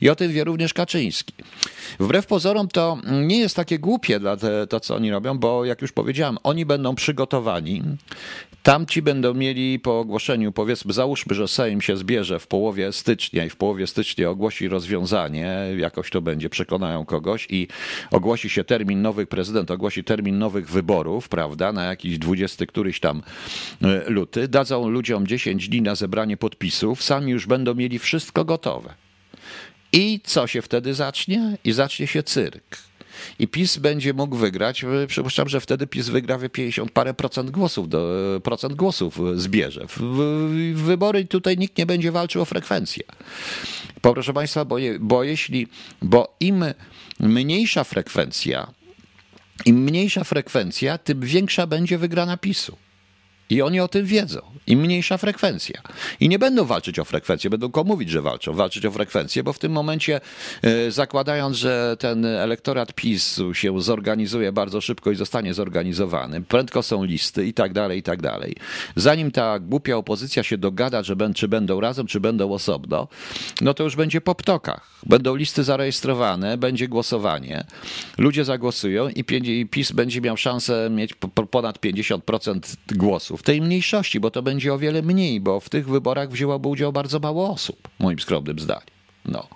I 0.00 0.08
o 0.08 0.16
tym 0.16 0.32
wie 0.32 0.44
również 0.44 0.74
Kaczyński. 0.74 1.32
Wbrew 2.00 2.26
pozorom 2.26 2.68
to 2.68 2.98
nie 3.04 3.38
jest 3.38 3.56
takie 3.56 3.78
głupie 3.78 4.20
dla 4.20 4.36
te, 4.36 4.66
to, 4.66 4.80
co 4.80 4.94
oni 4.94 5.10
robią, 5.10 5.38
bo 5.38 5.64
jak 5.64 5.82
już 5.82 5.92
powiedziałem, 5.92 6.38
oni 6.42 6.66
będą 6.66 6.94
przygotowani. 6.94 7.82
Tamci 8.64 9.02
będą 9.02 9.34
mieli 9.34 9.78
po 9.78 9.98
ogłoszeniu, 9.98 10.52
powiedzmy, 10.52 10.92
załóżmy, 10.92 11.34
że 11.34 11.48
Sejm 11.48 11.80
się 11.80 11.96
zbierze 11.96 12.38
w 12.38 12.46
połowie 12.46 12.92
stycznia 12.92 13.44
i 13.44 13.50
w 13.50 13.56
połowie 13.56 13.86
stycznia 13.86 14.30
ogłosi 14.30 14.68
rozwiązanie, 14.68 15.56
jakoś 15.76 16.10
to 16.10 16.22
będzie, 16.22 16.50
przekonają 16.50 17.04
kogoś 17.04 17.46
i 17.50 17.68
ogłosi 18.10 18.50
się 18.50 18.64
termin 18.64 19.02
nowych, 19.02 19.28
prezydent 19.28 19.70
ogłosi 19.70 20.04
termin 20.04 20.38
nowych 20.38 20.70
wyborów, 20.70 21.28
prawda, 21.28 21.72
na 21.72 21.84
jakiś 21.84 22.18
20 22.18 22.66
któryś 22.66 23.00
tam 23.00 23.22
e, 23.82 24.10
luty, 24.10 24.48
dadzą 24.48 24.88
ludziom 24.88 25.26
10 25.26 25.68
dni 25.68 25.82
na 25.82 25.94
zebranie 25.94 26.36
podpisów, 26.36 27.02
sami 27.02 27.32
już 27.32 27.46
będą 27.46 27.74
mieli 27.74 27.98
wszystko 27.98 28.44
gotowe. 28.44 28.94
I 29.92 30.20
co 30.24 30.46
się 30.46 30.62
wtedy 30.62 30.94
zacznie? 30.94 31.58
I 31.64 31.72
zacznie 31.72 32.06
się 32.06 32.22
cyrk. 32.22 32.93
I 33.38 33.48
PiS 33.48 33.76
będzie 33.76 34.14
mógł 34.14 34.36
wygrać. 34.36 34.84
Przypuszczam, 35.08 35.48
że 35.48 35.60
wtedy 35.60 35.86
PiS 35.86 36.08
wygra 36.08 36.38
50 36.48 36.90
parę 36.90 37.14
procent 37.14 37.50
głosów, 37.50 37.88
do, 37.88 38.40
procent 38.44 38.74
głosów 38.74 39.18
zbierze. 39.34 39.86
W, 39.88 39.98
w, 39.98 40.82
wybory 40.82 41.24
tutaj 41.24 41.58
nikt 41.58 41.78
nie 41.78 41.86
będzie 41.86 42.12
walczył 42.12 42.42
o 42.42 42.44
frekwencję. 42.44 43.02
Proszę 44.00 44.32
Państwa, 44.32 44.64
bo, 44.64 44.76
bo 45.00 45.24
jeśli, 45.24 45.66
bo 46.02 46.36
im 46.40 46.64
mniejsza 47.20 47.84
frekwencja, 47.84 48.70
im 49.64 49.76
mniejsza 49.76 50.24
frekwencja, 50.24 50.98
tym 50.98 51.20
większa 51.20 51.66
będzie 51.66 51.98
wygrana 51.98 52.36
PiSu. 52.36 52.76
I 53.54 53.62
oni 53.62 53.80
o 53.80 53.88
tym 53.88 54.06
wiedzą. 54.06 54.40
Im 54.66 54.80
mniejsza 54.80 55.18
frekwencja. 55.18 55.82
I 56.20 56.28
nie 56.28 56.38
będą 56.38 56.64
walczyć 56.64 56.98
o 56.98 57.04
frekwencję, 57.04 57.50
będą 57.50 57.70
komu 57.70 57.92
mówić, 57.92 58.10
że 58.10 58.22
walczą, 58.22 58.52
walczyć 58.52 58.86
o 58.86 58.90
frekwencję, 58.90 59.42
bo 59.42 59.52
w 59.52 59.58
tym 59.58 59.72
momencie, 59.72 60.20
e, 60.62 60.90
zakładając, 60.90 61.56
że 61.56 61.96
ten 61.98 62.26
elektorat 62.26 62.92
PiSu 62.92 63.54
się 63.54 63.82
zorganizuje 63.82 64.52
bardzo 64.52 64.80
szybko 64.80 65.10
i 65.10 65.16
zostanie 65.16 65.54
zorganizowany, 65.54 66.42
prędko 66.42 66.82
są 66.82 67.04
listy 67.04 67.46
i 67.46 67.52
tak 67.52 67.72
dalej, 67.72 67.98
i 67.98 68.02
tak 68.02 68.22
dalej. 68.22 68.56
Zanim 68.96 69.30
ta 69.30 69.58
głupia 69.58 69.96
opozycja 69.96 70.42
się 70.42 70.58
dogada, 70.58 71.02
że 71.02 71.16
czy 71.34 71.48
będą 71.48 71.80
razem, 71.80 72.06
czy 72.06 72.20
będą 72.20 72.52
osobno, 72.52 73.08
no 73.60 73.74
to 73.74 73.84
już 73.84 73.96
będzie 73.96 74.20
po 74.20 74.34
ptokach. 74.34 74.94
Będą 75.06 75.36
listy 75.36 75.64
zarejestrowane, 75.64 76.58
będzie 76.58 76.88
głosowanie, 76.88 77.64
ludzie 78.18 78.44
zagłosują 78.44 79.08
i 79.08 79.24
PiS 79.70 79.92
będzie 79.92 80.20
miał 80.20 80.36
szansę 80.36 80.90
mieć 80.90 81.14
ponad 81.50 81.78
50% 81.80 82.76
głosów 82.96 83.43
tej 83.44 83.60
mniejszości, 83.60 84.20
bo 84.20 84.30
to 84.30 84.42
będzie 84.42 84.74
o 84.74 84.78
wiele 84.78 85.02
mniej, 85.02 85.40
bo 85.40 85.60
w 85.60 85.68
tych 85.68 85.88
wyborach 85.88 86.30
wzięłoby 86.30 86.68
udział 86.68 86.92
bardzo 86.92 87.20
mało 87.20 87.50
osób, 87.50 87.88
moim 87.98 88.18
skromnym 88.20 88.58
zdaniem. 88.58 88.86
No. 89.24 89.48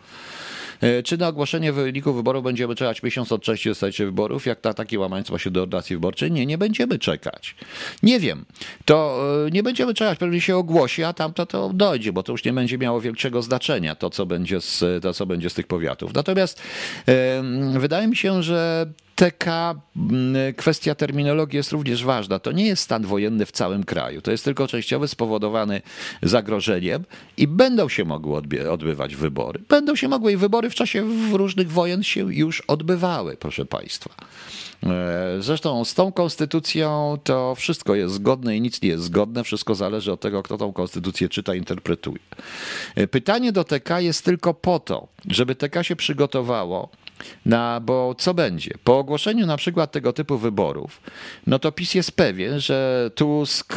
E, 0.80 1.02
czy 1.02 1.18
na 1.18 1.28
ogłoszenie 1.28 1.72
wyników 1.72 2.16
wyborów 2.16 2.44
będziemy 2.44 2.74
czekać 2.74 3.02
miesiąc 3.02 3.32
od 3.32 3.42
części 3.42 3.68
dostajecie 3.68 4.04
wyborów? 4.06 4.46
Jak 4.46 4.64
na 4.64 4.74
takie 4.74 4.98
łamaństwo 4.98 5.34
ma 5.34 5.38
się 5.38 5.50
do 5.50 5.62
ordynacji 5.62 5.96
wyborczej? 5.96 6.32
Nie, 6.32 6.46
nie 6.46 6.58
będziemy 6.58 6.98
czekać. 6.98 7.54
Nie 8.02 8.20
wiem. 8.20 8.44
To 8.84 9.20
e, 9.46 9.50
nie 9.50 9.62
będziemy 9.62 9.94
czekać, 9.94 10.18
pewnie 10.18 10.40
się 10.40 10.56
ogłosi, 10.56 11.04
a 11.04 11.12
tamto 11.12 11.46
to 11.46 11.70
dojdzie, 11.74 12.12
bo 12.12 12.22
to 12.22 12.32
już 12.32 12.44
nie 12.44 12.52
będzie 12.52 12.78
miało 12.78 13.00
większego 13.00 13.42
znaczenia, 13.42 13.94
to 13.94 14.10
co 14.10 14.26
będzie 14.26 14.60
z, 14.60 15.02
to, 15.02 15.14
co 15.14 15.26
będzie 15.26 15.50
z 15.50 15.54
tych 15.54 15.66
powiatów. 15.66 16.14
Natomiast 16.14 16.62
wydaje 17.78 18.06
mi 18.06 18.16
się, 18.16 18.42
że 18.42 18.86
TK, 19.18 19.74
kwestia 20.56 20.94
terminologii 20.94 21.56
jest 21.56 21.72
również 21.72 22.04
ważna. 22.04 22.38
To 22.38 22.52
nie 22.52 22.66
jest 22.66 22.82
stan 22.82 23.06
wojenny 23.06 23.46
w 23.46 23.52
całym 23.52 23.84
kraju. 23.84 24.22
To 24.22 24.30
jest 24.30 24.44
tylko 24.44 24.66
częściowo 24.66 25.08
spowodowany 25.08 25.82
zagrożeniem 26.22 27.04
i 27.36 27.46
będą 27.46 27.88
się 27.88 28.04
mogły 28.04 28.42
odbywać 28.70 29.16
wybory. 29.16 29.60
Będą 29.68 29.96
się 29.96 30.08
mogły 30.08 30.32
i 30.32 30.36
wybory 30.36 30.70
w 30.70 30.74
czasie 30.74 31.04
różnych 31.32 31.72
wojen 31.72 32.02
się 32.02 32.34
już 32.34 32.60
odbywały, 32.60 33.36
proszę 33.36 33.64
Państwa. 33.64 34.14
E, 34.82 35.36
zresztą 35.40 35.84
z 35.84 35.94
tą 35.94 36.12
konstytucją 36.12 37.18
to 37.24 37.54
wszystko 37.54 37.94
jest 37.94 38.14
zgodne 38.14 38.56
i 38.56 38.60
nic 38.60 38.82
nie 38.82 38.88
jest 38.88 39.04
zgodne. 39.04 39.44
Wszystko 39.44 39.74
zależy 39.74 40.12
od 40.12 40.20
tego, 40.20 40.42
kto 40.42 40.58
tą 40.58 40.72
konstytucję 40.72 41.28
czyta, 41.28 41.54
interpretuje. 41.54 42.20
E, 42.94 43.06
pytanie 43.06 43.52
do 43.52 43.64
TK 43.64 44.00
jest 44.00 44.24
tylko 44.24 44.54
po 44.54 44.80
to, 44.80 45.08
żeby 45.26 45.54
TK 45.54 45.82
się 45.82 45.96
przygotowało 45.96 46.88
na, 47.46 47.80
bo 47.80 48.14
co 48.18 48.34
będzie? 48.34 48.70
Po 48.84 48.98
ogłoszeniu 48.98 49.46
na 49.46 49.56
przykład 49.56 49.92
tego 49.92 50.12
typu 50.12 50.38
wyborów, 50.38 51.00
no 51.46 51.58
to 51.58 51.72
PiS 51.72 51.94
jest 51.94 52.12
pewien, 52.12 52.60
że 52.60 53.10
Tusk, 53.14 53.74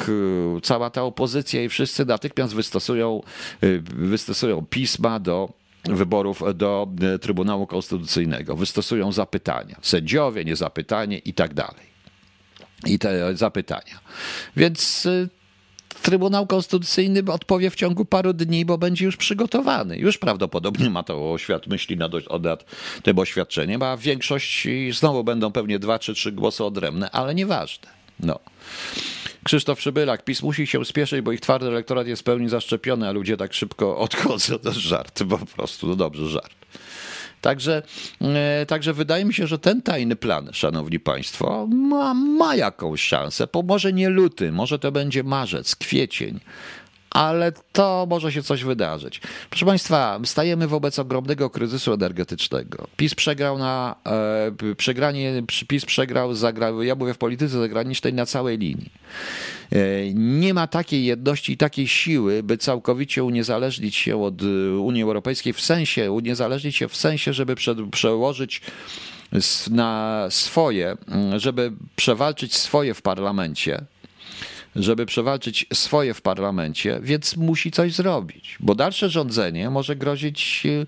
cała 0.63 0.89
ta 0.89 1.03
opozycja 1.03 1.63
i 1.63 1.69
wszyscy 1.69 2.05
natychmiast 2.05 2.55
wystosują, 2.55 3.21
y, 3.63 3.81
wystosują 3.81 4.65
pisma 4.69 5.19
do 5.19 5.49
wyborów 5.85 6.43
do 6.55 6.87
y, 7.15 7.19
Trybunału 7.19 7.67
Konstytucyjnego. 7.67 8.55
Wystosują 8.55 9.11
zapytania. 9.11 9.75
Sędziowie, 9.81 10.45
nie 10.45 10.55
zapytanie 10.55 11.17
i 11.17 11.33
tak 11.33 11.53
dalej. 11.53 11.91
I 12.85 12.99
te 12.99 13.37
zapytania. 13.37 13.99
Więc 14.55 15.05
y, 15.05 15.29
Trybunał 16.01 16.47
Konstytucyjny 16.47 17.23
odpowie 17.31 17.69
w 17.69 17.75
ciągu 17.75 18.05
paru 18.05 18.33
dni, 18.33 18.65
bo 18.65 18.77
będzie 18.77 19.05
już 19.05 19.17
przygotowany. 19.17 19.97
Już 19.97 20.17
prawdopodobnie 20.17 20.89
ma 20.89 21.03
to 21.03 21.31
oświat, 21.31 21.67
myśli 21.67 21.97
nad, 21.97 22.11
nad 22.41 22.65
tym 23.03 23.19
oświadczeniem, 23.19 23.83
a 23.83 23.97
w 23.97 24.01
większości 24.01 24.91
znowu 24.93 25.23
będą 25.23 25.51
pewnie 25.51 25.79
dwa 25.79 25.99
czy 25.99 26.13
trzy 26.13 26.31
głosy 26.31 26.63
odrębne, 26.63 27.11
ale 27.11 27.35
nieważne. 27.35 27.87
No. 28.19 28.39
Krzysztof 29.43 29.77
Przybylak, 29.77 30.23
PiS 30.23 30.41
musi 30.41 30.67
się 30.67 30.85
spieszyć, 30.85 31.21
bo 31.21 31.31
ich 31.31 31.41
twardy 31.41 31.67
elektorat 31.67 32.07
jest 32.07 32.21
w 32.21 32.25
pełni 32.25 32.49
zaszczepiony, 32.49 33.07
a 33.07 33.11
ludzie 33.11 33.37
tak 33.37 33.53
szybko 33.53 33.97
odchodzą. 34.05 34.59
To 34.59 34.71
żart, 34.71 35.23
po 35.29 35.37
prostu, 35.37 35.87
no 35.87 35.95
dobrze, 35.95 36.27
żart. 36.27 36.55
Także, 37.41 37.83
e, 38.21 38.65
także 38.65 38.93
wydaje 38.93 39.25
mi 39.25 39.33
się, 39.33 39.47
że 39.47 39.59
ten 39.59 39.81
tajny 39.81 40.15
plan, 40.15 40.49
szanowni 40.53 40.99
państwo, 40.99 41.67
ma, 41.67 42.13
ma 42.13 42.55
jakąś 42.55 43.01
szansę. 43.01 43.47
Może 43.63 43.93
nie 43.93 44.09
luty, 44.09 44.51
może 44.51 44.79
to 44.79 44.91
będzie 44.91 45.23
marzec, 45.23 45.75
kwiecień, 45.75 46.39
ale 47.09 47.51
to 47.71 48.07
może 48.09 48.31
się 48.31 48.43
coś 48.43 48.63
wydarzyć. 48.63 49.21
Proszę 49.49 49.65
Państwa, 49.65 50.19
stajemy 50.25 50.67
wobec 50.67 50.99
ogromnego 50.99 51.49
kryzysu 51.49 51.93
energetycznego. 51.93 52.87
PiS 52.97 53.15
przegrał 53.15 53.57
na 53.57 53.95
e, 54.69 54.75
przegranie, 54.75 55.43
PiS 55.67 55.85
przegrał, 55.85 56.33
zagrał, 56.33 56.83
ja 56.83 56.95
mówię 56.95 57.13
w 57.13 57.17
polityce 57.17 57.59
zagranicznej 57.59 58.13
na 58.13 58.25
całej 58.25 58.57
linii. 58.57 58.91
Nie 60.13 60.53
ma 60.53 60.67
takiej 60.67 61.05
jedności 61.05 61.51
i 61.51 61.57
takiej 61.57 61.87
siły, 61.87 62.43
by 62.43 62.57
całkowicie 62.57 63.23
uniezależnić 63.23 63.95
się 63.95 64.23
od 64.23 64.41
Unii 64.79 65.03
Europejskiej, 65.03 65.53
w 65.53 65.61
sensie, 65.61 66.11
uniezależnić 66.11 66.75
się 66.75 66.87
w 66.87 66.95
sensie, 66.95 67.33
żeby 67.33 67.55
przełożyć 67.91 68.61
na 69.69 70.27
swoje, 70.29 70.97
żeby 71.37 71.71
przewalczyć 71.95 72.55
swoje 72.55 72.93
w 72.93 73.01
parlamencie, 73.01 73.85
żeby 74.75 75.05
przewalczyć 75.05 75.65
swoje 75.73 76.13
w 76.13 76.21
parlamencie, 76.21 76.99
więc 77.03 77.37
musi 77.37 77.71
coś 77.71 77.93
zrobić, 77.93 78.57
bo 78.59 78.75
dalsze 78.75 79.09
rządzenie 79.09 79.69
może 79.69 79.95
grozić, 79.95 80.63
e, 80.65 80.85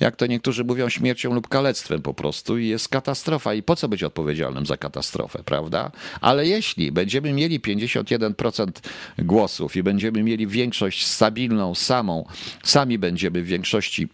jak 0.00 0.16
to 0.16 0.26
niektórzy 0.26 0.64
mówią, 0.64 0.88
śmiercią 0.88 1.34
lub 1.34 1.48
kalectwem 1.48 2.02
po 2.02 2.14
prostu 2.14 2.58
i 2.58 2.68
jest 2.68 2.88
katastrofa. 2.88 3.54
I 3.54 3.62
po 3.62 3.76
co 3.76 3.88
być 3.88 4.02
odpowiedzialnym 4.02 4.66
za 4.66 4.76
katastrofę, 4.76 5.42
prawda? 5.44 5.90
Ale 6.20 6.46
jeśli 6.46 6.92
będziemy 6.92 7.32
mieli 7.32 7.60
51% 7.60 8.82
głosów 9.18 9.76
i 9.76 9.82
będziemy 9.82 10.22
mieli 10.22 10.46
większość 10.46 11.06
stabilną, 11.06 11.74
samą, 11.74 12.24
sami 12.64 12.98
będziemy 12.98 13.42
w 13.42 13.46
większości 13.46 14.08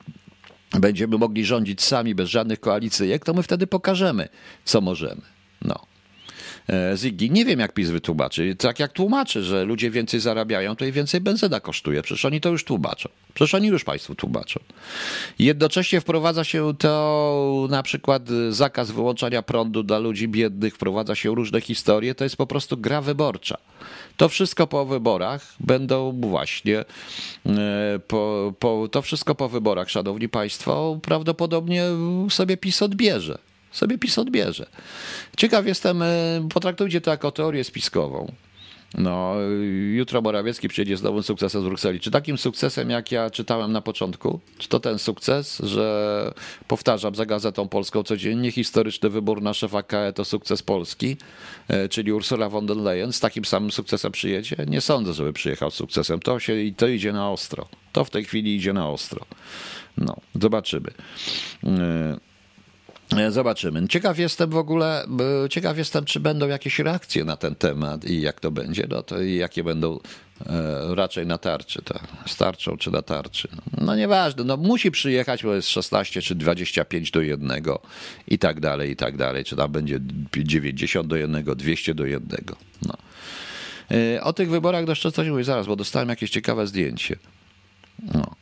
będziemy 0.81 1.19
mogli 1.19 1.45
rządzić 1.45 1.83
sami 1.83 2.15
bez 2.15 2.29
żadnych 2.29 2.61
koalicyjek, 2.61 3.25
to 3.25 3.35
my 3.35 3.43
wtedy 3.43 3.67
pokażemy, 3.67 4.29
co 4.65 4.81
możemy. 4.81 5.23
No. 5.63 5.92
E, 6.69 6.97
Ziggy. 6.97 7.31
Nie 7.31 7.45
wiem, 7.45 7.61
jak 7.61 7.73
PiS 7.73 7.91
wytłumaczy. 7.91 8.57
Tak 8.57 8.79
jak 8.79 8.93
tłumaczy, 8.93 9.43
że 9.43 9.65
ludzie 9.65 9.91
więcej 9.91 10.21
zarabiają, 10.21 10.77
to 10.77 10.85
i 10.85 10.93
więcej 10.93 11.21
benzyna 11.21 11.61
kosztuje. 11.61 12.03
Przecież 12.03 12.25
oni 12.25 12.41
to 12.41 12.49
już 12.49 12.65
tłumaczą. 12.65 13.09
Przecież 13.35 13.55
oni 13.55 13.69
już 13.69 13.85
Państwu 13.85 14.15
tłumaczą. 14.15 14.61
Jednocześnie 15.39 16.01
wprowadza 16.01 16.45
się 16.45 16.75
to 16.79 17.67
na 17.71 17.83
przykład 17.83 18.23
zakaz 18.51 18.91
wyłączania 18.91 19.43
prądu 19.43 19.83
dla 19.83 19.99
ludzi 19.99 20.29
biednych, 20.29 20.75
wprowadza 20.75 21.15
się 21.15 21.35
różne 21.35 21.61
historie. 21.61 22.15
To 22.15 22.25
jest 22.25 22.37
po 22.37 22.47
prostu 22.47 22.77
gra 22.77 23.01
wyborcza. 23.01 23.59
To 24.17 24.29
wszystko 24.29 24.67
po 24.67 24.87
wyborach 24.87 25.55
będą 25.61 26.21
właśnie, 26.21 26.79
e, 26.79 27.99
po, 28.09 28.53
po, 28.59 28.89
to 28.91 29.03
wszystko 29.03 29.35
po 29.35 29.49
wyborach, 29.49 29.91
szanowni 29.91 30.29
państwo, 30.29 30.99
prawdopodobnie 31.03 31.85
sobie 32.29 32.57
PiS 32.57 32.83
odbierze 32.83 33.52
sobie 33.73 33.99
PiS 33.99 34.19
odbierze. 34.19 34.67
Ciekaw 35.37 35.67
jestem, 35.67 36.03
e, 36.03 36.49
potraktujcie 36.55 37.01
to 37.01 37.11
jako 37.11 37.31
teorię 37.31 37.65
spiskową. 37.65 38.33
No, 38.99 39.35
jutro 39.93 40.23
Morawiecki 40.23 40.69
przyjedzie 40.69 40.97
z 40.97 41.03
nowym 41.03 41.23
sukcesem 41.23 41.63
z 41.63 41.65
Brukseli. 41.65 42.01
Czy 42.01 42.11
takim 42.11 42.39
sukcesem, 42.39 42.91
jak 42.91 43.13
ja 43.13 43.31
czytałem 43.31 43.73
na 43.73 43.81
początku? 43.81 44.41
Czy 44.59 44.69
to 44.69 44.81
ten 44.81 44.99
sukces, 44.99 45.59
że 45.59 46.35
powtarzam 46.69 47.15
za 47.15 47.27
Gazetą 47.27 47.69
Polską 47.69 48.03
codziennie, 48.03 48.53
historyczny 48.53 49.11
wybór 49.11 49.43
na 49.43 49.55
szefa 49.55 49.83
KE 49.83 50.13
to 50.13 50.25
sukces 50.25 50.63
Polski, 50.63 51.17
e, 51.69 51.89
czyli 51.89 52.13
Ursula 52.13 52.49
von 52.49 52.67
der 52.67 52.77
Leyen 52.77 53.13
z 53.13 53.21
takim 53.21 53.45
samym 53.45 53.71
sukcesem 53.71 54.13
przyjedzie? 54.13 54.57
Nie 54.67 54.81
sądzę, 54.81 55.13
żeby 55.13 55.33
przyjechał 55.33 55.71
z 55.71 55.75
sukcesem. 55.75 56.21
To, 56.21 56.41
się, 56.41 56.55
to 56.77 56.89
idzie 56.89 57.13
na 57.13 57.31
ostro. 57.31 57.69
To 57.93 58.05
w 58.05 58.11
tej 58.11 58.25
chwili 58.25 58.57
idzie 58.57 58.73
na 58.73 58.89
ostro. 58.89 59.27
No, 59.99 60.17
zobaczymy. 60.35 60.91
E, 61.65 61.69
E, 61.69 62.32
zobaczymy. 63.31 63.89
Ciekaw 63.89 64.19
jestem 64.19 64.51
w 64.51 64.57
ogóle, 64.57 65.05
ciekaw 65.51 65.79
jestem, 65.79 66.05
czy 66.05 66.21
będą 66.21 66.49
jakieś 66.49 66.79
reakcje 66.79 67.25
na 67.25 67.37
ten 67.37 67.55
temat 67.55 68.05
i 68.05 68.21
jak 68.21 68.41
to 68.41 68.51
będzie, 68.51 68.87
no 68.91 69.03
to 69.03 69.23
i 69.23 69.37
jakie 69.37 69.65
będą 69.65 69.99
e, 70.47 70.95
raczej 70.95 71.27
na 71.27 71.39
tarczy, 71.39 71.83
to 71.83 71.99
starczą 72.27 72.77
czy 72.77 72.91
na 72.91 73.03
tarczy. 73.03 73.49
No 73.81 73.97
nieważne, 73.97 74.45
no 74.45 74.57
musi 74.57 74.91
przyjechać, 74.91 75.43
bo 75.43 75.55
jest 75.55 75.69
16 75.69 76.23
czy 76.23 76.35
25 76.35 77.11
do 77.11 77.21
1 77.21 77.63
i 78.29 78.39
tak 78.39 78.61
dalej, 78.61 78.91
i 78.91 78.97
tak 78.97 79.17
dalej. 79.17 79.45
Czy 79.45 79.57
tam 79.57 79.73
będzie 79.73 80.01
90 80.37 81.09
do 81.09 81.17
1, 81.17 81.45
200 81.45 81.95
do 81.95 82.07
1. 82.07 82.45
No. 82.87 82.95
E, 83.91 84.23
o 84.23 84.33
tych 84.33 84.51
wyborach 84.51 84.89
jeszcze 84.89 85.13
coś 85.13 85.29
mówię 85.29 85.45
zaraz, 85.45 85.67
bo 85.67 85.77
dostałem 85.77 86.09
jakieś 86.09 86.31
ciekawe 86.31 86.67
zdjęcie. 86.67 87.17
No. 88.15 88.42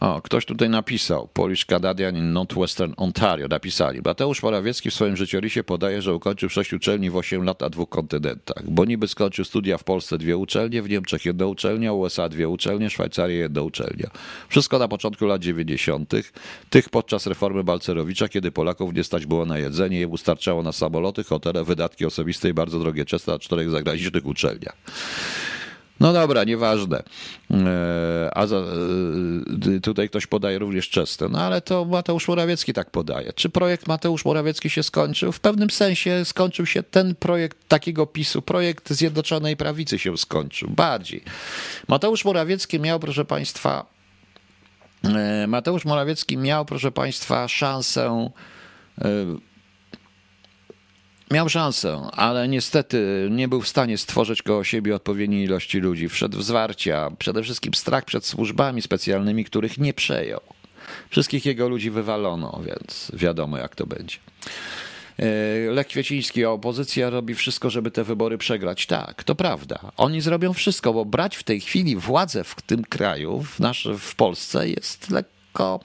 O, 0.00 0.22
ktoś 0.22 0.44
tutaj 0.44 0.68
napisał, 0.68 1.28
Polish 1.32 1.64
Canadian 1.64 2.16
in 2.16 2.32
Northwestern 2.32 2.92
Ontario, 2.96 3.48
napisali. 3.48 4.00
Mateusz 4.04 4.42
Morawiecki 4.42 4.90
w 4.90 4.94
swoim 4.94 5.16
życiorysie 5.16 5.64
podaje, 5.64 6.02
że 6.02 6.14
ukończył 6.14 6.48
sześć 6.48 6.72
uczelni 6.72 7.10
w 7.10 7.16
8 7.16 7.44
lat 7.44 7.60
na 7.60 7.70
dwóch 7.70 7.88
kontynentach, 7.88 8.62
bo 8.70 8.84
niby 8.84 9.08
skończył 9.08 9.44
studia 9.44 9.78
w 9.78 9.84
Polsce 9.84 10.18
dwie 10.18 10.36
uczelnie, 10.36 10.82
w 10.82 10.88
Niemczech 10.88 11.24
jedna 11.24 11.46
uczelnia, 11.46 11.92
USA 11.92 12.28
dwie 12.28 12.48
uczelnie, 12.48 12.90
Szwajcarii 12.90 13.38
jedna 13.38 13.62
uczelnia. 13.62 14.10
Wszystko 14.48 14.78
na 14.78 14.88
początku 14.88 15.26
lat 15.26 15.42
90., 15.42 16.12
tych 16.70 16.88
podczas 16.88 17.26
reformy 17.26 17.64
Balcerowicza, 17.64 18.28
kiedy 18.28 18.52
Polaków 18.52 18.94
nie 18.94 19.04
stać 19.04 19.26
było 19.26 19.46
na 19.46 19.58
jedzenie, 19.58 20.00
jemu 20.00 20.16
starczało 20.16 20.62
na 20.62 20.72
samoloty, 20.72 21.24
hotele, 21.24 21.64
wydatki 21.64 22.06
osobiste 22.06 22.48
i 22.48 22.54
bardzo 22.54 22.78
drogie 22.78 23.04
często 23.04 23.32
na 23.32 23.38
czterech 23.38 23.70
zagranicznych 23.70 24.26
uczelniach. 24.26 24.76
No 26.00 26.12
dobra, 26.12 26.44
nieważne. 26.44 27.02
E, 27.50 28.30
a 28.34 28.46
za, 28.46 28.56
e, 28.56 29.80
tutaj 29.82 30.08
ktoś 30.08 30.26
podaje 30.26 30.58
również 30.58 30.88
Czesne. 30.90 31.28
No 31.28 31.40
ale 31.40 31.60
to 31.60 31.84
Mateusz 31.84 32.28
Morawiecki 32.28 32.72
tak 32.72 32.90
podaje. 32.90 33.32
Czy 33.32 33.48
projekt 33.48 33.86
Mateusz 33.88 34.24
Morawiecki 34.24 34.70
się 34.70 34.82
skończył? 34.82 35.32
W 35.32 35.40
pewnym 35.40 35.70
sensie 35.70 36.24
skończył 36.24 36.66
się 36.66 36.82
ten 36.82 37.14
projekt 37.14 37.68
takiego 37.68 38.06
PiSu. 38.06 38.42
Projekt 38.42 38.90
Zjednoczonej 38.90 39.56
Prawicy 39.56 39.98
się 39.98 40.18
skończył. 40.18 40.70
Bardziej. 40.70 41.22
Mateusz 41.88 42.24
Morawiecki 42.24 42.80
miał, 42.80 43.00
proszę 43.00 43.24
Państwa, 43.24 43.86
e, 45.04 45.46
Mateusz 45.46 45.84
Morawiecki 45.84 46.36
miał, 46.36 46.64
proszę 46.64 46.92
Państwa, 46.92 47.48
szansę 47.48 48.30
Miał 51.30 51.48
szansę, 51.48 52.02
ale 52.12 52.48
niestety 52.48 53.28
nie 53.30 53.48
był 53.48 53.60
w 53.60 53.68
stanie 53.68 53.98
stworzyć 53.98 54.42
koło 54.42 54.64
siebie 54.64 54.94
odpowiedniej 54.94 55.44
ilości 55.44 55.78
ludzi. 55.78 56.08
Wszedł 56.08 56.38
w 56.38 56.44
zwarcia, 56.44 57.10
przede 57.18 57.42
wszystkim 57.42 57.74
strach 57.74 58.04
przed 58.04 58.26
służbami 58.26 58.82
specjalnymi, 58.82 59.44
których 59.44 59.78
nie 59.78 59.94
przejął. 59.94 60.40
Wszystkich 61.10 61.46
jego 61.46 61.68
ludzi 61.68 61.90
wywalono, 61.90 62.60
więc 62.66 63.10
wiadomo 63.14 63.58
jak 63.58 63.76
to 63.76 63.86
będzie. 63.86 64.16
E, 65.18 65.24
Lech 65.72 65.86
Kwieciński, 65.86 66.44
opozycja 66.44 67.10
robi 67.10 67.34
wszystko, 67.34 67.70
żeby 67.70 67.90
te 67.90 68.04
wybory 68.04 68.38
przegrać. 68.38 68.86
Tak, 68.86 69.24
to 69.24 69.34
prawda. 69.34 69.78
Oni 69.96 70.20
zrobią 70.20 70.52
wszystko, 70.52 70.92
bo 70.92 71.04
brać 71.04 71.36
w 71.36 71.42
tej 71.42 71.60
chwili 71.60 71.96
władzę 71.96 72.44
w 72.44 72.62
tym 72.62 72.84
kraju, 72.84 73.42
w, 73.42 73.60
nasz, 73.60 73.88
w 73.98 74.14
Polsce 74.14 74.68
jest 74.68 75.10
lekko 75.10 75.80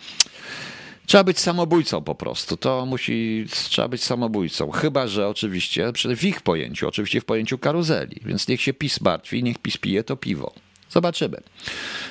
Trzeba 1.06 1.24
być 1.24 1.40
samobójcą 1.40 2.02
po 2.02 2.16
prostu. 2.16 2.58
To 2.58 2.86
musi, 2.86 3.46
trzeba 3.70 3.88
być 3.88 4.04
samobójcą. 4.04 4.72
Chyba, 4.72 5.08
że 5.08 5.28
oczywiście, 5.28 5.92
w 6.16 6.24
ich 6.24 6.42
pojęciu, 6.42 6.88
oczywiście 6.88 7.22
w 7.22 7.26
pojęciu 7.26 7.58
karuzeli. 7.58 8.22
Więc 8.26 8.48
niech 8.48 8.62
się 8.62 8.74
PiS 8.74 9.02
martwi, 9.02 9.44
niech 9.44 9.58
PiS 9.58 9.78
pije 9.78 10.04
to 10.04 10.18
piwo. 10.18 10.54
Zobaczymy. 10.94 11.38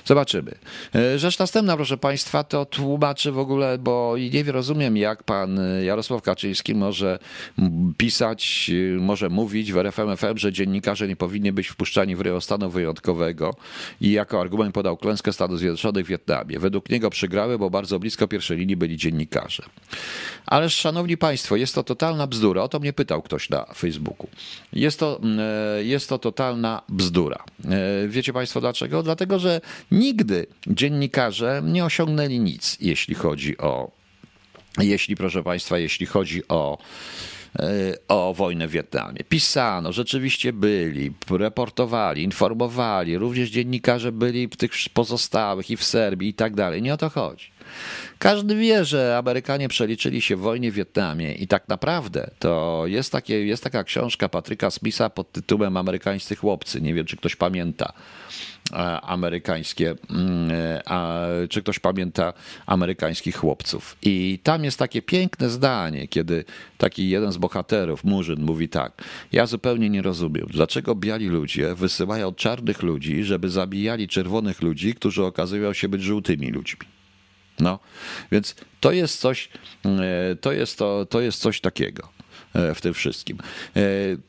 Zobaczymy. 0.05 0.55
E, 0.95 1.19
rzecz 1.19 1.39
następna, 1.39 1.77
proszę 1.77 1.97
Państwa, 1.97 2.45
to 2.45 2.65
tłumaczy 2.65 3.33
w 3.33 3.39
ogóle, 3.39 3.79
bo 3.79 4.15
nie 4.33 4.43
rozumiem, 4.43 4.97
jak 4.97 5.23
pan 5.23 5.61
Jarosław 5.85 6.23
Kaczyński 6.23 6.75
może 6.75 7.19
pisać, 7.97 8.71
może 8.99 9.29
mówić 9.29 9.73
w 9.73 9.77
RFM 9.77 10.17
FM, 10.17 10.37
że 10.37 10.53
dziennikarze 10.53 11.09
nie 11.09 11.17
powinni 11.17 11.53
być 11.53 11.69
wpuszczani 11.69 12.17
w 12.17 12.21
ryło 12.21 12.41
stanu 12.41 12.71
wyjątkowego 12.71 13.55
i 14.01 14.13
jako 14.13 14.41
argument 14.41 14.75
podał 14.75 14.97
klęskę 14.97 15.33
Stanów 15.33 15.59
Zjednoczonych 15.59 16.07
w 16.07 16.09
Wietnamie. 16.09 16.59
Według 16.59 16.91
niego 16.91 17.11
przegrały, 17.11 17.59
bo 17.59 17.71
bardzo 17.71 17.99
blisko 17.99 18.29
pierwszej 18.29 18.59
linii 18.59 18.77
byli 18.77 18.97
dziennikarze. 18.97 19.63
Ależ, 20.47 20.75
szanowni 20.75 21.17
państwo, 21.17 21.57
jest 21.57 21.75
to 21.75 21.83
totalna 21.83 22.27
bzdura. 22.27 22.63
O 22.63 22.69
to 22.69 22.81
mnie 22.81 22.93
pytał 22.93 23.23
ktoś 23.23 23.51
na 23.51 23.65
Facebooku. 23.65 24.29
Jest 24.73 24.99
to, 24.99 25.21
e, 25.39 25.85
jest 25.85 26.09
to 26.09 26.19
totalna 26.19 26.83
bzdura. 26.89 27.45
E, 27.65 28.09
wiecie 28.09 28.33
państwo 28.33 28.61
dlaczego? 28.73 29.03
Dlatego, 29.03 29.39
że 29.39 29.61
nigdy 29.91 30.47
dziennikarze 30.67 31.63
nie 31.65 31.85
osiągnęli 31.85 32.41
nic, 32.41 32.77
jeśli 32.81 33.15
chodzi 33.15 33.59
o, 33.59 33.91
jeśli, 34.79 35.17
proszę 35.17 35.43
państwa, 35.43 35.79
jeśli 35.79 36.07
chodzi 36.07 36.49
o 36.49 36.79
o 38.09 38.35
wojnę 38.35 38.69
w 38.69 38.71
Wietnamie. 38.71 39.19
Pisano, 39.29 39.93
rzeczywiście 39.93 40.53
byli, 40.53 41.13
reportowali, 41.31 42.23
informowali, 42.23 43.19
również 43.19 43.51
dziennikarze 43.51 44.13
byli 44.13 44.49
w 44.49 44.57
tych 44.57 44.73
pozostałych 44.95 45.71
i 45.71 45.77
w 45.77 45.85
Serbii 45.85 46.29
i 46.29 46.35
tak 46.35 46.55
dalej. 46.55 46.83
Nie 46.83 46.95
o 46.95 46.97
to 46.97 47.11
chodzi. 47.11 47.52
Każdy 48.19 48.57
wie, 48.57 48.85
że 48.85 49.19
Amerykanie 49.19 49.69
przeliczyli 49.69 50.23
się 50.23 50.37
w 50.37 50.41
wojnie 50.41 50.73
w 50.73 50.75
Wietnamie 50.75 51.33
i 51.33 51.47
tak 51.47 51.69
naprawdę 51.69 52.31
to 52.39 52.83
jest, 52.87 53.13
takie, 53.13 53.47
jest 53.47 53.65
taka 53.65 53.85
książka 53.85 54.29
Patryka 54.29 54.71
Smitha 54.71 55.11
pod 55.11 55.33
tytułem 55.33 55.77
Amerykańscy 55.77 56.37
chłopcy. 56.37 56.81
Nie 56.81 56.95
wiem, 56.95 57.07
czy 57.07 57.17
ktoś 57.17 57.37
pamięta 57.37 57.93
amerykańskie, 59.03 59.95
mm, 60.11 60.51
a, 60.87 61.21
czy 61.49 61.63
ktoś 61.63 61.79
pamięta 61.79 62.33
amerykańskich 62.67 63.37
chłopców. 63.37 63.97
I 64.03 64.39
tam 64.43 64.65
jest 64.65 64.79
takie 64.79 65.03
piękne 65.03 65.51
zdanie, 65.51 66.09
kiedy 66.09 66.45
taki 66.79 67.09
jeden 67.09 67.33
z 67.33 67.37
bohaterów, 67.37 68.05
Murzyn, 68.05 68.43
mówi 68.43 68.69
tak: 68.69 69.05
Ja 69.33 69.47
zupełnie 69.47 69.91
nie 69.91 70.03
rozumiem, 70.03 70.47
dlaczego 70.51 70.95
biali 70.95 71.29
ludzie 71.29 71.75
wysyłają 71.75 72.35
czarnych 72.35 72.83
ludzi, 72.83 73.25
żeby 73.25 73.51
zabijali 73.51 74.09
czerwonych 74.09 74.63
ludzi, 74.63 74.95
którzy 74.95 75.25
okazują 75.25 75.73
się 75.73 75.89
być 75.89 76.03
żółtymi 76.03 76.51
ludźmi. 76.51 76.87
No, 77.63 77.79
więc 78.33 78.55
to 78.81 78.93
jest 78.93 79.21
coś, 79.21 79.49
e, 79.85 80.37
to 80.37 80.53
jest, 80.53 80.79
to, 80.79 81.07
to 81.07 81.21
jest 81.21 81.41
coś 81.41 81.61
takiego 81.61 82.09
e, 82.55 82.75
w 82.75 82.81
tym 82.81 82.95
wszystkim. 82.95 83.39
E, 83.77 83.81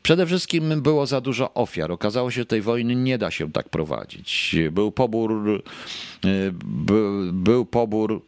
przede 0.04 0.26
wszystkim 0.26 0.82
było 0.82 1.06
za 1.06 1.22
dużo 1.22 1.54
ofiar. 1.54 1.92
Okazało 1.92 2.32
się, 2.32 2.42
że 2.42 2.46
tej 2.46 2.62
wojny 2.62 2.96
nie 2.96 3.18
da 3.18 3.32
się 3.32 3.52
tak 3.52 3.70
prowadzić. 3.70 4.56
Był 4.72 4.92
pobór, 4.92 5.62
był, 7.34 7.66
pobór 7.66 8.22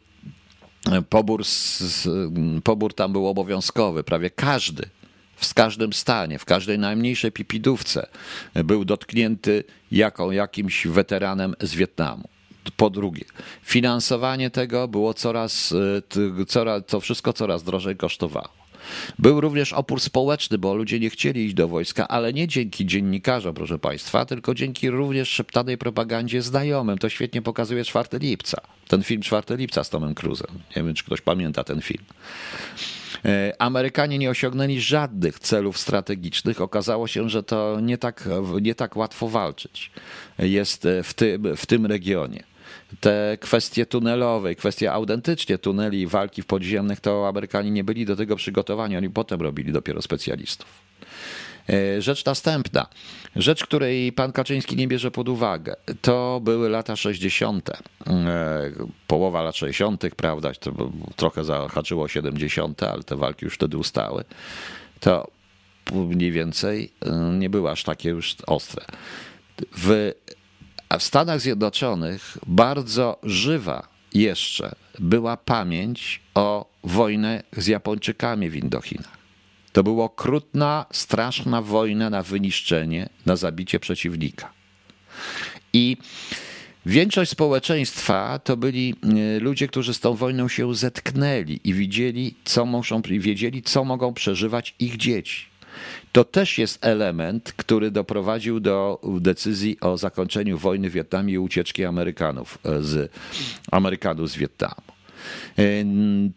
pobór, 1.08 1.42
pobór 2.64 2.94
tam 2.94 3.12
był 3.12 3.26
obowiązkowy. 3.26 4.04
Prawie 4.04 4.30
każdy 4.30 4.88
w 5.36 5.54
każdym 5.54 5.92
stanie, 5.92 6.38
w 6.38 6.44
każdej 6.44 6.78
najmniejszej 6.78 7.32
pipidówce 7.32 8.06
był 8.54 8.84
dotknięty 8.84 9.64
jakimś 10.30 10.86
weteranem 10.86 11.54
z 11.60 11.74
Wietnamu. 11.74 12.28
Po 12.76 12.90
drugie, 12.90 13.24
finansowanie 13.62 14.50
tego 14.50 14.88
było 14.88 15.14
coraz, 15.14 15.74
e, 16.40 16.46
coraz, 16.46 16.82
to 16.86 17.00
wszystko 17.00 17.32
coraz 17.32 17.62
drożej 17.62 17.96
kosztowało. 17.96 18.66
Był 19.18 19.40
również 19.40 19.72
opór 19.72 20.00
społeczny, 20.00 20.58
bo 20.58 20.74
ludzie 20.74 21.00
nie 21.00 21.10
chcieli 21.10 21.44
iść 21.44 21.54
do 21.54 21.68
wojska, 21.68 22.08
ale 22.08 22.32
nie 22.32 22.48
dzięki 22.48 22.86
dziennikarzom, 22.86 23.54
proszę 23.54 23.78
Państwa, 23.78 24.26
tylko 24.26 24.54
dzięki 24.54 24.90
również 24.90 25.28
szeptanej 25.28 25.78
propagandzie 25.78 26.42
znajomym. 26.42 26.98
To 26.98 27.08
świetnie 27.08 27.42
pokazuje 27.42 27.84
4 27.84 28.08
lipca. 28.12 28.60
Ten 28.88 29.02
film 29.02 29.22
4 29.22 29.56
lipca 29.56 29.84
z 29.84 29.90
Tomem 29.90 30.14
Cruzem. 30.14 30.50
Nie 30.76 30.82
wiem, 30.82 30.94
czy 30.94 31.04
ktoś 31.04 31.20
pamięta 31.20 31.64
ten 31.64 31.80
film. 31.80 32.04
E, 33.24 33.52
Amerykanie 33.58 34.18
nie 34.18 34.30
osiągnęli 34.30 34.80
żadnych 34.80 35.38
celów 35.38 35.78
strategicznych. 35.78 36.60
Okazało 36.60 37.06
się, 37.06 37.28
że 37.28 37.42
to 37.42 37.80
nie 37.80 37.98
tak, 37.98 38.28
nie 38.60 38.74
tak 38.74 38.96
łatwo 38.96 39.28
walczyć 39.28 39.90
jest 40.38 40.88
w 41.04 41.14
tym, 41.14 41.56
w 41.56 41.66
tym 41.66 41.86
regionie 41.86 42.55
te 43.00 43.38
kwestie 43.40 43.86
tunelowe, 43.86 44.54
kwestie 44.54 44.92
autentycznie 44.92 45.58
tuneli 45.58 46.06
walki 46.06 46.42
w 46.42 46.46
podziemnych, 46.46 47.00
to 47.00 47.28
Amerykanie 47.28 47.70
nie 47.70 47.84
byli 47.84 48.06
do 48.06 48.16
tego 48.16 48.36
przygotowani, 48.36 48.96
oni 48.96 49.10
potem 49.10 49.40
robili 49.40 49.72
dopiero 49.72 50.02
specjalistów. 50.02 50.66
E, 51.68 52.02
rzecz 52.02 52.24
następna, 52.24 52.86
rzecz, 53.36 53.64
której 53.64 54.12
pan 54.12 54.32
Kaczyński 54.32 54.76
nie 54.76 54.88
bierze 54.88 55.10
pod 55.10 55.28
uwagę, 55.28 55.76
to 56.02 56.40
były 56.44 56.68
lata 56.68 56.96
60., 56.96 57.70
e, 57.70 57.76
połowa 59.06 59.42
lat 59.42 59.56
60., 59.56 60.04
prawda, 60.16 60.52
to 60.60 60.72
trochę 61.16 61.44
zahaczyło 61.44 62.08
70., 62.08 62.82
ale 62.82 63.02
te 63.02 63.16
walki 63.16 63.44
już 63.44 63.54
wtedy 63.54 63.76
ustały. 63.76 64.24
To 65.00 65.28
mniej 65.92 66.32
więcej 66.32 66.92
e, 67.00 67.10
nie 67.38 67.50
były 67.50 67.70
aż 67.70 67.84
takie 67.84 68.08
już 68.08 68.36
ostre. 68.46 68.84
W 69.76 70.12
a 70.88 70.98
w 70.98 71.02
Stanach 71.02 71.40
Zjednoczonych 71.40 72.38
bardzo 72.46 73.18
żywa 73.22 73.88
jeszcze 74.14 74.74
była 74.98 75.36
pamięć 75.36 76.20
o 76.34 76.70
wojnie 76.84 77.42
z 77.52 77.66
Japończykami 77.66 78.50
w 78.50 78.56
Indochinach. 78.56 79.16
To 79.72 79.82
była 79.82 80.04
okrutna, 80.04 80.86
straszna 80.92 81.62
wojna 81.62 82.10
na 82.10 82.22
wyniszczenie, 82.22 83.08
na 83.26 83.36
zabicie 83.36 83.80
przeciwnika. 83.80 84.52
I 85.72 85.96
większość 86.86 87.30
społeczeństwa 87.30 88.38
to 88.38 88.56
byli 88.56 88.94
e, 89.36 89.40
ludzie, 89.40 89.68
którzy 89.68 89.94
z 89.94 90.00
tą 90.00 90.14
wojną 90.14 90.48
się 90.48 90.74
zetknęli 90.74 91.60
i 91.64 91.74
widzieli, 91.74 92.34
co 92.44 92.66
muszą, 92.66 93.02
wiedzieli, 93.02 93.62
co 93.62 93.84
mogą 93.84 94.14
przeżywać 94.14 94.74
ich 94.78 94.96
dzieci. 94.96 95.55
To 96.12 96.24
też 96.24 96.58
jest 96.58 96.86
element, 96.86 97.52
który 97.56 97.90
doprowadził 97.90 98.60
do 98.60 99.00
decyzji 99.20 99.80
o 99.80 99.98
zakończeniu 99.98 100.58
wojny 100.58 100.90
w 100.90 100.92
Wietnamie 100.92 101.34
i 101.34 101.38
ucieczki 101.38 101.84
Amerykanów 101.84 102.58
e, 102.64 102.82
z, 102.82 103.12
Amerykanów 103.70 104.30
z 104.30 104.36
Wietnamu. 104.36 104.96
E, 105.58 105.62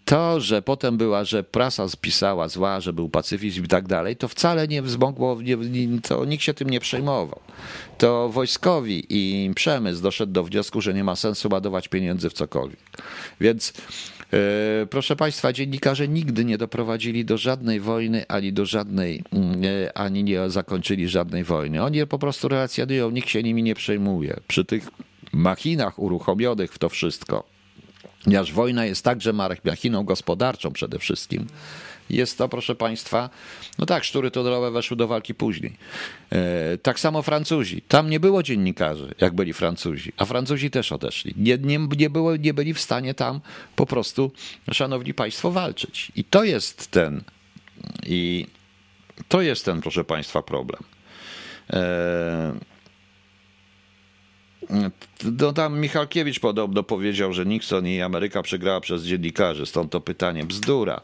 to, 0.05 0.39
że 0.39 0.61
potem 0.61 0.97
była, 0.97 1.23
że 1.23 1.43
prasa 1.43 1.89
spisała 1.89 2.47
zła, 2.47 2.79
że 2.79 2.93
był 2.93 3.09
pacyfizm 3.09 3.65
i 3.65 3.67
tak 3.67 3.87
dalej, 3.87 4.15
to 4.15 4.27
wcale 4.27 4.67
nie 4.67 4.81
wzmogło, 4.81 5.41
nie, 5.41 5.57
to 6.01 6.25
nikt 6.25 6.43
się 6.43 6.53
tym 6.53 6.69
nie 6.69 6.79
przejmował. 6.79 7.39
To 7.97 8.29
wojskowi 8.29 9.05
i 9.09 9.51
przemysł 9.55 10.01
doszedł 10.01 10.31
do 10.31 10.43
wniosku, 10.43 10.81
że 10.81 10.93
nie 10.93 11.03
ma 11.03 11.15
sensu 11.15 11.49
ładować 11.51 11.87
pieniędzy 11.87 12.29
w 12.29 12.33
cokolwiek. 12.33 12.79
Więc 13.41 13.73
proszę 14.89 15.15
Państwa, 15.15 15.53
dziennikarze 15.53 16.07
nigdy 16.07 16.45
nie 16.45 16.57
doprowadzili 16.57 17.25
do 17.25 17.37
żadnej 17.37 17.79
wojny, 17.79 18.25
ani 18.27 18.53
do 18.53 18.65
żadnej, 18.65 19.23
mm, 19.33 19.61
ani 19.95 20.23
nie 20.23 20.49
zakończyli 20.49 21.09
żadnej 21.09 21.43
wojny. 21.43 21.83
Oni 21.83 22.07
po 22.07 22.19
prostu 22.19 22.47
relacjonują, 22.47 23.11
nikt 23.11 23.29
się 23.29 23.43
nimi 23.43 23.63
nie 23.63 23.75
przejmuje. 23.75 24.39
Przy 24.47 24.65
tych 24.65 24.89
machinach 25.33 25.99
uruchomionych 25.99 26.73
w 26.73 26.77
to 26.77 26.89
wszystko, 26.89 27.43
ponieważ 28.23 28.53
wojna 28.53 28.85
jest 28.85 29.03
także 29.03 29.33
machiną 29.65 30.03
gospodarczą 30.03 30.71
przede 30.71 30.99
wszystkim, 30.99 31.47
jest 32.09 32.37
to, 32.37 32.49
proszę 32.49 32.75
Państwa, 32.75 33.29
no 33.77 33.85
tak, 33.85 34.03
sztury 34.03 34.31
tunnelowe 34.31 34.71
weszły 34.71 34.97
do 34.97 35.07
walki 35.07 35.35
później. 35.35 35.77
E, 36.31 36.77
tak 36.77 36.99
samo 36.99 37.21
Francuzi. 37.21 37.81
Tam 37.81 38.09
nie 38.09 38.19
było 38.19 38.43
dziennikarzy, 38.43 39.15
jak 39.21 39.33
byli 39.33 39.53
Francuzi, 39.53 40.13
a 40.17 40.25
Francuzi 40.25 40.71
też 40.71 40.91
odeszli. 40.91 41.33
Nie, 41.37 41.57
nie, 41.57 41.87
nie, 41.97 42.09
było, 42.09 42.35
nie 42.35 42.53
byli 42.53 42.73
w 42.73 42.79
stanie 42.79 43.13
tam 43.13 43.41
po 43.75 43.85
prostu, 43.85 44.31
szanowni 44.71 45.13
Państwo, 45.13 45.51
walczyć. 45.51 46.11
I 46.15 46.23
to 46.23 46.43
jest 46.43 46.91
ten, 46.91 47.23
i 48.05 48.47
to 49.27 49.41
jest 49.41 49.65
ten, 49.65 49.81
proszę 49.81 50.03
Państwa, 50.03 50.41
problem. 50.41 50.83
E, 51.69 52.53
no 55.39 55.53
tam 55.53 55.79
Michalkiewicz 55.79 56.39
podobno 56.39 56.83
powiedział, 56.83 57.33
że 57.33 57.45
Nixon 57.45 57.87
i 57.87 58.01
Ameryka 58.01 58.41
przegrała 58.41 58.81
przez 58.81 59.03
dziennikarzy, 59.03 59.65
stąd 59.65 59.91
to 59.91 60.01
pytanie. 60.01 60.43
Bzdura. 60.43 61.01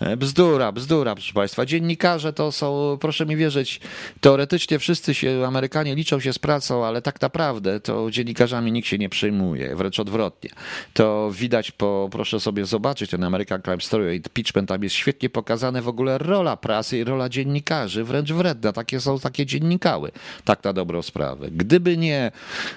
E, 0.00 0.16
bzdura, 0.16 0.72
bzdura, 0.72 1.14
proszę 1.14 1.32
Państwa. 1.32 1.66
Dziennikarze 1.66 2.32
to 2.32 2.52
są, 2.52 2.98
proszę 3.00 3.26
mi 3.26 3.36
wierzyć, 3.36 3.80
teoretycznie 4.20 4.78
wszyscy 4.78 5.14
się, 5.14 5.46
Amerykanie 5.46 5.94
liczą 5.94 6.20
się 6.20 6.32
z 6.32 6.38
pracą, 6.38 6.84
ale 6.84 7.02
tak 7.02 7.20
naprawdę 7.20 7.80
to 7.80 8.10
dziennikarzami 8.10 8.72
nikt 8.72 8.88
się 8.88 8.98
nie 8.98 9.08
przejmuje, 9.08 9.76
wręcz 9.76 10.00
odwrotnie. 10.00 10.50
To 10.94 11.30
widać 11.32 11.70
po, 11.70 12.08
proszę 12.12 12.40
sobie 12.40 12.66
zobaczyć 12.66 13.10
ten 13.10 13.24
American 13.24 13.62
Crime 13.62 13.80
Story 13.80 14.14
i 14.14 14.20
Pitchman, 14.20 14.66
tam 14.66 14.82
jest 14.82 14.94
świetnie 14.94 15.30
pokazane 15.30 15.82
w 15.82 15.88
ogóle 15.88 16.18
rola 16.18 16.56
prasy 16.56 16.98
i 16.98 17.04
rola 17.04 17.28
dziennikarzy, 17.28 18.04
wręcz 18.04 18.32
wredna. 18.32 18.72
Takie 18.72 19.00
są 19.00 19.18
takie 19.18 19.46
dziennikały, 19.46 20.10
tak 20.44 20.64
na 20.64 20.72
dobrą 20.72 21.02
sprawę. 21.02 21.50
Gdyby 21.50 21.96
nie 21.96 22.32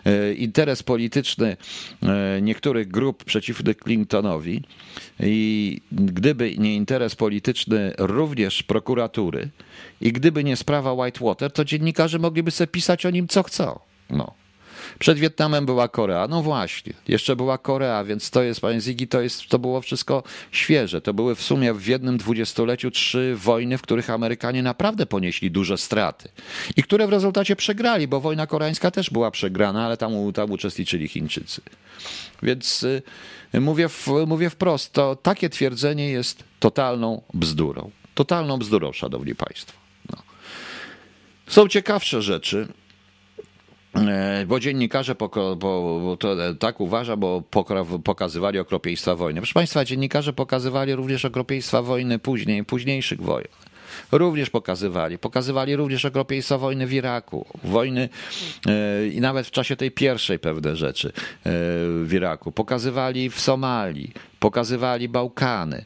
e, 0.05 0.33
interes 0.33 0.83
polityczny 0.83 1.57
e, 2.03 2.41
niektórych 2.41 2.87
grup 2.87 3.23
przeciwnych 3.23 3.77
Clintonowi 3.77 4.63
i 5.19 5.81
gdyby 5.91 6.55
nie 6.57 6.75
interes 6.75 7.12
interes 7.13 7.15
polityczny 7.15 7.93
również 7.97 8.63
prokuratury 8.63 9.49
i 10.01 10.13
gdyby 10.13 10.43
nie 10.43 10.55
sprawa 10.55 10.93
Whitewater, 10.93 11.51
to 11.51 11.65
dziennikarze 11.65 12.19
mogliby 12.19 12.51
sobie 12.51 12.67
pisać 12.67 13.05
o 13.05 13.09
nim 13.09 13.27
co 13.27 13.43
chcą. 13.43 13.79
No. 14.09 14.33
Przed 14.99 15.19
Wietnamem 15.19 15.65
była 15.65 15.87
Korea. 15.87 16.27
No 16.27 16.41
właśnie, 16.41 16.93
jeszcze 17.07 17.35
była 17.35 17.57
Korea, 17.57 18.03
więc 18.03 18.29
to 18.29 18.43
jest, 18.43 18.61
panie 18.61 18.81
Zigi, 18.81 19.07
to, 19.07 19.21
jest, 19.21 19.47
to 19.47 19.59
było 19.59 19.81
wszystko 19.81 20.23
świeże. 20.51 21.01
To 21.01 21.13
były 21.13 21.35
w 21.35 21.41
sumie 21.41 21.73
w 21.73 21.87
jednym 21.87 22.17
dwudziestoleciu 22.17 22.91
trzy 22.91 23.35
wojny, 23.37 23.77
w 23.77 23.81
których 23.81 24.09
Amerykanie 24.09 24.63
naprawdę 24.63 25.05
ponieśli 25.05 25.51
duże 25.51 25.77
straty 25.77 26.29
i 26.77 26.83
które 26.83 27.07
w 27.07 27.09
rezultacie 27.09 27.55
przegrali, 27.55 28.07
bo 28.07 28.19
wojna 28.19 28.47
koreańska 28.47 28.91
też 28.91 29.09
była 29.09 29.31
przegrana, 29.31 29.85
ale 29.85 29.97
tam, 29.97 30.33
tam 30.33 30.51
uczestniczyli 30.51 31.07
Chińczycy. 31.07 31.61
Więc 32.43 32.83
y, 32.83 33.01
mówię, 33.61 33.89
mówię 34.27 34.49
wprost, 34.49 34.93
to 34.93 35.15
takie 35.15 35.49
twierdzenie 35.49 36.09
jest 36.09 36.43
totalną 36.59 37.21
bzdurą. 37.33 37.91
Totalną 38.15 38.57
bzdurą, 38.57 38.93
szanowni 38.93 39.35
państwo. 39.35 39.77
No. 40.09 40.17
Są 41.47 41.67
ciekawsze 41.67 42.21
rzeczy, 42.21 42.67
bo 44.47 44.59
dziennikarze, 44.59 45.15
bo, 45.15 46.17
to 46.19 46.47
e, 46.47 46.55
tak 46.55 46.79
uważa, 46.79 47.17
bo 47.17 47.43
pokazywali 48.03 48.59
okropieństwa 48.59 49.15
wojny. 49.15 49.41
Proszę 49.41 49.53
Państwa, 49.53 49.85
dziennikarze 49.85 50.33
pokazywali 50.33 50.95
również 50.95 51.25
okropieństwa 51.25 51.81
wojny 51.81 52.19
później, 52.19 52.65
późniejszych 52.65 53.21
wojen. 53.21 53.47
również 54.11 54.49
pokazywali. 54.49 55.17
Pokazywali 55.17 55.75
również 55.75 56.05
okropieństwa 56.05 56.57
wojny 56.57 56.87
w 56.87 56.93
Iraku, 56.93 57.45
wojny 57.63 58.09
e, 58.67 59.07
i 59.07 59.21
nawet 59.21 59.47
w 59.47 59.51
czasie 59.51 59.75
tej 59.75 59.91
pierwszej 59.91 60.39
pewne 60.39 60.75
rzeczy 60.75 61.07
e, 61.07 61.11
w 62.03 62.09
Iraku. 62.13 62.51
Pokazywali 62.51 63.29
w 63.29 63.39
Somalii, 63.39 64.11
pokazywali 64.39 65.09
Bałkany. 65.09 65.85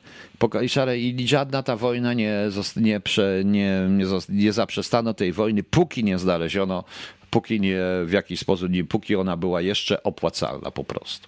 I 0.98 1.28
żadna 1.28 1.64
ta 1.64 1.76
wojna 1.76 2.14
nie, 2.14 2.34
nie, 2.76 3.02
nie, 3.46 3.80
nie, 3.88 4.06
nie 4.30 4.54
zaprzestano 4.54 5.14
tej 5.14 5.32
wojny, 5.32 5.64
póki 5.64 6.04
nie 6.04 6.18
znaleziono, 6.18 6.84
póki 7.30 7.60
nie 7.60 7.80
w 8.06 8.12
jakiś 8.12 8.40
sposób, 8.40 8.70
nie, 8.70 8.84
póki 8.84 9.16
ona 9.16 9.38
była 9.38 9.62
jeszcze 9.62 10.04
opłacalna 10.04 10.72
po 10.72 10.84
prostu. 10.84 11.28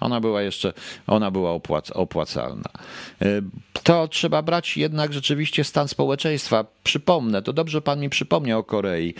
Ona 0.00 0.20
była 0.20 0.42
jeszcze, 0.42 0.72
ona 1.06 1.30
była 1.30 1.50
opłac, 1.50 1.90
opłacalna. 1.90 2.70
E, 3.22 3.26
to 3.82 4.08
trzeba 4.08 4.42
brać 4.42 4.76
jednak 4.76 5.12
rzeczywiście 5.12 5.64
stan 5.64 5.88
społeczeństwa. 5.88 6.64
Przypomnę, 6.84 7.42
to 7.42 7.52
dobrze 7.52 7.82
pan 7.82 8.00
mi 8.00 8.08
przypomniał 8.08 8.60
o 8.60 8.64
Korei. 8.64 9.14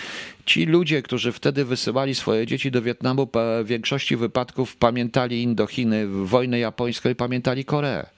Ci 0.46 0.66
ludzie, 0.66 1.02
którzy 1.02 1.32
wtedy 1.32 1.64
wysyłali 1.64 2.14
swoje 2.14 2.46
dzieci 2.46 2.70
do 2.70 2.82
Wietnamu, 2.82 3.28
w 3.64 3.66
większości 3.66 4.16
wypadków 4.16 4.76
pamiętali 4.76 5.42
Indochiny, 5.42 6.06
wojnę 6.24 6.58
japońską 6.58 7.08
i 7.08 7.14
pamiętali 7.14 7.64
Koreę. 7.64 8.17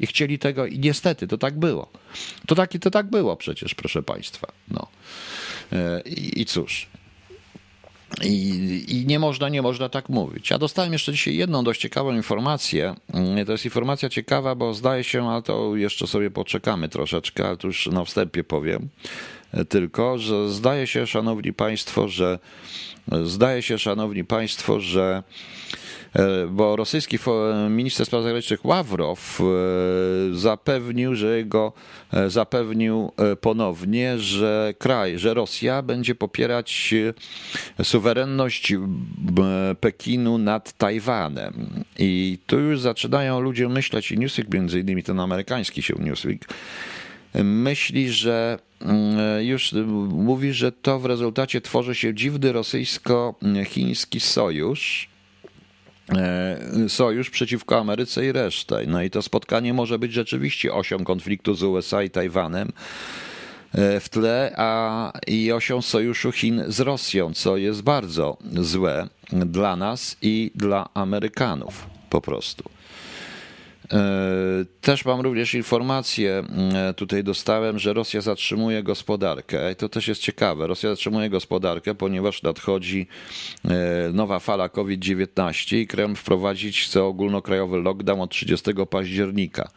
I 0.00 0.06
chcieli 0.06 0.38
tego, 0.38 0.66
i 0.66 0.78
niestety 0.78 1.26
to 1.26 1.38
tak 1.38 1.58
było. 1.58 1.88
To 2.46 2.54
tak, 2.54 2.70
to 2.80 2.90
tak 2.90 3.06
było 3.06 3.36
przecież, 3.36 3.74
proszę 3.74 4.02
państwa. 4.02 4.46
No. 4.68 4.86
E, 5.72 6.00
I, 6.06 6.40
i 6.40 6.46
cóż. 6.46 6.86
I, 8.22 8.84
I, 8.88 9.06
nie 9.06 9.18
można, 9.18 9.48
nie 9.48 9.62
można 9.62 9.88
tak 9.88 10.08
mówić. 10.08 10.50
Ja 10.50 10.58
dostałem 10.58 10.92
jeszcze 10.92 11.12
dzisiaj 11.12 11.36
jedną 11.36 11.64
dość 11.64 11.80
ciekawą 11.80 12.14
informację. 12.14 12.94
To 13.46 13.52
jest 13.52 13.64
informacja 13.64 14.08
ciekawa, 14.08 14.54
bo 14.54 14.74
zdaje 14.74 15.04
się, 15.04 15.28
ale 15.28 15.42
to 15.42 15.76
jeszcze 15.76 16.06
sobie 16.06 16.30
poczekamy 16.30 16.88
troszeczkę, 16.88 17.46
ale 17.46 17.56
to 17.56 17.66
już 17.66 17.86
na 17.86 18.04
wstępie 18.04 18.44
powiem 18.44 18.88
tylko, 19.68 20.18
że 20.18 20.48
zdaje 20.48 20.86
się, 20.86 21.06
szanowni 21.06 21.52
państwo, 21.52 22.08
że 22.08 22.38
zdaje 23.24 23.62
się, 23.62 23.78
szanowni 23.78 24.24
państwo, 24.24 24.80
że 24.80 25.22
E, 26.14 26.46
bo 26.46 26.76
rosyjski 26.76 27.18
minister 27.70 28.06
spraw 28.06 28.22
zagranicznych 28.22 28.64
Ławrow 28.64 29.40
e, 29.40 29.44
zapewnił, 30.34 31.14
że 31.14 31.36
jego 31.36 31.72
e, 32.12 32.30
zapewnił 32.30 33.12
ponownie, 33.40 34.18
że 34.18 34.74
kraj, 34.78 35.18
że 35.18 35.34
Rosja 35.34 35.82
będzie 35.82 36.14
popierać 36.14 36.94
suwerenność 37.82 38.72
Pekinu 39.80 40.38
nad 40.38 40.72
Tajwanem. 40.72 41.84
I 41.98 42.38
tu 42.46 42.60
już 42.60 42.80
zaczynają 42.80 43.40
ludzie 43.40 43.68
myśleć, 43.68 44.12
i 44.12 44.18
Newsweek 44.18 44.54
między 44.54 44.80
innymi 44.80 45.02
ten 45.02 45.20
amerykański 45.20 45.82
się 45.82 45.94
Newsweek, 45.98 46.48
myśli, 47.44 48.10
że 48.10 48.58
już 49.40 49.72
mówi, 50.08 50.52
że 50.52 50.72
to 50.72 50.98
w 50.98 51.06
rezultacie 51.06 51.60
tworzy 51.60 51.94
się 51.94 52.14
dziwny 52.14 52.52
rosyjsko-chiński 52.52 54.20
sojusz, 54.20 55.08
E, 56.12 56.88
sojusz 56.88 57.30
przeciwko 57.30 57.78
Ameryce 57.78 58.26
i 58.26 58.32
resztę. 58.32 58.80
No 58.86 59.02
i 59.02 59.10
to 59.10 59.22
spotkanie 59.22 59.74
może 59.74 59.98
być 59.98 60.12
rzeczywiście 60.12 60.74
osią 60.74 61.04
konfliktu 61.04 61.54
z 61.54 61.62
USA 61.62 62.02
i 62.02 62.10
Tajwanem 62.10 62.72
e, 63.72 64.00
w 64.00 64.08
tle, 64.08 64.54
a 64.56 65.12
i 65.26 65.52
osią 65.52 65.82
sojuszu 65.82 66.32
Chin 66.32 66.64
z 66.68 66.80
Rosją, 66.80 67.34
co 67.34 67.56
jest 67.56 67.82
bardzo 67.82 68.36
złe 68.52 69.08
dla 69.32 69.76
nas 69.76 70.16
i 70.22 70.50
dla 70.54 70.88
Amerykanów 70.94 71.86
po 72.10 72.20
prostu. 72.20 72.70
E, 73.94 74.64
też 74.80 75.04
mam 75.04 75.20
również 75.20 75.54
informację, 75.54 76.44
e, 76.74 76.94
tutaj 76.94 77.24
dostałem, 77.24 77.78
że 77.78 77.92
Rosja 77.92 78.20
zatrzymuje 78.20 78.82
gospodarkę. 78.82 79.74
To 79.74 79.88
też 79.88 80.08
jest 80.08 80.20
ciekawe. 80.20 80.66
Rosja 80.66 80.90
zatrzymuje 80.90 81.30
gospodarkę, 81.30 81.94
ponieważ 81.94 82.42
nadchodzi 82.42 83.06
e, 83.64 83.68
nowa 84.12 84.38
fala 84.38 84.68
COVID-19 84.68 85.76
i 85.76 85.86
Kreml 85.86 86.14
wprowadzić 86.14 86.82
chce 86.82 87.04
ogólnokrajowy 87.04 87.80
lockdown 87.80 88.20
od 88.20 88.30
30 88.30 88.70
października. 88.90 89.68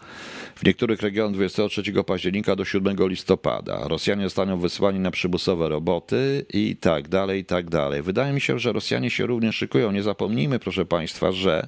W 0.55 0.63
niektórych 0.63 1.01
regionach 1.01 1.33
23 1.33 1.83
października 2.03 2.55
do 2.55 2.65
7 2.65 2.95
listopada. 2.99 3.87
Rosjanie 3.87 4.23
zostaną 4.23 4.59
wysłani 4.59 4.99
na 4.99 5.11
przymusowe 5.11 5.69
roboty 5.69 6.45
i 6.53 6.75
tak 6.75 7.07
dalej, 7.07 7.41
i 7.41 7.45
tak 7.45 7.69
dalej. 7.69 8.01
Wydaje 8.01 8.33
mi 8.33 8.41
się, 8.41 8.59
że 8.59 8.73
Rosjanie 8.73 9.09
się 9.09 9.25
również 9.25 9.55
szykują. 9.55 9.91
Nie 9.91 10.03
zapomnijmy, 10.03 10.59
proszę 10.59 10.85
Państwa, 10.85 11.31
że 11.31 11.67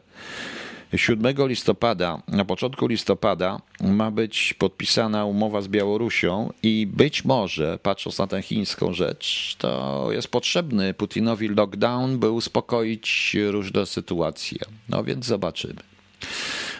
7 0.97 1.47
listopada, 1.47 2.21
na 2.27 2.45
początku 2.45 2.87
listopada 2.87 3.61
ma 3.81 4.11
być 4.11 4.53
podpisana 4.53 5.25
umowa 5.25 5.61
z 5.61 5.67
Białorusią 5.67 6.53
i 6.63 6.87
być 6.87 7.25
może, 7.25 7.79
patrząc 7.83 8.17
na 8.17 8.27
tę 8.27 8.41
chińską 8.41 8.93
rzecz, 8.93 9.55
to 9.57 10.07
jest 10.11 10.27
potrzebny 10.27 10.93
Putinowi 10.93 11.47
lockdown, 11.47 12.19
by 12.19 12.31
uspokoić 12.31 13.37
różne 13.49 13.85
sytuacje. 13.85 14.59
No 14.89 15.03
więc 15.03 15.25
zobaczymy. 15.25 15.81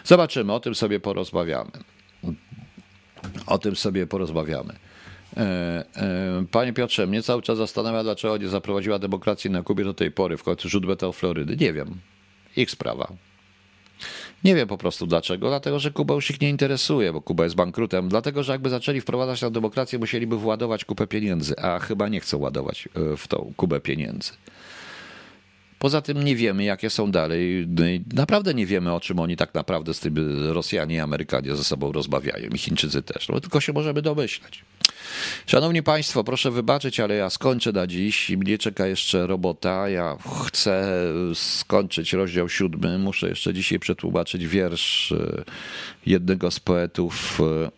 Zobaczymy, 0.04 0.52
o 0.52 0.60
tym 0.60 0.74
sobie 0.74 1.00
porozmawiamy. 1.00 1.70
O 3.46 3.58
tym 3.58 3.76
sobie 3.76 4.06
porozmawiamy. 4.06 4.74
E, 5.36 5.40
e, 5.96 6.44
panie 6.50 6.72
Piotrze, 6.72 7.06
mnie 7.06 7.22
cały 7.22 7.42
czas 7.42 7.58
zastanawia, 7.58 8.02
dlaczego 8.02 8.36
nie 8.36 8.48
zaprowadziła 8.48 8.98
demokracji 8.98 9.50
na 9.50 9.62
Kubie 9.62 9.84
do 9.84 9.94
tej 9.94 10.10
pory, 10.10 10.36
w 10.36 10.42
końcu 10.42 10.80
metal 10.80 11.12
Florydy. 11.12 11.56
Nie 11.56 11.72
wiem. 11.72 12.00
Ich 12.56 12.70
sprawa. 12.70 13.29
Nie 14.44 14.54
wiem 14.54 14.68
po 14.68 14.78
prostu 14.78 15.06
dlaczego, 15.06 15.48
dlatego 15.48 15.78
że 15.78 15.90
Kuba 15.90 16.14
już 16.14 16.30
ich 16.30 16.40
nie 16.40 16.48
interesuje, 16.48 17.12
bo 17.12 17.20
Kuba 17.20 17.44
jest 17.44 17.56
bankrutem, 17.56 18.08
dlatego 18.08 18.42
że 18.42 18.52
jakby 18.52 18.70
zaczęli 18.70 19.00
wprowadzać 19.00 19.40
tę 19.40 19.50
demokrację, 19.50 19.98
musieliby 19.98 20.36
władować 20.36 20.84
kupę 20.84 21.06
pieniędzy, 21.06 21.58
a 21.58 21.78
chyba 21.78 22.08
nie 22.08 22.20
chcą 22.20 22.38
ładować 22.38 22.88
e, 23.12 23.16
w 23.16 23.28
tą 23.28 23.52
kubę 23.56 23.80
pieniędzy. 23.80 24.32
Poza 25.80 26.02
tym 26.02 26.24
nie 26.24 26.36
wiemy, 26.36 26.64
jakie 26.64 26.90
są 26.90 27.10
dalej. 27.10 27.66
No 27.68 27.84
naprawdę 28.14 28.54
nie 28.54 28.66
wiemy, 28.66 28.92
o 28.92 29.00
czym 29.00 29.18
oni 29.18 29.36
tak 29.36 29.54
naprawdę 29.54 29.94
z 29.94 30.00
tym 30.00 30.14
Rosjanie 30.52 30.96
i 30.96 30.98
Amerykanie 30.98 31.56
ze 31.56 31.64
sobą 31.64 31.92
rozmawiają 31.92 32.48
i 32.48 32.58
Chińczycy 32.58 33.02
też. 33.02 33.28
No, 33.28 33.40
tylko 33.40 33.60
się 33.60 33.72
możemy 33.72 34.02
domyślać. 34.02 34.64
Szanowni 35.46 35.82
Państwo, 35.82 36.24
proszę 36.24 36.50
wybaczyć, 36.50 37.00
ale 37.00 37.14
ja 37.14 37.30
skończę 37.30 37.72
na 37.72 37.86
dziś. 37.86 38.30
Mnie 38.30 38.58
czeka 38.58 38.86
jeszcze 38.86 39.26
robota. 39.26 39.88
Ja 39.88 40.16
chcę 40.46 41.02
skończyć 41.34 42.12
rozdział 42.12 42.48
siódmy. 42.48 42.98
Muszę 42.98 43.28
jeszcze 43.28 43.54
dzisiaj 43.54 43.78
przetłumaczyć 43.78 44.46
wiersz 44.46 45.12
e, 45.12 45.44
jednego 46.06 46.50
z 46.50 46.60
poetów 46.60 47.40
e, 47.40 47.70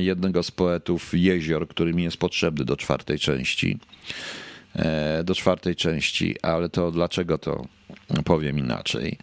jednego 0.00 0.42
z 0.42 0.50
poetów 0.50 1.10
Jezior, 1.12 1.68
który 1.68 1.94
mi 1.94 2.02
jest 2.02 2.16
potrzebny 2.16 2.64
do 2.64 2.76
czwartej 2.76 3.18
części. 3.18 3.78
E, 4.76 5.24
do 5.24 5.34
czwartej 5.34 5.76
części, 5.76 6.36
ale 6.42 6.68
to 6.68 6.90
dlaczego 6.90 7.38
to 7.38 7.66
powiem 8.24 8.58
inaczej. 8.58 9.18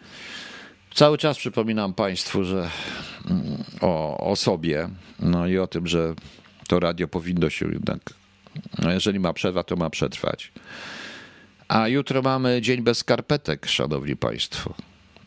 Cały 0.93 1.17
czas 1.17 1.37
przypominam 1.37 1.93
Państwu, 1.93 2.43
że 2.43 2.69
mm, 3.29 3.63
o, 3.81 4.17
o 4.29 4.35
sobie, 4.35 4.89
no 5.19 5.47
i 5.47 5.57
o 5.57 5.67
tym, 5.67 5.87
że 5.87 6.13
to 6.67 6.79
radio 6.79 7.07
powinno 7.07 7.49
się 7.49 7.65
jednak, 7.71 7.99
no 8.79 8.91
jeżeli 8.91 9.19
ma 9.19 9.33
przerwa, 9.33 9.63
to 9.63 9.75
ma 9.75 9.89
przetrwać. 9.89 10.51
A 11.67 11.87
jutro 11.87 12.21
mamy 12.21 12.61
Dzień 12.61 12.81
bez 12.81 12.97
skarpetek, 12.97 13.65
szanowni 13.65 14.15
państwo. 14.15 14.73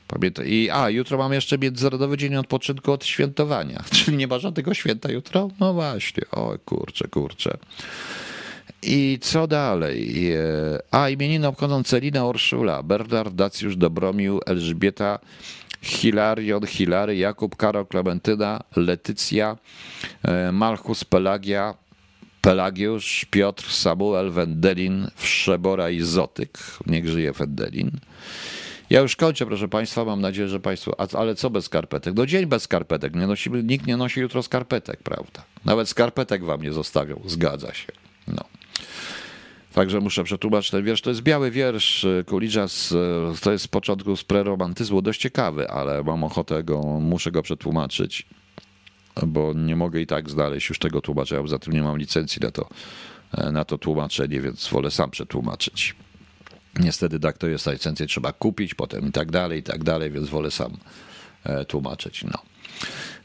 Pamiętaj. 0.09 0.53
I, 0.53 0.71
a, 0.71 0.91
jutro 0.91 1.19
mamy 1.19 1.35
jeszcze 1.35 1.59
Międzynarodowy 1.59 2.17
Dzień 2.17 2.37
Odpoczynku 2.37 2.93
od 2.93 3.05
Świętowania. 3.05 3.85
Czyli 3.95 4.17
nie 4.17 4.27
ma 4.27 4.39
żadnego 4.39 4.75
święta 4.75 5.13
jutro? 5.13 5.49
No 5.61 5.75
właśnie. 5.75 6.23
O 6.31 6.59
kurczę, 6.65 7.09
kurczę. 7.09 7.59
I 8.83 9.19
co 9.21 9.47
dalej? 9.47 10.33
E, 10.33 10.39
a, 10.91 11.09
imieniny 11.09 11.47
obchodzą 11.49 11.83
Celina 11.83 12.25
Urszula, 12.25 12.83
Bernard, 12.83 13.35
Dacjusz, 13.35 13.77
Dobromił, 13.77 14.41
Elżbieta, 14.47 15.19
Hilarion, 15.83 16.67
Hilary, 16.67 17.17
Jakub, 17.17 17.57
Karol, 17.57 17.87
Klementyna, 17.87 18.61
Letycja, 18.77 19.57
e, 20.23 20.53
Malchus, 20.53 21.05
Pelagia, 21.05 21.75
Pelagiusz, 22.41 23.25
Piotr, 23.31 23.71
Samuel, 23.71 24.31
Wendelin, 24.31 25.11
Wszebora 25.17 25.91
i 25.91 26.01
Zotyk. 26.01 26.59
Niech 26.87 27.09
żyje 27.09 27.33
Wendelin. 27.33 27.91
Ja 28.91 29.01
już 29.01 29.17
kończę, 29.17 29.47
proszę 29.47 29.69
Państwa. 29.69 30.05
Mam 30.05 30.21
nadzieję, 30.21 30.49
że 30.49 30.61
Państwo. 30.61 30.97
Ale 31.19 31.35
co 31.35 31.51
bez 31.51 31.65
skarpetek? 31.65 32.15
No 32.15 32.27
dzień 32.27 32.47
bez 32.47 32.63
skarpetek. 32.63 33.15
Nie 33.15 33.27
nosimy, 33.27 33.63
nikt 33.63 33.87
nie 33.87 33.97
nosi 33.97 34.21
jutro 34.21 34.43
skarpetek, 34.43 35.03
prawda? 35.03 35.43
Nawet 35.65 35.89
skarpetek 35.89 36.45
wam 36.45 36.63
nie 36.63 36.73
zostawią. 36.73 37.21
Zgadza 37.27 37.75
się. 37.75 37.93
Także 39.75 40.01
muszę 40.01 40.25
przetłumaczyć 40.25 40.71
ten 40.71 40.85
wiersz. 40.85 41.01
To 41.01 41.11
jest 41.11 41.23
biały 41.23 41.51
wiersz 41.51 42.07
Kulidża, 42.27 42.69
z, 42.69 42.95
to 43.41 43.53
jest 43.53 43.65
z 43.65 43.69
początku 43.69 44.17
z 44.17 44.25
preromantyzmu, 44.25 45.03
dość 45.03 45.21
ciekawy, 45.21 45.71
ale 45.71 46.03
mam 46.03 46.25
ochotę 46.25 46.63
go, 46.63 46.83
muszę 46.83 47.31
go 47.31 47.43
przetłumaczyć, 47.43 48.27
bo 49.27 49.53
nie 49.55 49.77
mogę 49.77 50.01
i 50.01 50.07
tak 50.07 50.31
znaleźć 50.31 50.69
już 50.69 50.79
tego 50.79 51.01
tłumaczenia, 51.01 51.43
poza 51.43 51.59
tym 51.59 51.73
nie 51.73 51.83
mam 51.83 51.99
licencji 51.99 52.43
na 52.43 52.51
to, 52.51 52.69
na 53.53 53.65
to 53.65 53.79
tłumaczenie, 53.79 54.41
więc 54.41 54.69
wolę 54.69 54.91
sam 54.91 55.11
przetłumaczyć. 55.11 55.95
Niestety 56.81 57.21
tak 57.21 57.39
to 57.39 57.47
jest, 57.47 57.67
licencję 57.67 58.07
trzeba 58.07 58.33
kupić 58.33 58.75
potem 58.75 59.09
i 59.09 59.13
tak 59.13 59.31
dalej, 59.31 59.61
i 59.61 59.63
tak 59.63 59.85
dalej, 59.85 60.11
więc 60.11 60.29
wolę 60.29 60.51
sam 60.51 60.77
e, 61.45 61.65
tłumaczyć. 61.65 62.25
No. 62.25 62.39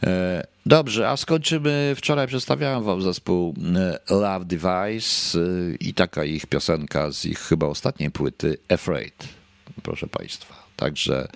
E, 0.04 0.48
dobrze, 0.66 1.10
a 1.10 1.18
skończymy. 1.18 1.94
Wczoraj 1.98 2.28
przedstawiałem 2.28 2.84
wam 2.84 3.02
zespół 3.02 3.56
e, 3.76 4.00
Love 4.16 4.46
Device 4.46 5.40
e, 5.40 5.76
i 5.80 5.94
taka 5.94 6.24
ich 6.24 6.46
piosenka 6.46 7.12
z 7.12 7.26
ich 7.26 7.40
chyba 7.40 7.68
ostatniej 7.68 8.12
płyty 8.12 8.58
Afraid, 8.70 9.28
proszę 9.84 10.08
Państwa. 10.08 10.56
Także 10.76 11.28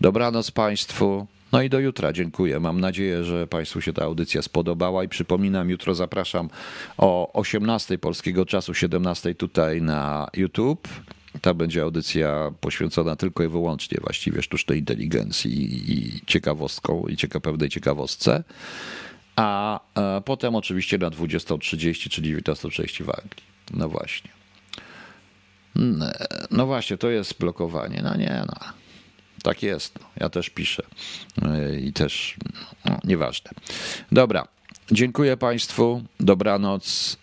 dobranoc 0.00 0.50
Państwu. 0.50 1.26
No 1.52 1.62
i 1.62 1.70
do 1.70 1.80
jutra, 1.80 2.12
dziękuję. 2.12 2.60
Mam 2.60 2.80
nadzieję, 2.80 3.24
że 3.24 3.46
Państwu 3.46 3.80
się 3.80 3.92
ta 3.92 4.04
audycja 4.04 4.42
spodobała 4.42 5.04
i 5.04 5.08
przypominam, 5.08 5.70
jutro 5.70 5.94
zapraszam 5.94 6.50
o 6.98 7.32
18 7.32 7.98
polskiego 7.98 8.46
czasu, 8.46 8.74
17 8.74 9.34
tutaj 9.34 9.82
na 9.82 10.28
YouTube. 10.36 10.88
Ta 11.42 11.54
będzie 11.54 11.82
audycja 11.82 12.52
poświęcona 12.60 13.16
tylko 13.16 13.44
i 13.44 13.48
wyłącznie 13.48 13.98
właściwie 14.00 14.42
sztucznej 14.42 14.78
inteligencji 14.78 15.90
i 15.92 16.20
ciekawostką 16.26 17.06
i 17.06 17.16
cieka, 17.16 17.40
pewnej 17.40 17.68
ciekawostce. 17.68 18.44
A, 19.36 19.80
potem 20.24 20.54
oczywiście 20.54 20.98
na 20.98 21.10
20.30 21.10 22.08
czy 22.10 22.22
19.30 22.22 23.04
w 23.04 23.10
Anglii. 23.10 23.44
No 23.74 23.88
właśnie. 23.88 24.30
No 26.50 26.66
właśnie, 26.66 26.98
to 26.98 27.10
jest 27.10 27.38
blokowanie. 27.38 28.00
No 28.02 28.16
nie, 28.16 28.44
no. 28.46 28.54
Tak 29.42 29.62
jest. 29.62 29.98
No. 30.00 30.06
Ja 30.16 30.28
też 30.28 30.50
piszę. 30.50 30.82
I 31.80 31.92
też, 31.92 32.36
no, 32.84 32.98
nieważne. 33.04 33.50
Dobra. 34.12 34.48
Dziękuję 34.90 35.36
Państwu. 35.36 36.02
Dobranoc. 36.20 37.14